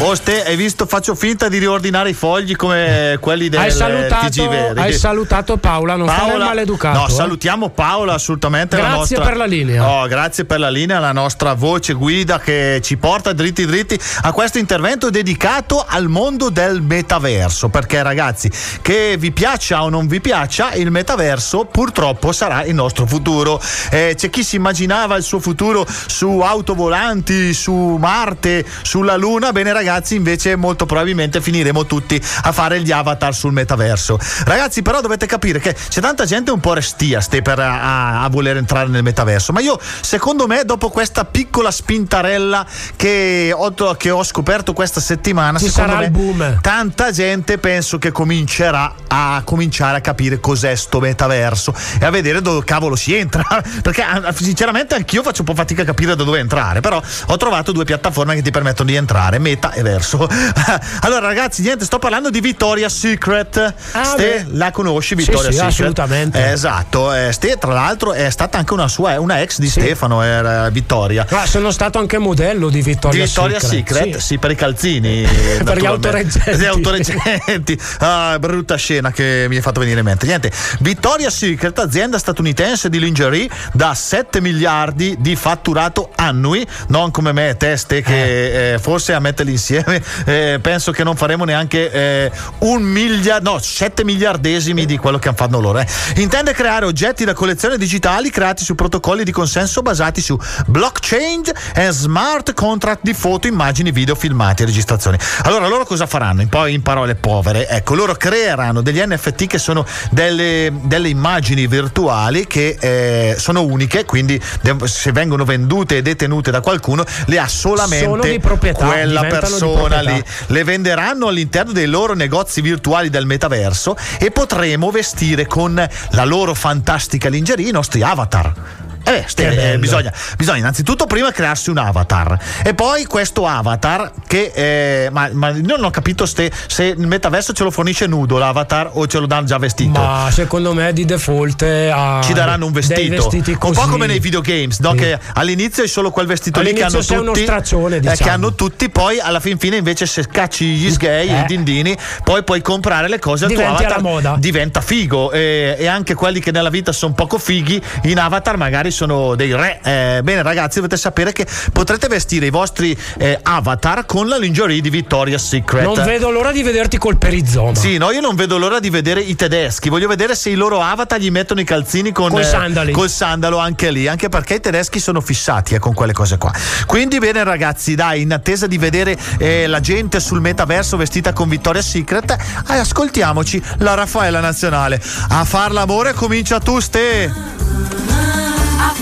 Oh, 0.00 0.14
Ste, 0.14 0.44
hai 0.44 0.54
visto? 0.54 0.86
Faccio 0.86 1.16
finta 1.16 1.48
di 1.48 1.58
riordinare 1.58 2.10
i 2.10 2.14
fogli 2.14 2.54
come 2.54 3.18
quelli 3.20 3.48
del 3.48 3.58
Hai 3.58 3.70
salutato, 3.72 4.28
TG 4.28 4.48
Veri. 4.48 4.80
hai 4.80 4.92
salutato 4.92 5.56
Paola, 5.56 5.96
non 5.96 6.06
fare 6.06 6.34
il 6.34 6.38
maleducato. 6.38 6.98
No, 6.98 7.08
eh. 7.08 7.10
salutiamo 7.10 7.70
Paola 7.70 8.12
assolutamente. 8.14 8.76
la 8.76 8.82
Grazie 8.82 8.98
nostra- 9.16 9.24
per 9.24 9.36
la 9.36 9.44
linea. 9.44 9.88
Oh, 9.90 10.06
grazie 10.06 10.44
per 10.44 10.60
la 10.60 10.70
linea, 10.70 11.00
la 11.00 11.10
nostra 11.10 11.54
voce 11.54 11.94
guida 11.94 12.38
che 12.38 12.78
ci 12.80 12.96
porta 12.96 13.32
dritti 13.32 13.66
dritti 13.66 13.98
a 14.22 14.30
questo 14.30 14.58
intervento 14.58 15.10
dedicato 15.10 15.84
al 15.86 16.06
mondo 16.06 16.48
del 16.48 16.80
metaverso. 16.80 17.68
Perché 17.68 18.00
ragazzi, 18.00 18.48
che 18.80 19.16
vi 19.18 19.32
piaccia 19.32 19.82
o 19.82 19.88
non 19.88 20.06
vi 20.06 20.20
piaccia, 20.20 20.74
il 20.74 20.92
metaverso 20.92 21.64
purtroppo 21.64 22.30
sarà 22.30 22.62
il 22.62 22.74
nostro 22.74 23.04
futuro. 23.04 23.60
Eh, 23.90 24.14
c'è 24.16 24.30
chi 24.30 24.44
si 24.44 24.54
immaginava 24.54 25.16
il 25.16 25.24
suo 25.24 25.40
futuro 25.40 25.84
su 26.06 26.38
autovolanti, 26.38 27.52
su 27.52 27.96
Marte, 27.98 28.64
sulla 28.82 29.16
Luna. 29.16 29.50
Bene 29.50 29.72
ragazzi, 29.72 29.86
invece 30.14 30.56
molto 30.56 30.86
probabilmente 30.86 31.40
finiremo 31.40 31.86
tutti 31.86 32.20
a 32.42 32.52
fare 32.52 32.80
gli 32.80 32.92
avatar 32.92 33.34
sul 33.34 33.52
metaverso. 33.52 34.18
Ragazzi, 34.44 34.82
però 34.82 35.00
dovete 35.00 35.26
capire 35.26 35.58
che 35.58 35.74
c'è 35.74 36.00
tanta 36.00 36.24
gente 36.24 36.50
un 36.50 36.60
po' 36.60 36.74
restia 36.74 37.20
ste 37.20 37.42
per 37.42 37.58
a, 37.58 38.22
a 38.22 38.28
voler 38.28 38.56
entrare 38.56 38.88
nel 38.88 39.02
metaverso. 39.02 39.52
Ma 39.52 39.60
io, 39.60 39.78
secondo 40.00 40.46
me, 40.46 40.64
dopo 40.64 40.90
questa 40.90 41.24
piccola 41.24 41.70
spintarella 41.70 42.66
che 42.96 43.52
ho, 43.54 43.72
che 43.96 44.10
ho 44.10 44.22
scoperto 44.24 44.72
questa 44.72 45.00
settimana, 45.00 45.58
Ci 45.58 45.68
sarà 45.68 45.98
me, 45.98 46.04
il 46.04 46.10
boom. 46.10 46.60
tanta 46.60 47.10
gente 47.10 47.58
penso 47.58 47.98
che 47.98 48.12
comincerà 48.12 48.94
a 49.08 49.42
cominciare 49.44 49.98
a 49.98 50.00
capire 50.00 50.40
cos'è 50.40 50.74
sto 50.74 51.00
metaverso 51.00 51.74
e 52.00 52.04
a 52.04 52.10
vedere 52.10 52.42
dove 52.42 52.64
cavolo 52.64 52.96
si 52.96 53.14
entra. 53.14 53.44
Perché 53.82 54.04
sinceramente 54.34 54.94
anch'io 54.94 55.22
faccio 55.22 55.40
un 55.40 55.46
po' 55.46 55.54
fatica 55.54 55.82
a 55.82 55.84
capire 55.84 56.14
da 56.14 56.24
dove 56.24 56.38
entrare. 56.38 56.80
Però 56.80 57.00
ho 57.26 57.36
trovato 57.36 57.72
due 57.72 57.84
piattaforme 57.84 58.34
che 58.34 58.42
ti 58.42 58.50
permettono 58.50 58.88
di 58.88 58.96
entrare, 58.96 59.38
meta 59.38 59.72
e 59.78 59.82
verso. 59.82 60.26
allora, 61.02 61.26
ragazzi, 61.26 61.62
niente, 61.62 61.84
sto 61.84 61.98
parlando 61.98 62.30
di 62.30 62.40
Victoria's 62.40 62.96
Secret. 62.98 63.74
Ste, 64.02 64.44
beh. 64.46 64.56
la 64.56 64.70
conosci 64.72 65.10
Sì, 65.10 65.14
Victoria's 65.14 65.44
sì, 65.46 65.50
Secret? 65.52 65.68
assolutamente. 65.70 66.38
Eh, 66.44 66.50
esatto. 66.52 67.14
eh, 67.14 67.32
Ste, 67.32 67.56
tra 67.58 67.72
l'altro, 67.72 68.12
è 68.12 68.28
stata 68.30 68.58
anche 68.58 68.72
una 68.72 68.88
sua, 68.88 69.18
una 69.20 69.40
ex 69.40 69.58
di 69.58 69.68
Stefano, 69.68 70.22
era 70.22 70.68
Vittoria. 70.70 71.24
Ah, 71.30 71.46
sono 71.46 71.70
stato 71.70 71.98
anche 71.98 72.18
modello 72.18 72.68
di 72.68 72.82
Vittoria, 72.82 73.20
Di 73.20 73.24
Victoria's 73.26 73.66
Secret, 73.66 74.16
Sì. 74.16 74.26
sì. 74.26 74.38
per 74.38 74.50
i 74.50 74.54
calzini. 74.56 75.26
Per 75.68 75.78
gli 75.78 75.86
autoreggenti. 75.86 76.56
Gli 76.56 76.64
autoreggenti. 76.64 77.80
Ah, 78.00 78.36
brutta 78.38 78.74
scena 78.76 79.10
che 79.12 79.46
mi 79.48 79.56
hai 79.56 79.62
fatto 79.62 79.80
venire 79.80 80.00
in 80.00 80.04
mente. 80.04 80.26
Niente, 80.26 80.50
Victoria's 80.80 81.36
Secret, 81.36 81.78
azienda 81.78 82.18
statunitense 82.18 82.88
di 82.88 82.98
lingerie 82.98 83.48
da 83.72 83.94
7 83.94 84.40
miliardi 84.40 85.16
di 85.18 85.36
fatturato 85.36 86.10
annui, 86.16 86.66
non 86.88 87.10
come 87.10 87.32
me, 87.32 87.56
teste 87.56 88.02
che 88.02 88.72
eh, 88.74 88.78
forse 88.78 89.12
a 89.12 89.20
metterli 89.20 89.52
insieme 89.52 89.66
eh, 89.76 90.58
penso 90.60 90.92
che 90.92 91.04
non 91.04 91.16
faremo 91.16 91.44
neanche 91.44 91.90
eh, 91.90 92.30
un 92.58 92.82
miliardo, 92.82 93.52
no, 93.52 93.58
7 93.58 94.04
miliardesimi 94.04 94.86
di 94.86 94.96
quello 94.96 95.18
che 95.18 95.32
fanno 95.34 95.60
loro. 95.60 95.78
eh. 95.80 95.86
Intende 96.16 96.52
creare 96.52 96.84
oggetti 96.86 97.24
da 97.24 97.34
collezione 97.34 97.76
digitali 97.76 98.30
creati 98.30 98.64
su 98.64 98.74
protocolli 98.74 99.24
di 99.24 99.32
consenso 99.32 99.82
basati 99.82 100.20
su 100.20 100.38
blockchain 100.66 101.42
e 101.74 101.90
smart 101.90 102.54
contract 102.54 103.00
di 103.02 103.14
foto, 103.14 103.46
immagini, 103.46 103.90
video, 103.90 104.14
filmati 104.14 104.62
e 104.62 104.66
registrazioni. 104.66 105.18
Allora, 105.42 105.66
loro 105.66 105.84
cosa 105.84 106.06
faranno? 106.06 106.42
In, 106.42 106.48
poi 106.48 106.74
in 106.74 106.82
parole 106.82 107.14
povere, 107.14 107.68
ecco, 107.68 107.94
loro 107.94 108.14
creeranno 108.14 108.82
degli 108.82 109.00
NFT 109.00 109.46
che 109.46 109.58
sono 109.58 109.84
delle, 110.10 110.72
delle 110.82 111.08
immagini 111.08 111.66
virtuali 111.66 112.46
che 112.46 112.76
eh, 112.78 113.36
sono 113.38 113.62
uniche, 113.62 114.04
quindi 114.04 114.40
de- 114.60 114.76
se 114.84 115.12
vengono 115.12 115.44
vendute 115.44 115.98
e 115.98 116.02
detenute 116.02 116.50
da 116.50 116.60
qualcuno, 116.60 117.04
le 117.26 117.38
ha 117.38 117.48
solamente 117.48 118.30
di 118.30 118.38
proprietà, 118.38 118.86
quella 118.86 119.22
di 119.22 119.28
persona 119.58 120.00
lì. 120.00 120.22
Le 120.46 120.64
venderanno 120.64 121.28
all'interno 121.28 121.72
dei 121.72 121.86
loro 121.86 122.14
negozi 122.14 122.60
virtuali 122.60 123.10
del 123.10 123.26
metaverso 123.26 123.96
e 124.18 124.30
potremo 124.30 124.90
vestire 124.90 125.46
con 125.46 125.88
la 126.10 126.24
loro 126.24 126.54
fantastica 126.54 127.28
lingerie 127.28 127.68
i 127.68 127.72
nostri 127.72 128.02
avatar. 128.02 128.86
Eh, 129.08 129.24
ste- 129.26 129.72
eh, 129.72 129.78
bisogna, 129.78 130.12
bisogna 130.36 130.58
innanzitutto 130.58 131.06
prima 131.06 131.30
crearsi 131.32 131.70
un 131.70 131.78
avatar 131.78 132.38
e 132.62 132.74
poi 132.74 133.06
questo 133.06 133.46
avatar 133.46 134.12
che 134.26 134.52
eh, 134.54 135.08
ma, 135.10 135.30
ma 135.32 135.48
io 135.50 135.62
non 135.76 135.84
ho 135.84 135.90
capito 135.90 136.26
ste- 136.26 136.50
se 136.66 136.84
il 136.84 137.06
metaverso 137.06 137.54
ce 137.54 137.64
lo 137.64 137.70
fornisce 137.70 138.06
nudo 138.06 138.36
l'avatar 138.36 138.90
o 138.92 139.06
ce 139.06 139.18
lo 139.18 139.26
danno 139.26 139.46
già 139.46 139.56
vestito 139.56 139.98
Ma 139.98 140.28
secondo 140.30 140.74
me 140.74 140.92
di 140.92 141.06
default 141.06 141.62
eh, 141.62 141.88
ha 141.90 142.20
ci 142.22 142.34
daranno 142.34 142.66
un 142.66 142.72
vestito, 142.72 143.30
un 143.32 143.72
po' 143.72 143.86
come 143.88 144.06
nei 144.06 144.18
videogames 144.18 144.78
no? 144.80 144.90
Sì. 144.90 144.96
che 144.98 145.18
all'inizio 145.34 145.84
è 145.84 145.86
solo 145.86 146.10
quel 146.10 146.26
vestito 146.26 146.60
lì 146.60 146.72
che 146.74 146.82
All'inizio 146.82 146.98
hanno 146.98 147.06
sei 147.06 147.16
uno 147.18 147.32
tutti 147.32 147.44
straccione, 147.44 147.96
eh, 147.96 148.00
diciamo. 148.00 148.16
che 148.18 148.28
hanno 148.28 148.54
tutti 148.54 148.90
poi 148.90 149.18
alla 149.20 149.40
fin 149.40 149.56
fine 149.58 149.76
invece 149.76 150.04
se 150.04 150.26
cacci 150.26 150.66
gli 150.66 150.90
sgay 150.90 151.28
Eh. 151.28 151.40
i 151.40 151.44
dindini 151.46 151.96
poi 152.24 152.42
puoi 152.44 152.60
comprare 152.60 153.08
le 153.08 153.18
cose 153.18 153.46
al 153.46 153.52
tuo 153.52 153.66
avatar 153.66 154.02
moda. 154.02 154.36
diventa 154.38 154.82
figo 154.82 155.32
e, 155.32 155.76
e 155.78 155.86
anche 155.86 156.12
quelli 156.12 156.40
che 156.40 156.50
nella 156.50 156.68
vita 156.68 156.92
sono 156.92 157.14
poco 157.14 157.38
fighi 157.38 157.80
in 158.02 158.18
avatar 158.18 158.56
magari 158.58 158.90
sono 158.90 158.96
dei 159.06 159.54
re 159.54 159.80
Eh, 159.82 160.20
bene 160.22 160.42
ragazzi 160.42 160.76
dovete 160.76 160.96
sapere 160.96 161.32
che 161.32 161.46
potrete 161.72 162.08
vestire 162.08 162.46
i 162.46 162.50
vostri 162.50 162.96
eh, 163.18 163.38
avatar 163.42 164.04
con 164.06 164.28
la 164.28 164.36
lingerie 164.36 164.80
di 164.80 164.90
Victoria's 164.90 165.46
Secret 165.46 165.84
Non 165.84 166.02
vedo 166.04 166.30
l'ora 166.30 166.50
di 166.52 166.62
vederti 166.62 166.98
col 166.98 167.16
perizoma. 167.16 167.74
sì, 167.74 167.96
no, 167.98 168.10
io 168.10 168.20
non 168.20 168.34
vedo 168.34 168.58
l'ora 168.58 168.80
di 168.80 168.90
vedere 168.90 169.20
i 169.20 169.34
tedeschi. 169.36 169.88
Voglio 169.88 170.08
vedere 170.08 170.34
se 170.34 170.50
i 170.50 170.54
loro 170.54 170.80
avatar 170.82 171.18
gli 171.20 171.30
mettono 171.30 171.60
i 171.60 171.64
calzini 171.64 172.12
con 172.12 172.30
Coi 172.30 172.40
eh, 172.40 172.44
sandali. 172.44 172.92
col 172.92 173.08
sandalo 173.10 173.58
anche 173.58 173.90
lì, 173.90 174.06
anche 174.08 174.28
perché 174.28 174.54
i 174.54 174.60
tedeschi 174.60 174.98
sono 175.00 175.20
fissati 175.20 175.74
eh, 175.74 175.78
con 175.78 175.94
quelle 175.94 176.12
cose 176.12 176.38
qua. 176.38 176.52
Quindi, 176.86 177.18
bene, 177.18 177.44
ragazzi, 177.44 177.94
dai, 177.94 178.22
in 178.22 178.32
attesa 178.32 178.66
di 178.66 178.78
vedere 178.78 179.16
eh, 179.38 179.66
la 179.66 179.80
gente 179.80 180.20
sul 180.20 180.40
metaverso 180.40 180.96
vestita 180.96 181.32
con 181.32 181.48
Victoria's 181.48 181.88
Secret, 181.88 182.30
eh, 182.70 182.76
ascoltiamoci 182.78 183.62
la 183.78 183.94
Raffaella 183.94 184.40
Nazionale. 184.40 185.00
A 185.28 185.44
far 185.44 185.72
l'amore 185.72 186.12
comincia 186.14 186.58
tu, 186.58 186.78
Ste. 186.80 187.32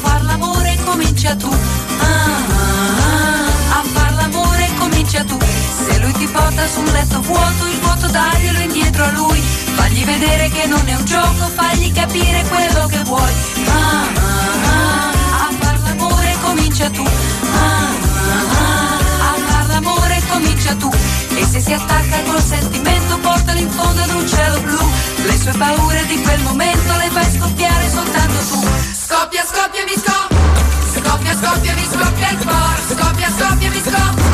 Far 0.03 0.23
l'amore 0.25 0.77
comincia 0.85 1.35
tu. 1.37 1.49
Ah, 1.49 2.07
ah, 2.07 2.69
ah. 3.11 3.79
a 3.79 3.83
far 3.93 4.13
l'amore 4.15 4.71
comincia 4.79 5.25
tu. 5.25 5.39
Se 5.39 5.97
sola 6.57 6.67
sul 6.67 6.93
letto 6.93 7.21
vuoto, 7.21 7.67
il 7.67 7.79
vuoto 7.81 8.07
daglielo 8.09 8.59
indietro 8.61 9.05
a 9.05 9.11
lui. 9.11 9.41
Fagli 9.75 10.05
vedere 10.05 10.49
che 10.51 10.67
non 10.67 10.83
è 10.87 10.95
un 10.95 11.05
gioco, 11.05 11.49
fagli 11.55 11.93
capire 11.93 12.45
quello 12.49 12.87
che 12.87 13.03
vuoi. 13.05 13.33
Ah, 13.69 14.07
a 15.31 15.51
far 15.59 15.79
l'amore 15.81 16.37
comincia 16.43 16.91
tu. 16.91 17.05
Ah, 17.05 17.89
a 19.21 19.35
far 19.47 19.67
l'amore 19.69 20.23
comincia 20.29 20.75
tu. 20.75 20.91
E 21.37 21.45
se 21.45 21.61
si 21.61 21.73
attacca 21.73 22.23
col 22.23 22.43
sentimento, 22.43 23.19
portalo 23.19 23.59
in 23.59 23.71
fondo 23.71 24.03
ad 24.03 24.11
un 24.11 24.27
cielo 24.27 24.61
blu. 24.61 24.91
Le 25.25 25.39
sue 25.39 25.53
paure 25.53 26.07
di 26.07 26.21
quel 26.21 26.41
momento 26.43 26.97
le 26.97 27.11
fai 27.11 27.31
scoppiare 27.31 27.91
soltanto 27.91 28.39
tu. 28.51 28.66
Scoppia, 29.17 29.45
scoppia, 29.47 29.85
mi 29.85 29.97
scoppia. 29.97 30.37
Scoppia, 30.93 31.33
scoppia, 31.41 31.73
mi 31.73 31.87
scoppia 31.91 32.29
il 32.33 32.39
cuore. 32.45 32.81
Scoppia, 32.87 33.29
scoppia, 33.33 33.71
mi 33.71 33.81
scoppia. 33.81 34.25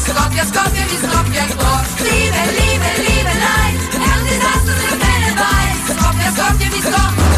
Scoppia, 0.00 0.44
scoppia, 0.46 0.84
mi 0.88 0.96
scoppia 0.96 1.44
il 1.44 1.54
cuore. 1.56 1.86
Live, 2.08 2.40
live, 2.56 2.88
live 3.04 3.32
life. 3.36 3.84
È 4.00 4.16
un 4.16 4.24
disastro 4.24 4.74
se 4.80 4.96
te 4.96 5.12
ne 5.20 5.32
vai. 5.36 5.68
Scoppia, 5.92 6.30
scoppia, 6.32 6.68
mi 6.72 6.80
scoppia. 6.80 7.28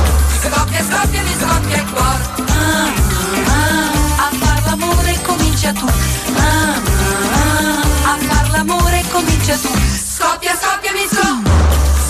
Scoppia, 0.47 0.81
scoppia, 0.89 1.23
mi 1.23 1.35
scoppia 1.43 1.77
il 1.83 1.91
cuore. 1.91 2.23
Ah, 2.39 2.87
ah, 2.87 3.51
ah. 3.51 4.23
a 4.23 4.29
far 4.39 4.63
l'amore 4.67 5.19
comincia 5.27 5.73
tu. 5.73 5.87
Ah, 5.87 6.41
ah, 6.41 6.79
ah. 7.35 8.13
a 8.13 8.17
far 8.29 8.51
l'amore 8.51 9.03
comincia 9.11 9.57
tu. 9.57 9.71
Scoppia, 10.15 10.55
scoppia, 10.55 10.93
mi 10.93 11.07
scoppia. 11.11 11.51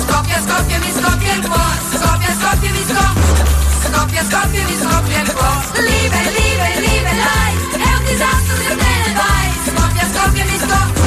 Scoppia, 0.05 0.39
scoppia, 0.47 0.78
mi 0.78 0.93
scoppia 0.93 1.32
il 1.32 1.48
cuore. 1.48 1.81
Scoppia, 1.97 2.36
scoppia, 2.39 2.70
mi 2.70 2.85
scoppia. 2.86 3.21
Scoppia, 3.84 4.22
scoppia, 4.24 4.64
mi 4.64 4.76
scoppia 4.80 5.20
il 5.22 5.32
cuore. 5.32 5.82
Live, 5.82 6.18
live, 6.38 6.80
live 6.80 7.12
life. 7.12 7.76
È 7.76 7.96
un 7.98 8.04
disastro 8.04 8.56
se 8.56 8.76
te 8.76 8.92
ne 9.04 9.12
vai. 9.14 9.46
Scoppia, 9.66 10.06
scoppia, 10.12 10.44
mi 10.44 10.59
scoppia. 10.59 11.02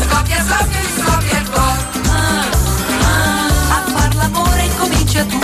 Scoppia, 0.00 0.44
scoppia, 0.48 0.80
mi 0.80 1.02
scoppia 1.02 1.38
il 1.38 1.50
cuore. 1.50 1.82
Ah, 2.08 2.46
ah, 3.04 3.76
a 3.76 3.90
far 3.92 4.14
l'amore 4.14 4.68
comincia 4.78 5.24
tu. 5.24 5.43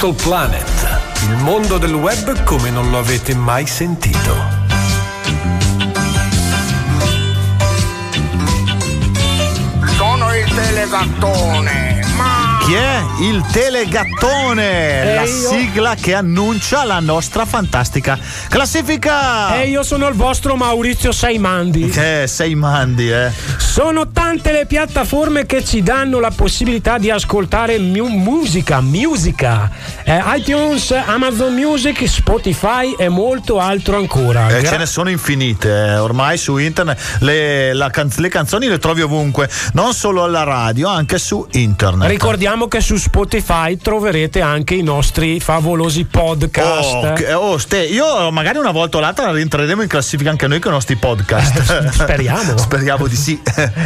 Digital 0.00 0.14
Planet, 0.14 1.00
il 1.28 1.36
mondo 1.42 1.76
del 1.76 1.92
web 1.92 2.42
come 2.44 2.70
non 2.70 2.88
lo 2.88 2.96
avete 2.96 3.34
mai 3.34 3.66
sentito. 3.66 4.34
Sono 9.98 10.34
il 10.34 10.54
telegattone. 10.54 12.00
Chi 12.64 12.74
è 12.74 13.02
il 13.20 13.44
Telegattone? 13.50 15.02
E 15.02 15.14
la 15.16 15.22
io? 15.22 15.48
sigla 15.48 15.94
che 15.96 16.14
annuncia 16.14 16.84
la 16.84 17.00
nostra 17.00 17.44
fantastica 17.44 18.16
classifica. 18.48 19.60
E 19.60 19.68
io 19.68 19.82
sono 19.82 20.06
il 20.06 20.14
vostro 20.14 20.56
Maurizio 20.56 21.10
Saimandi. 21.10 21.88
Che 21.88 22.26
sei 22.28 22.54
mandi, 22.54 23.10
eh. 23.10 23.32
Sono 23.56 24.09
tante 24.30 24.52
le 24.52 24.64
piattaforme 24.64 25.44
che 25.44 25.64
ci 25.64 25.82
danno 25.82 26.20
la 26.20 26.30
possibilità 26.30 26.98
di 26.98 27.10
ascoltare 27.10 27.80
mu- 27.80 28.06
musica, 28.06 28.80
musica. 28.80 29.68
Eh, 30.04 30.22
iTunes, 30.36 30.92
Amazon 30.92 31.52
Music, 31.52 32.08
Spotify 32.08 32.94
e 32.96 33.08
molto 33.08 33.58
altro 33.58 33.96
ancora. 33.96 34.46
Eh, 34.46 34.60
Gra- 34.60 34.70
ce 34.70 34.76
ne 34.76 34.86
sono 34.86 35.10
infinite, 35.10 35.68
eh. 35.68 35.96
ormai 35.96 36.38
su 36.38 36.58
internet 36.58 37.16
le, 37.20 37.72
la 37.72 37.90
canz- 37.90 38.18
le 38.18 38.28
canzoni 38.28 38.68
le 38.68 38.78
trovi 38.78 39.02
ovunque, 39.02 39.50
non 39.72 39.94
solo 39.94 40.22
alla 40.22 40.44
radio, 40.44 40.86
anche 40.86 41.18
su 41.18 41.44
internet. 41.50 42.08
Ricordiamo 42.08 42.68
che 42.68 42.80
su 42.80 42.96
Spotify 42.98 43.78
troverete 43.78 44.40
anche 44.40 44.74
i 44.74 44.82
nostri 44.82 45.40
favolosi 45.40 46.04
podcast. 46.04 47.24
Oh, 47.34 47.54
oh, 47.54 47.58
Ste, 47.58 47.82
io 47.82 48.30
magari 48.30 48.58
una 48.58 48.70
volta 48.70 48.98
o 48.98 49.00
l'altra 49.00 49.32
rientreremo 49.32 49.82
in 49.82 49.88
classifica 49.88 50.30
anche 50.30 50.46
noi 50.46 50.60
con 50.60 50.70
i 50.70 50.74
nostri 50.74 50.94
podcast. 50.94 51.68
Eh, 51.68 51.90
speriamo. 51.90 52.56
Speriamo 52.70 53.08
di 53.08 53.16
sì. 53.16 53.40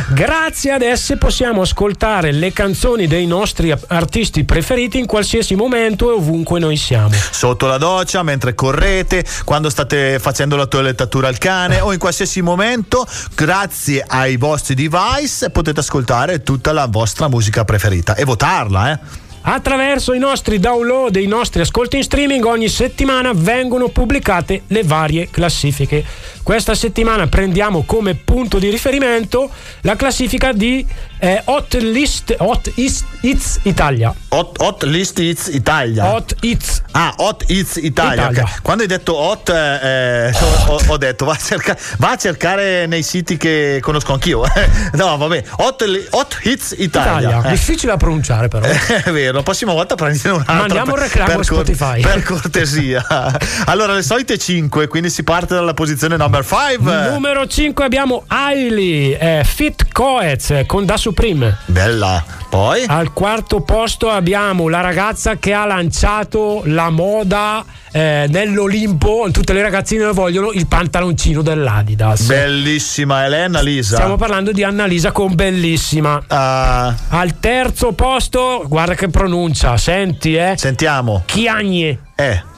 Grazie 0.09 0.33
ad 0.35 0.83
esse 0.83 1.17
possiamo 1.17 1.61
ascoltare 1.61 2.33
le 2.33 2.53
canzoni 2.53 3.07
dei 3.07 3.25
nostri 3.25 3.73
artisti 3.87 4.45
preferiti 4.45 4.99
in 4.99 5.07
qualsiasi 5.07 5.55
momento 5.55 6.11
e 6.11 6.15
ovunque 6.15 6.59
noi 6.59 6.77
siamo. 6.77 7.11
Sotto 7.13 7.67
la 7.67 7.79
doccia, 7.79 8.23
mentre 8.25 8.55
correte, 8.55 9.25
quando 9.45 9.71
state 9.71 10.19
facendo 10.19 10.57
la 10.57 10.67
toilettatura 10.67 11.29
al 11.29 11.39
cane 11.39 11.81
o 11.81 11.93
in 11.93 11.99
qualsiasi 12.01 12.43
momento, 12.43 13.07
grazie 13.35 14.05
ai 14.07 14.37
vostri 14.37 14.75
device 14.75 15.51
potete 15.51 15.81
ascoltare 15.81 16.43
tutta 16.43 16.73
la 16.73 16.87
vostra 16.91 17.29
musica 17.29 17.65
preferita 17.65 18.17
e 18.17 18.25
votarla, 18.25 18.93
eh. 18.93 18.99
Attraverso 19.47 20.15
i 20.15 20.19
nostri 20.19 20.59
download 20.59 21.15
e 21.17 21.23
i 21.23 21.27
nostri 21.27 21.61
ascolti 21.61 21.99
in 21.99 22.03
streaming 22.03 22.43
ogni 22.47 22.69
settimana 22.69 23.33
vengono 23.35 23.89
pubblicate 23.89 24.63
le 24.69 24.83
varie 24.85 25.29
classifiche. 25.31 26.03
Questa 26.45 26.75
settimana 26.75 27.27
prendiamo 27.27 27.85
come 27.85 28.15
punto 28.15 28.59
di 28.59 28.69
riferimento 28.69 29.51
la 29.81 29.97
classifica 29.97 30.53
di 30.53 30.87
eh, 31.19 31.41
Hot 31.47 31.73
List 31.77 32.35
Hot 32.37 32.71
Is- 32.75 33.03
Hits 33.23 33.61
Italia. 33.63 34.15
Hot, 34.29 34.61
hot 34.61 34.83
List 34.83 35.19
Hits 35.21 35.47
Italia. 35.47 36.13
Hot 36.13 36.37
Hits. 36.41 36.83
Ah, 36.91 37.15
Hot 37.17 37.45
Hits 37.49 37.77
Italia. 37.77 38.25
Italia. 38.31 38.43
ok. 38.43 38.61
Quando 38.61 38.83
hai 38.83 38.89
detto 38.89 39.17
Hot, 39.17 39.49
eh, 39.49 40.27
eh, 40.29 40.33
ho, 40.69 40.81
ho 40.87 40.97
detto 40.99 41.25
va 41.25 41.33
a, 41.33 41.37
cerca- 41.37 41.79
va 41.97 42.11
a 42.11 42.17
cercare 42.17 42.85
nei 42.87 43.03
siti 43.03 43.39
che 43.39 43.79
conosco 43.81 44.13
anch'io. 44.13 44.43
no, 44.93 45.17
vabbè. 45.17 45.45
Hot, 45.57 45.83
hot 46.11 46.39
Hits 46.43 46.75
Italia. 46.77 47.29
Italia. 47.31 47.49
Eh. 47.49 47.51
Difficile 47.53 47.93
da 47.93 47.97
pronunciare 47.97 48.49
però. 48.49 48.67
È 48.69 49.11
vero, 49.11 49.33
la 49.39 49.43
prossima 49.43 49.73
volta 49.73 49.95
prendine 49.95 50.29
un 50.29 50.39
altro. 50.41 50.55
Mandiamo 50.57 50.93
per- 50.93 50.95
un 50.95 51.01
reclamo 51.01 51.31
per 51.31 51.39
a 51.39 51.43
Spotify. 51.43 52.01
Per 52.03 52.23
cortesia. 52.23 53.03
allora, 53.65 53.95
le 53.95 54.03
solite 54.03 54.37
5, 54.37 54.89
quindi 54.89 55.09
si 55.09 55.23
parte 55.23 55.55
dalla 55.55 55.73
posizione 55.73 56.19
number 56.35 56.45
5. 56.45 57.11
Numero 57.11 57.47
5 57.47 57.85
abbiamo 57.85 58.25
Hailey, 58.27 59.13
eh, 59.13 59.43
Fit 59.45 59.87
Coez 59.93 60.51
eh, 60.51 60.67
con 60.67 60.85
Da 60.85 60.97
Supreme. 60.97 61.59
Bella. 61.67 62.25
Poi? 62.49 62.85
Al 62.87 63.13
quarto 63.13 63.61
posto 63.61 64.11
abbiamo 64.11 64.69
la 64.69 64.81
ragazza 64.81 65.37
che 65.37 65.53
ha 65.53 65.65
lanciato 65.65 66.63
la 66.67 66.91
moda 66.91 67.65
eh, 67.93 68.27
nell'Olimpo. 68.29 69.29
Tutte 69.33 69.53
le 69.53 69.63
ragazzine 69.63 70.13
vogliono 70.13 70.53
il 70.53 70.67
pantaloncino 70.67 71.43
dell'Adidas. 71.43 72.27
Bellissima 72.27 73.25
Elena 73.25 73.61
Lisa. 73.61 73.97
Stiamo 73.97 74.17
parlando 74.17 74.53
di 74.53 74.63
Annalisa 74.63 75.13
con 75.13 75.35
bellissima. 75.35 76.23
Ah. 76.29 76.95
Al 77.09 77.39
terzo 77.41 77.93
posto, 77.93 78.65
guarda 78.69 78.95
che 78.95 79.09
pronuncia, 79.09 79.77
senti 79.77 80.35
eh. 80.35 80.55
Sentiamo. 80.57 81.23
Chiagne. 81.27 81.99
Eh. 82.15 82.53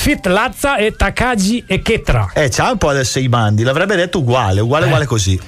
Fit 0.00 0.24
Lazza 0.28 0.76
e 0.76 0.96
Takagi 0.96 1.62
e 1.66 1.82
Ketra. 1.82 2.30
Eh, 2.32 2.48
c'ha 2.48 2.70
un 2.70 2.78
po' 2.78 2.90
del 2.92 3.04
sei 3.04 3.28
mandi, 3.28 3.62
l'avrebbe 3.64 3.96
detto 3.96 4.20
uguale, 4.20 4.62
uguale, 4.62 4.84
Eh. 4.84 4.86
uguale 4.86 5.04
così. 5.04 5.38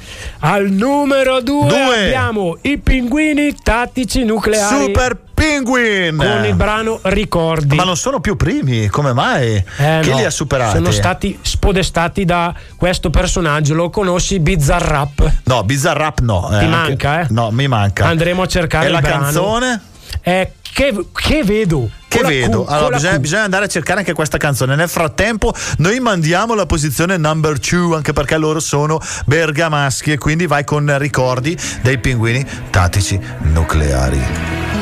Al 0.41 0.69
numero 0.69 1.41
2 1.41 1.69
Due. 1.69 2.05
abbiamo 2.05 2.59
i 2.61 2.77
pinguini 2.77 3.55
tattici 3.63 4.25
nucleari. 4.25 4.85
Super 4.85 5.19
Penguin! 5.33 6.17
Con 6.19 6.45
il 6.45 6.55
brano 6.55 7.01
Ricordi. 7.05 7.75
Ma 7.77 7.85
non 7.85 7.97
sono 7.97 8.21
più 8.21 8.37
primi, 8.37 8.89
come 8.89 9.15
mai? 9.15 9.55
Eh, 9.57 9.65
che 10.03 10.11
no, 10.11 10.17
li 10.19 10.25
ha 10.25 10.31
superati? 10.31 10.77
Sono 10.77 10.91
stati 10.91 11.37
spodestati 11.41 12.27
da 12.27 12.55
questo 12.77 13.09
personaggio. 13.09 13.73
Lo 13.73 13.89
conosci, 13.89 14.39
Bizarrap? 14.39 15.33
No, 15.45 15.65
Bizarrap 15.65 16.21
no. 16.21 16.49
Ti 16.59 16.67
manca, 16.67 17.23
eh? 17.23 17.27
No, 17.31 17.51
mi 17.51 17.67
manca. 17.69 18.05
Andremo 18.05 18.43
a 18.43 18.47
cercare 18.47 18.85
E 18.85 18.89
il 18.89 18.93
la 18.93 19.01
brano. 19.01 19.23
canzone? 19.23 19.83
Eh, 20.23 20.53
che, 20.61 21.07
che 21.13 21.45
vedo? 21.45 21.91
Che 22.09 22.23
vedo? 22.23 22.65
Q, 22.65 22.71
Allora, 22.71 22.97
bisogna, 22.97 23.19
bisogna 23.19 23.43
andare 23.43 23.65
a 23.65 23.69
cercare 23.69 24.01
anche 24.01 24.13
questa 24.13 24.39
canzone. 24.39 24.75
Nel 24.75 24.89
frattempo, 24.89 25.53
noi 25.79 26.01
mandiamo 26.01 26.55
la 26.55 26.67
posizione 26.67 27.17
number 27.17 27.59
two, 27.59 27.95
anche 27.95 28.13
perché 28.13 28.37
loro 28.37 28.61
sono 28.61 29.01
bergamaschi. 29.27 30.13
E 30.13 30.19
quindi 30.19 30.47
vai 30.47 30.65
con 30.65 30.97
ricordi 30.99 31.57
dei 31.83 31.99
pinguini 31.99 32.45
tattici 32.71 33.21
nucleari. 33.41 34.82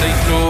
risposta 0.00 0.06
sei 0.06 0.12
tu 0.26 0.49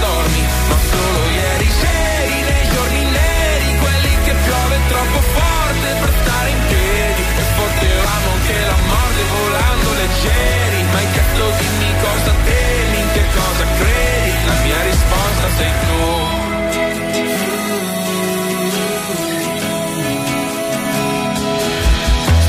Dormi 0.00 0.42
Ma 0.68 0.78
solo 0.90 1.20
ieri 1.30 1.70
sei 1.82 2.32
nei 2.50 2.66
giorni 2.74 3.02
neri 3.10 3.68
Quelli 3.78 4.12
che 4.24 4.34
piove 4.46 4.76
troppo 4.88 5.20
forte 5.20 5.88
per 6.00 6.12
stare 6.22 6.48
in 6.50 6.60
piedi. 6.68 7.22
E 7.22 7.44
potevamo 7.56 8.30
che 8.46 8.58
la 8.70 8.78
morte 8.90 9.22
volando 9.34 9.88
leggeri 10.00 10.78
Ma 10.92 10.98
hai 10.98 11.08
chiesto 11.12 11.44
dimmi 11.58 11.90
cosa 12.00 12.32
temi, 12.44 12.98
in 13.00 13.10
che 13.12 13.24
cosa 13.34 13.64
credi? 13.78 14.32
La 14.46 14.56
mia 14.64 14.80
risposta 14.82 15.46
sei 15.56 15.72
tu 15.86 16.23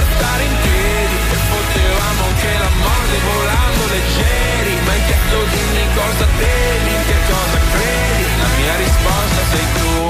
per 0.00 0.06
stare 0.16 0.42
in 0.44 0.56
piedi 0.62 1.16
E 1.34 1.38
potevamo 1.52 2.24
che 2.40 2.52
la 2.64 2.72
morte 2.84 3.16
volando 3.28 3.82
leggeri. 3.92 4.74
Ma 4.84 4.92
hai 4.92 5.02
chiesto 5.04 5.36
dimmi 5.52 5.84
cosa 5.94 6.26
temi, 6.38 6.90
in 6.96 7.02
che 7.04 7.18
cosa 7.28 7.58
credi? 7.72 8.24
La 8.40 8.50
mia 8.56 8.76
risposta 8.76 9.40
sei 9.52 9.66
tu 9.74 10.09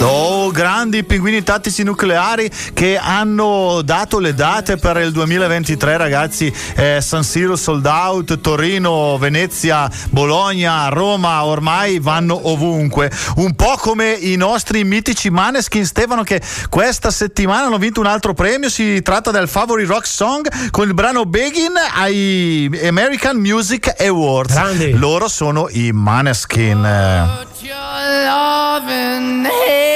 Oh, 0.00 0.50
grandi 0.50 1.04
pinguini 1.04 1.42
tattici 1.42 1.82
nucleari 1.82 2.50
che 2.74 2.98
hanno 2.98 3.80
dato 3.82 4.18
le 4.18 4.34
date 4.34 4.76
per 4.76 4.98
il 4.98 5.10
2023, 5.10 5.96
ragazzi. 5.96 6.52
Eh, 6.76 7.00
San 7.00 7.24
Siro 7.24 7.56
sold 7.56 7.86
out, 7.86 8.40
Torino, 8.40 9.16
Venezia, 9.18 9.90
Bologna, 10.10 10.88
Roma, 10.88 11.44
ormai 11.44 11.98
vanno 11.98 12.48
ovunque. 12.50 13.10
Un 13.36 13.54
po' 13.54 13.76
come 13.78 14.12
i 14.12 14.36
nostri 14.36 14.84
mitici 14.84 15.30
Maneskin 15.30 15.84
Stefano 15.86 16.22
che 16.22 16.40
questa 16.68 17.10
settimana 17.10 17.66
hanno 17.66 17.78
vinto 17.78 18.00
un 18.00 18.06
altro 18.06 18.34
premio. 18.34 18.68
Si 18.68 19.00
tratta 19.02 19.30
del 19.30 19.48
Favorite 19.48 19.90
Rock 19.90 20.06
Song 20.06 20.70
con 20.70 20.86
il 20.86 20.94
brano 20.94 21.24
Begin 21.24 21.72
ai 21.94 22.70
American 22.84 23.38
Music 23.38 23.94
Awards. 23.98 24.54
Loro 24.92 25.28
sono 25.28 25.68
i 25.70 25.90
Maneskin. 25.92 26.84
Eh. 29.18 29.46
your 29.48 29.95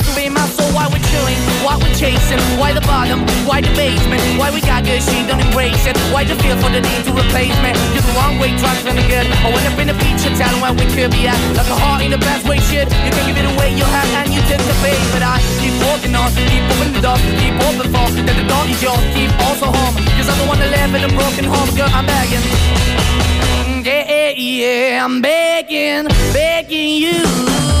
be 0.15 0.29
my 0.29 0.45
soul. 0.55 0.71
Why 0.71 0.87
we're 0.87 1.03
chilling, 1.11 1.39
why 1.63 1.75
we're 1.77 1.93
chasing, 1.95 2.39
why 2.57 2.73
the 2.73 2.81
bottom, 2.81 3.23
why 3.45 3.61
the 3.61 3.71
basement, 3.75 4.23
why 4.39 4.51
we 4.51 4.61
got 4.61 4.83
good, 4.83 5.01
she 5.03 5.23
don't 5.27 5.39
embrace 5.39 5.85
it. 5.85 5.97
Why 6.13 6.23
the 6.23 6.35
feel 6.39 6.57
for 6.57 6.71
the 6.71 6.81
need 6.81 7.03
to 7.07 7.11
replace 7.11 7.55
me? 7.63 7.71
You're 7.93 8.05
the 8.05 8.15
wrong 8.15 8.39
way, 8.39 8.55
trying 8.57 8.79
to 8.87 8.91
the 8.95 9.05
good. 9.07 9.27
I 9.27 9.47
went 9.51 9.67
up 9.67 9.77
in 9.79 9.87
the 9.91 9.97
feature 9.99 10.33
town 10.35 10.55
where 10.63 10.73
we 10.73 10.85
could 10.95 11.11
be 11.11 11.27
at, 11.27 11.39
like 11.55 11.67
a 11.67 11.77
heart 11.77 12.01
in 12.03 12.11
the 12.11 12.21
best 12.21 12.47
way, 12.47 12.59
shit. 12.71 12.87
You 13.05 13.11
can 13.11 13.23
give 13.27 13.37
it 13.37 13.47
away, 13.55 13.75
you 13.75 13.85
have, 13.85 14.09
and 14.19 14.33
you 14.33 14.41
tend 14.47 14.63
to 14.63 14.75
pay, 14.83 14.97
but 15.11 15.23
I 15.23 15.39
keep 15.59 15.75
walking 15.83 16.15
on, 16.15 16.31
keep 16.35 16.63
moving 16.71 16.93
the 16.95 17.01
door, 17.01 17.17
keep 17.39 17.55
open 17.67 17.87
for 17.91 18.07
that 18.11 18.35
the 18.37 18.45
door 18.47 18.63
is 18.67 18.79
yours, 18.81 19.03
keep 19.15 19.31
also 19.47 19.67
home, 19.71 19.95
cause 20.17 20.27
I'm 20.29 20.37
the 20.39 20.47
one 20.47 20.59
that 20.59 20.71
live 20.71 20.91
in 20.95 21.03
a 21.03 21.11
broken 21.13 21.45
home, 21.45 21.69
girl, 21.75 21.89
I'm 21.91 22.05
begging. 22.05 22.43
Yeah, 23.83 24.05
Yeah, 24.07 24.33
yeah, 24.37 25.05
I'm 25.05 25.21
begging, 25.21 26.07
begging 26.33 26.95
you 27.01 27.80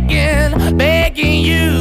begging 1.13 1.43
you 1.43 1.71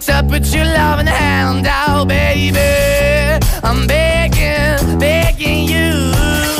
to 0.00 0.26
put 0.28 0.52
your 0.54 0.64
loving 0.64 1.06
hand 1.06 1.66
out, 1.66 2.08
baby. 2.08 3.27
I'm 3.62 3.86
begging, 3.86 4.96
begging 4.98 5.68
you. 5.68 5.86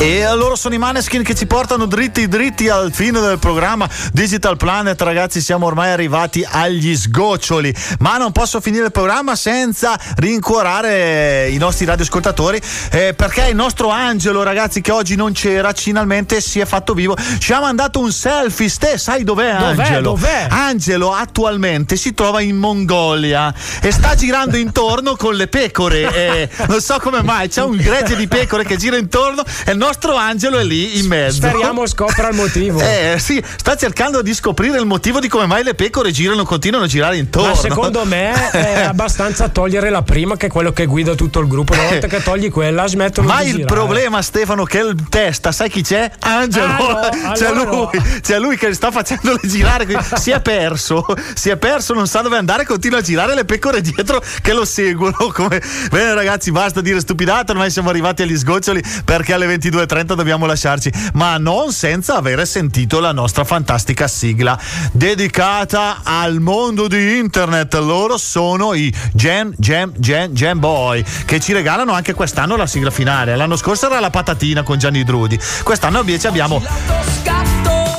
E 0.00 0.24
loro 0.36 0.54
sono 0.54 0.74
i 0.76 0.78
Maneskin 0.78 1.24
che 1.24 1.34
ci 1.34 1.46
portano 1.46 1.84
dritti 1.86 2.28
dritti 2.28 2.68
al 2.68 2.92
fine 2.92 3.18
del 3.20 3.40
programma 3.40 3.88
Digital 4.12 4.56
Planet, 4.56 5.00
ragazzi, 5.02 5.40
siamo 5.40 5.66
ormai 5.66 5.90
arrivati 5.90 6.46
agli 6.48 6.96
sgoccioli, 6.96 7.74
ma 7.98 8.16
non 8.16 8.30
posso 8.30 8.60
finire 8.60 8.84
il 8.84 8.92
programma 8.92 9.34
senza 9.34 9.98
rincuorare 10.18 11.48
i 11.48 11.56
nostri 11.56 11.84
radioascoltatori 11.84 12.60
eh, 12.92 13.12
perché 13.14 13.48
il 13.48 13.56
nostro 13.56 13.88
Angelo, 13.88 14.44
ragazzi, 14.44 14.80
che 14.82 14.92
oggi 14.92 15.16
non 15.16 15.32
c'era, 15.32 15.72
finalmente 15.72 16.40
si 16.40 16.60
è 16.60 16.64
fatto 16.64 16.94
vivo, 16.94 17.16
ci 17.38 17.52
ha 17.52 17.58
mandato 17.60 17.98
un 17.98 18.12
selfie. 18.12 18.68
Ste, 18.68 18.98
sai 18.98 19.24
dov'è, 19.24 19.56
Dov'è, 19.56 19.82
Angelo? 19.82 20.00
dov'è? 20.10 20.46
Angelo 20.48 21.12
attualmente 21.12 21.96
si 21.96 22.14
trova 22.14 22.40
in 22.40 22.56
Mongolia 22.56 23.52
e 23.82 23.90
sta 23.90 24.14
girando 24.14 24.56
intorno 24.56 25.16
con 25.16 25.34
le 25.34 25.48
pecore. 25.48 26.14
eh, 26.14 26.48
non 26.68 26.80
so 26.80 26.88
come 26.97 27.23
mai, 27.23 27.48
c'è 27.48 27.62
un 27.62 27.77
gregge 27.77 28.16
di 28.16 28.27
pecore 28.27 28.65
che 28.65 28.77
gira 28.77 28.97
intorno 28.97 29.44
e 29.65 29.73
il 29.73 29.77
nostro 29.77 30.15
Angelo 30.15 30.59
è 30.59 30.65
lì 30.65 30.98
in 30.98 31.06
mezzo. 31.06 31.36
Speriamo 31.36 31.86
scopra 31.86 32.28
il 32.28 32.35
motivo. 32.35 32.81
Eh 32.81 33.16
sì, 33.19 33.43
sta 33.56 33.77
cercando 33.77 34.23
di 34.23 34.32
scoprire 34.32 34.78
il 34.78 34.86
motivo 34.86 35.20
di 35.20 35.28
come 35.28 35.47
mai 35.47 35.62
le 35.62 35.74
pecore 35.74 36.10
girano, 36.10 36.44
continuano 36.44 36.86
a 36.86 36.89
girare 36.89 37.16
intorno. 37.19 37.51
Ma 37.51 37.55
secondo 37.55 38.05
me 38.05 38.51
è 38.51 38.82
abbastanza 38.89 39.48
togliere 39.48 39.90
la 39.90 40.02
prima, 40.02 40.36
che 40.36 40.47
è 40.47 40.48
quello 40.48 40.73
che 40.73 40.86
guida 40.86 41.15
tutto 41.15 41.40
il 41.40 41.48
gruppo. 41.48 41.74
Una 41.74 41.85
volta 41.85 42.06
che 42.06 42.23
togli 42.23 42.51
quella, 42.51 42.86
smettono 42.86 43.28
Ma 43.28 43.43
di 43.43 43.48
il 43.48 43.56
girare. 43.56 43.74
problema, 43.74 44.23
Stefano, 44.23 44.65
che 44.65 44.78
il 44.78 44.94
testa, 45.09 45.52
sai 45.52 45.69
chi 45.69 45.82
c'è? 45.82 46.10
Angelo. 46.20 46.66
Ah, 46.66 47.10
no, 47.10 47.32
c'è, 47.35 47.47
allora 47.47 47.70
lui, 47.70 48.02
c'è 48.23 48.39
lui 48.39 48.56
che 48.56 48.73
sta 48.73 48.90
facendole 48.90 49.40
girare. 49.44 49.86
si 50.16 50.31
è 50.31 50.40
perso, 50.40 51.05
si 51.35 51.51
è 51.51 51.56
perso, 51.56 51.94
non 51.94 52.06
sa 52.06 52.20
dove 52.20 52.36
andare, 52.36 52.65
continua 52.65 52.98
a 52.98 53.02
girare 53.02 53.35
le 53.35 53.44
pecore 53.44 53.81
dietro 53.81 54.23
che 54.40 54.52
lo 54.52 54.65
seguono. 54.65 55.16
Come... 55.32 55.60
Bene, 55.90 56.15
ragazzi, 56.15 56.51
basta 56.51 56.77
dire 56.80 57.00
stupidate. 57.00 57.52
Ormai 57.52 57.70
siamo 57.70 57.90
arrivati 57.90 58.22
agli 58.22 58.36
sgoccioli 58.36 58.82
perché 59.05 59.34
alle 59.34 59.46
22.30 59.56 60.14
dobbiamo 60.14 60.46
lasciarci, 60.46 60.92
ma 61.14 61.38
non 61.38 61.72
senza 61.72 62.16
avere 62.16 62.46
sentito 62.46 63.00
la 63.00 63.12
nostra 63.12 63.44
fantastica 63.44 64.09
sigla 64.09 64.59
dedicata 64.92 66.00
al 66.02 66.40
mondo 66.40 66.88
di 66.88 67.18
internet. 67.18 67.74
Loro 67.74 68.18
sono 68.18 68.74
i 68.74 68.92
Jam 69.12 69.52
Jam 69.56 69.92
Jam 69.96 70.30
Jam 70.30 70.59
Boy 70.59 71.05
che 71.24 71.40
ci 71.40 71.52
regalano 71.52 71.92
anche 71.92 72.14
quest'anno 72.14 72.56
la 72.56 72.66
sigla 72.66 72.90
finale. 72.90 73.36
L'anno 73.36 73.56
scorso 73.56 73.86
era 73.86 74.00
la 74.00 74.10
patatina 74.10 74.62
con 74.62 74.78
Gianni 74.78 75.05
Drudi. 75.05 75.38
Quest'anno 75.62 76.00
invece 76.00 76.28
abbiamo 76.28 76.62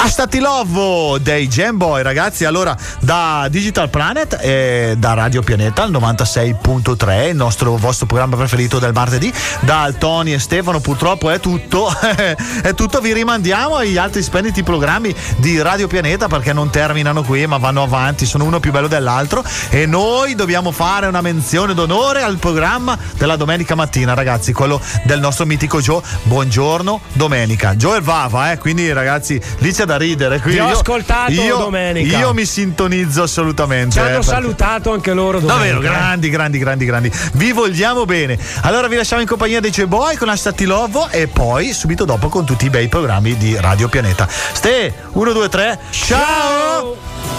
Astati 0.01 0.39
Love 0.39 1.19
dei 1.21 1.49
Jam 1.49 1.75
Boy, 1.75 2.01
ragazzi. 2.03 2.45
Allora, 2.45 2.75
da 2.99 3.47
Digital 3.51 3.89
Planet 3.89 4.37
e 4.41 4.95
da 4.97 5.13
Radio 5.13 5.41
Pianeta 5.41 5.83
al 5.83 5.91
96.3, 5.91 7.27
il 7.27 7.35
nostro 7.35 7.75
vostro 7.75 8.05
programma 8.05 8.37
preferito 8.37 8.79
del 8.79 8.93
martedì. 8.93 9.31
Da 9.59 9.91
Tony 9.97 10.31
e 10.31 10.39
Stefano, 10.39 10.79
purtroppo 10.79 11.29
è 11.29 11.41
tutto. 11.41 11.91
è 11.99 12.73
tutto. 12.75 13.01
Vi 13.01 13.11
rimandiamo 13.11 13.75
agli 13.75 13.97
altri 13.97 14.21
splendidi 14.21 14.63
programmi 14.63 15.13
di 15.35 15.61
Radio 15.61 15.87
Pianeta 15.87 16.29
perché 16.29 16.53
non 16.53 16.69
terminano 16.69 17.21
qui, 17.21 17.45
ma 17.45 17.57
vanno 17.57 17.83
avanti. 17.83 18.25
Sono 18.25 18.45
uno 18.45 18.61
più 18.61 18.71
bello 18.71 18.87
dell'altro. 18.87 19.43
E 19.69 19.85
noi 19.85 20.33
dobbiamo 20.33 20.71
fare 20.71 21.07
una 21.07 21.21
menzione 21.21 21.73
d'onore 21.73 22.23
al 22.23 22.37
programma 22.37 22.97
della 23.17 23.35
domenica 23.35 23.75
mattina, 23.75 24.13
ragazzi. 24.13 24.53
Quello 24.53 24.79
del 25.03 25.19
nostro 25.19 25.45
mitico 25.45 25.81
Joe. 25.81 26.01
Buongiorno, 26.23 27.01
domenica. 27.11 27.75
Joe 27.75 27.97
e 27.97 28.01
Vava, 28.01 28.53
eh. 28.53 28.57
Quindi, 28.57 28.93
ragazzi, 28.93 29.39
lì 29.57 29.73
c'è 29.73 29.87
da 29.89 29.97
ridere. 29.97 30.39
Quindi 30.39 30.59
Ti 30.59 30.65
ho 30.65 30.69
io- 30.69 30.75
ascoltato 30.75 31.31
io, 31.31 31.57
domenica. 31.57 32.17
Io 32.17 32.33
mi 32.33 32.45
sintonizzo 32.45 33.23
assolutamente. 33.23 33.91
Ci 33.93 33.99
hanno 33.99 34.07
eh, 34.07 34.11
perché- 34.13 34.27
salutato 34.27 34.93
anche 34.93 35.13
loro. 35.13 35.39
Davvero, 35.39 35.75
domenica. 35.79 35.91
grandi, 35.99 36.29
grandi, 36.29 36.57
grandi, 36.59 36.85
grandi. 36.85 37.11
Vi 37.33 37.51
vogliamo 37.51 38.05
bene. 38.05 38.37
Allora 38.61 38.87
vi 38.87 38.95
lasciamo 38.95 39.21
in 39.21 39.27
compagnia 39.27 39.59
dei 39.59 39.71
J-Boy 39.71 40.15
con 40.15 40.29
Hashtag 40.29 40.59
Lovo 40.65 41.07
e 41.09 41.27
poi 41.27 41.73
subito 41.73 42.05
dopo 42.05 42.29
con 42.29 42.45
tutti 42.45 42.65
i 42.65 42.69
bei 42.69 42.87
programmi 42.87 43.35
di 43.37 43.57
Radio 43.59 43.87
Pianeta. 43.89 44.27
Ste, 44.29 44.93
1, 45.13 45.31
2, 45.33 45.49
3, 45.49 45.79
ciao! 45.89 46.95
Sai, 46.95 47.38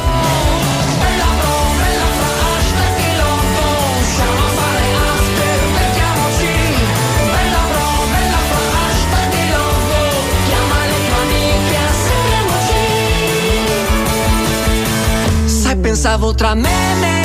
pensavo 15.81 16.35
tra 16.35 16.55
me 16.55 16.69
e 16.69 16.95
me 16.97 17.20